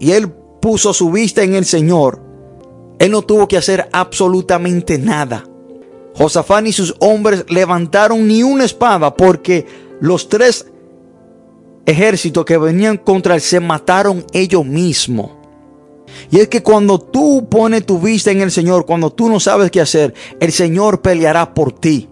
y 0.00 0.10
él 0.10 0.28
puso 0.60 0.92
su 0.92 1.12
vista 1.12 1.44
en 1.44 1.54
el 1.54 1.64
Señor, 1.64 2.27
él 2.98 3.10
no 3.10 3.22
tuvo 3.22 3.46
que 3.48 3.56
hacer 3.56 3.88
absolutamente 3.92 4.98
nada. 4.98 5.44
Josafán 6.14 6.66
y 6.66 6.72
sus 6.72 6.96
hombres 6.98 7.44
levantaron 7.48 8.26
ni 8.26 8.42
una 8.42 8.64
espada 8.64 9.14
porque 9.14 9.66
los 10.00 10.28
tres 10.28 10.66
ejércitos 11.86 12.44
que 12.44 12.58
venían 12.58 12.96
contra 12.96 13.36
él 13.36 13.40
se 13.40 13.60
mataron 13.60 14.24
ellos 14.32 14.64
mismos. 14.64 15.30
Y 16.30 16.40
es 16.40 16.48
que 16.48 16.62
cuando 16.62 16.98
tú 16.98 17.46
pones 17.48 17.86
tu 17.86 18.00
vista 18.00 18.30
en 18.30 18.40
el 18.40 18.50
Señor, 18.50 18.84
cuando 18.84 19.10
tú 19.10 19.28
no 19.28 19.38
sabes 19.38 19.70
qué 19.70 19.80
hacer, 19.80 20.14
el 20.40 20.52
Señor 20.52 21.00
peleará 21.00 21.54
por 21.54 21.72
ti. 21.72 22.08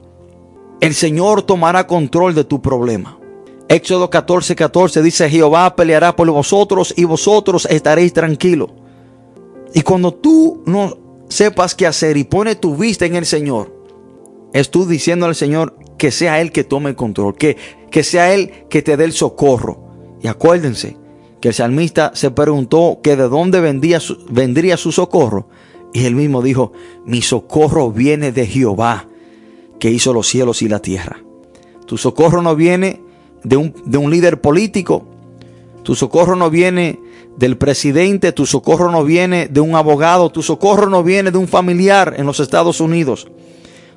El 0.80 0.94
Señor 0.94 1.42
tomará 1.42 1.86
control 1.86 2.34
de 2.34 2.44
tu 2.44 2.62
problema. 2.62 3.18
Éxodo 3.68 4.08
14, 4.08 4.54
14 4.54 5.02
dice, 5.02 5.28
Jehová 5.28 5.74
peleará 5.74 6.14
por 6.14 6.30
vosotros 6.30 6.94
y 6.96 7.04
vosotros 7.04 7.66
estaréis 7.68 8.12
tranquilos. 8.12 8.70
Y 9.74 9.82
cuando 9.82 10.14
tú 10.14 10.62
no 10.66 10.96
sepas 11.28 11.74
qué 11.74 11.86
hacer 11.86 12.16
y 12.16 12.24
pones 12.24 12.60
tu 12.60 12.76
vista 12.76 13.06
en 13.06 13.16
el 13.16 13.26
Señor, 13.26 13.74
es 14.52 14.70
tú 14.70 14.86
diciendo 14.86 15.26
al 15.26 15.34
Señor 15.34 15.76
que 15.98 16.10
sea 16.10 16.40
Él 16.40 16.52
que 16.52 16.64
tome 16.64 16.90
el 16.90 16.96
control, 16.96 17.36
que, 17.36 17.56
que 17.90 18.02
sea 18.02 18.32
Él 18.32 18.66
que 18.70 18.82
te 18.82 18.96
dé 18.96 19.04
el 19.04 19.12
socorro. 19.12 20.16
Y 20.22 20.28
acuérdense 20.28 20.96
que 21.40 21.48
el 21.48 21.54
salmista 21.54 22.12
se 22.14 22.30
preguntó 22.30 23.00
que 23.02 23.16
de 23.16 23.28
dónde 23.28 23.60
vendría 23.60 24.76
su 24.76 24.92
socorro. 24.92 25.48
Y 25.92 26.04
él 26.04 26.14
mismo 26.14 26.42
dijo, 26.42 26.72
mi 27.04 27.22
socorro 27.22 27.90
viene 27.90 28.32
de 28.32 28.46
Jehová, 28.46 29.08
que 29.78 29.90
hizo 29.90 30.12
los 30.12 30.26
cielos 30.26 30.62
y 30.62 30.68
la 30.68 30.80
tierra. 30.80 31.22
Tu 31.86 31.96
socorro 31.96 32.42
no 32.42 32.56
viene 32.56 33.00
de 33.44 33.56
un, 33.56 33.74
de 33.84 33.98
un 33.98 34.10
líder 34.10 34.40
político, 34.40 35.06
tu 35.82 35.94
socorro 35.94 36.34
no 36.34 36.50
viene 36.50 37.00
del 37.36 37.58
presidente, 37.58 38.32
tu 38.32 38.46
socorro 38.46 38.90
no 38.90 39.04
viene 39.04 39.48
de 39.48 39.60
un 39.60 39.74
abogado, 39.74 40.30
tu 40.30 40.42
socorro 40.42 40.88
no 40.88 41.02
viene 41.02 41.30
de 41.30 41.38
un 41.38 41.48
familiar 41.48 42.14
en 42.16 42.26
los 42.26 42.40
Estados 42.40 42.80
Unidos. 42.80 43.28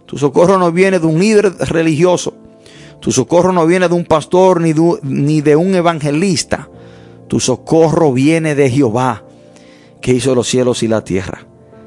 Tu 0.06 0.18
socorro 0.18 0.58
no 0.58 0.72
viene 0.72 1.00
de 1.00 1.06
un 1.06 1.20
líder 1.20 1.54
religioso. 1.70 2.34
Tu 3.00 3.12
socorro 3.12 3.54
no 3.54 3.66
viene 3.66 3.88
de 3.88 3.94
un 3.94 4.06
pastor 4.06 4.60
ni 4.60 4.74
de, 5.42 5.56
un 5.56 5.76
evangelista. 5.76 6.68
Tu 7.28 7.40
socorro 7.40 8.12
viene 8.12 8.56
de 8.56 8.70
Jehová, 8.70 9.24
que 10.02 10.14
hizo 10.14 10.36
los 10.36 10.48
cielos 10.48 10.84
y 10.84 10.88
la 10.88 11.04
tierra. 11.04 11.46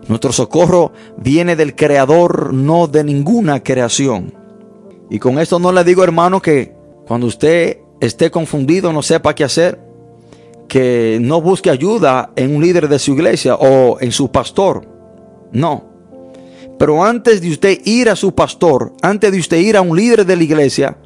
Nuestro 0.09 0.33
socorro 0.33 0.93
viene 1.17 1.57
del 1.57 1.75
Creador, 1.75 2.55
no 2.55 2.87
de 2.87 3.05
ninguna 3.05 3.63
creación. 3.63 4.33
Y 5.11 5.19
con 5.19 5.39
esto 5.39 5.59
no 5.59 5.73
le 5.73 5.85
digo, 5.85 6.03
hermano, 6.03 6.41
que 6.41 6.75
cuando 7.07 7.27
usted 7.27 7.79
esté 8.01 8.31
confundido, 8.31 8.93
no 8.93 9.03
sepa 9.03 9.35
qué 9.35 9.45
hacer, 9.45 9.79
que 10.69 11.19
no 11.21 11.41
busque 11.41 11.71
ayuda 11.71 12.31
en 12.37 12.57
un 12.57 12.63
líder 12.63 12.89
de 12.89 12.99
su 12.99 13.13
iglesia 13.13 13.57
o 13.57 13.99
en 14.01 14.13
su 14.13 14.31
pastor. 14.31 14.87
No. 15.53 15.85
Pero 16.79 17.05
antes 17.05 17.41
de 17.41 17.51
usted 17.51 17.81
ir 17.85 18.09
a 18.09 18.17
su 18.17 18.35
pastor, 18.35 18.93
antes 19.03 19.31
de 19.31 19.39
usted 19.39 19.59
ir 19.59 19.77
a 19.77 19.83
un 19.83 19.97
líder 19.97 20.25
de 20.25 20.37
la 20.37 20.43
iglesia, 20.43 20.97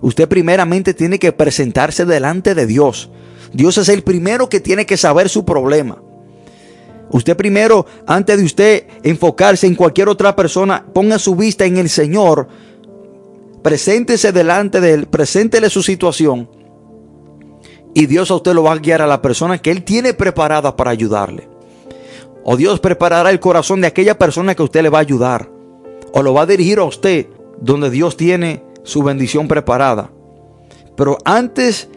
usted 0.00 0.28
primeramente 0.28 0.94
tiene 0.94 1.18
que 1.18 1.32
presentarse 1.32 2.04
delante 2.04 2.54
de 2.54 2.66
Dios. 2.66 3.10
Dios 3.52 3.76
es 3.78 3.88
el 3.88 4.02
primero 4.02 4.48
que 4.48 4.60
tiene 4.60 4.86
que 4.86 4.96
saber 4.96 5.28
su 5.28 5.44
problema. 5.44 6.00
Usted 7.10 7.36
primero, 7.36 7.84
antes 8.06 8.38
de 8.38 8.44
usted 8.44 8.86
enfocarse 9.02 9.66
en 9.66 9.74
cualquier 9.74 10.08
otra 10.08 10.34
persona, 10.34 10.86
ponga 10.94 11.18
su 11.18 11.36
vista 11.36 11.66
en 11.66 11.76
el 11.76 11.90
Señor. 11.90 12.48
Preséntese 13.62 14.32
delante 14.32 14.80
de 14.80 14.94
Él, 14.94 15.06
preséntele 15.06 15.68
su 15.68 15.82
situación. 15.82 16.48
Y 17.94 18.06
Dios 18.06 18.30
a 18.30 18.36
usted 18.36 18.54
lo 18.54 18.62
va 18.62 18.72
a 18.72 18.78
guiar 18.78 19.02
a 19.02 19.06
la 19.06 19.22
persona 19.22 19.58
que 19.58 19.70
Él 19.70 19.84
tiene 19.84 20.14
preparada 20.14 20.76
para 20.76 20.90
ayudarle. 20.90 21.48
O 22.44 22.56
Dios 22.56 22.80
preparará 22.80 23.30
el 23.30 23.40
corazón 23.40 23.80
de 23.80 23.86
aquella 23.86 24.18
persona 24.18 24.54
que 24.54 24.62
usted 24.62 24.82
le 24.82 24.88
va 24.88 24.98
a 24.98 25.02
ayudar. 25.02 25.50
O 26.12 26.22
lo 26.22 26.34
va 26.34 26.42
a 26.42 26.46
dirigir 26.46 26.78
a 26.78 26.84
usted 26.84 27.26
donde 27.60 27.90
Dios 27.90 28.16
tiene 28.16 28.64
su 28.82 29.02
bendición 29.02 29.46
preparada. 29.46 30.10
Pero 30.96 31.18
antes 31.24 31.88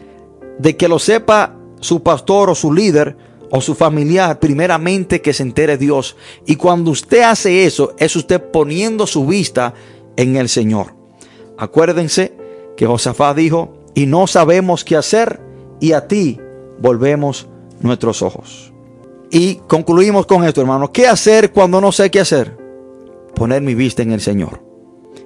de 0.58 0.76
que 0.76 0.88
lo 0.88 0.98
sepa 0.98 1.56
su 1.80 2.02
pastor 2.02 2.50
o 2.50 2.54
su 2.54 2.72
líder 2.72 3.16
o 3.50 3.60
su 3.60 3.74
familiar, 3.74 4.38
primeramente 4.40 5.20
que 5.20 5.32
se 5.32 5.42
entere 5.42 5.78
Dios. 5.78 6.16
Y 6.46 6.56
cuando 6.56 6.90
usted 6.90 7.22
hace 7.22 7.64
eso, 7.64 7.94
es 7.98 8.16
usted 8.16 8.42
poniendo 8.50 9.06
su 9.06 9.26
vista 9.26 9.74
en 10.16 10.36
el 10.36 10.48
Señor. 10.48 10.94
Acuérdense 11.58 12.34
que 12.76 12.86
Josafat 12.86 13.36
dijo, 13.36 13.74
y 13.94 14.06
no 14.06 14.26
sabemos 14.26 14.84
qué 14.84 14.96
hacer, 14.96 15.40
y 15.80 15.92
a 15.92 16.06
ti 16.08 16.40
volvemos 16.78 17.48
nuestros 17.80 18.22
ojos. 18.22 18.72
Y 19.30 19.56
concluimos 19.66 20.26
con 20.26 20.44
esto, 20.44 20.60
hermano. 20.60 20.92
¿Qué 20.92 21.06
hacer 21.08 21.52
cuando 21.52 21.80
no 21.80 21.92
sé 21.92 22.10
qué 22.10 22.20
hacer? 22.20 22.56
Poner 23.34 23.62
mi 23.62 23.74
vista 23.74 24.02
en 24.02 24.12
el 24.12 24.20
Señor. 24.20 24.62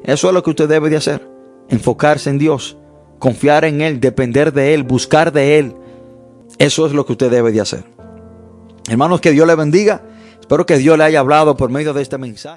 Eso 0.03 0.29
es 0.29 0.35
lo 0.35 0.43
que 0.43 0.51
usted 0.51 0.69
debe 0.69 0.91
de 0.91 0.97
hacer. 0.97 1.29
Enfocarse 1.69 2.31
en 2.31 2.39
Dios, 2.39 2.77
confiar 3.19 3.65
en 3.65 3.81
Él, 3.81 4.01
depender 4.01 4.53
de 4.53 4.75
Él, 4.75 4.83
buscar 4.83 5.33
de 5.33 5.59
Él. 5.59 5.77
Eso 6.59 6.87
es 6.87 6.93
lo 6.93 7.07
que 7.07 7.13
usted 7.13 7.31
debe 7.31 7.53
de 7.53 7.61
hacer. 7.61 7.85
Hermanos, 8.89 9.21
que 9.21 9.31
Dios 9.31 9.47
le 9.47 9.55
bendiga. 9.55 10.03
Espero 10.41 10.67
que 10.67 10.79
Dios 10.79 10.99
le 10.99 11.05
haya 11.05 11.21
hablado 11.21 11.57
por 11.57 11.71
medio 11.71 11.93
de 11.93 12.03
este 12.03 12.19
mensaje. 12.19 12.49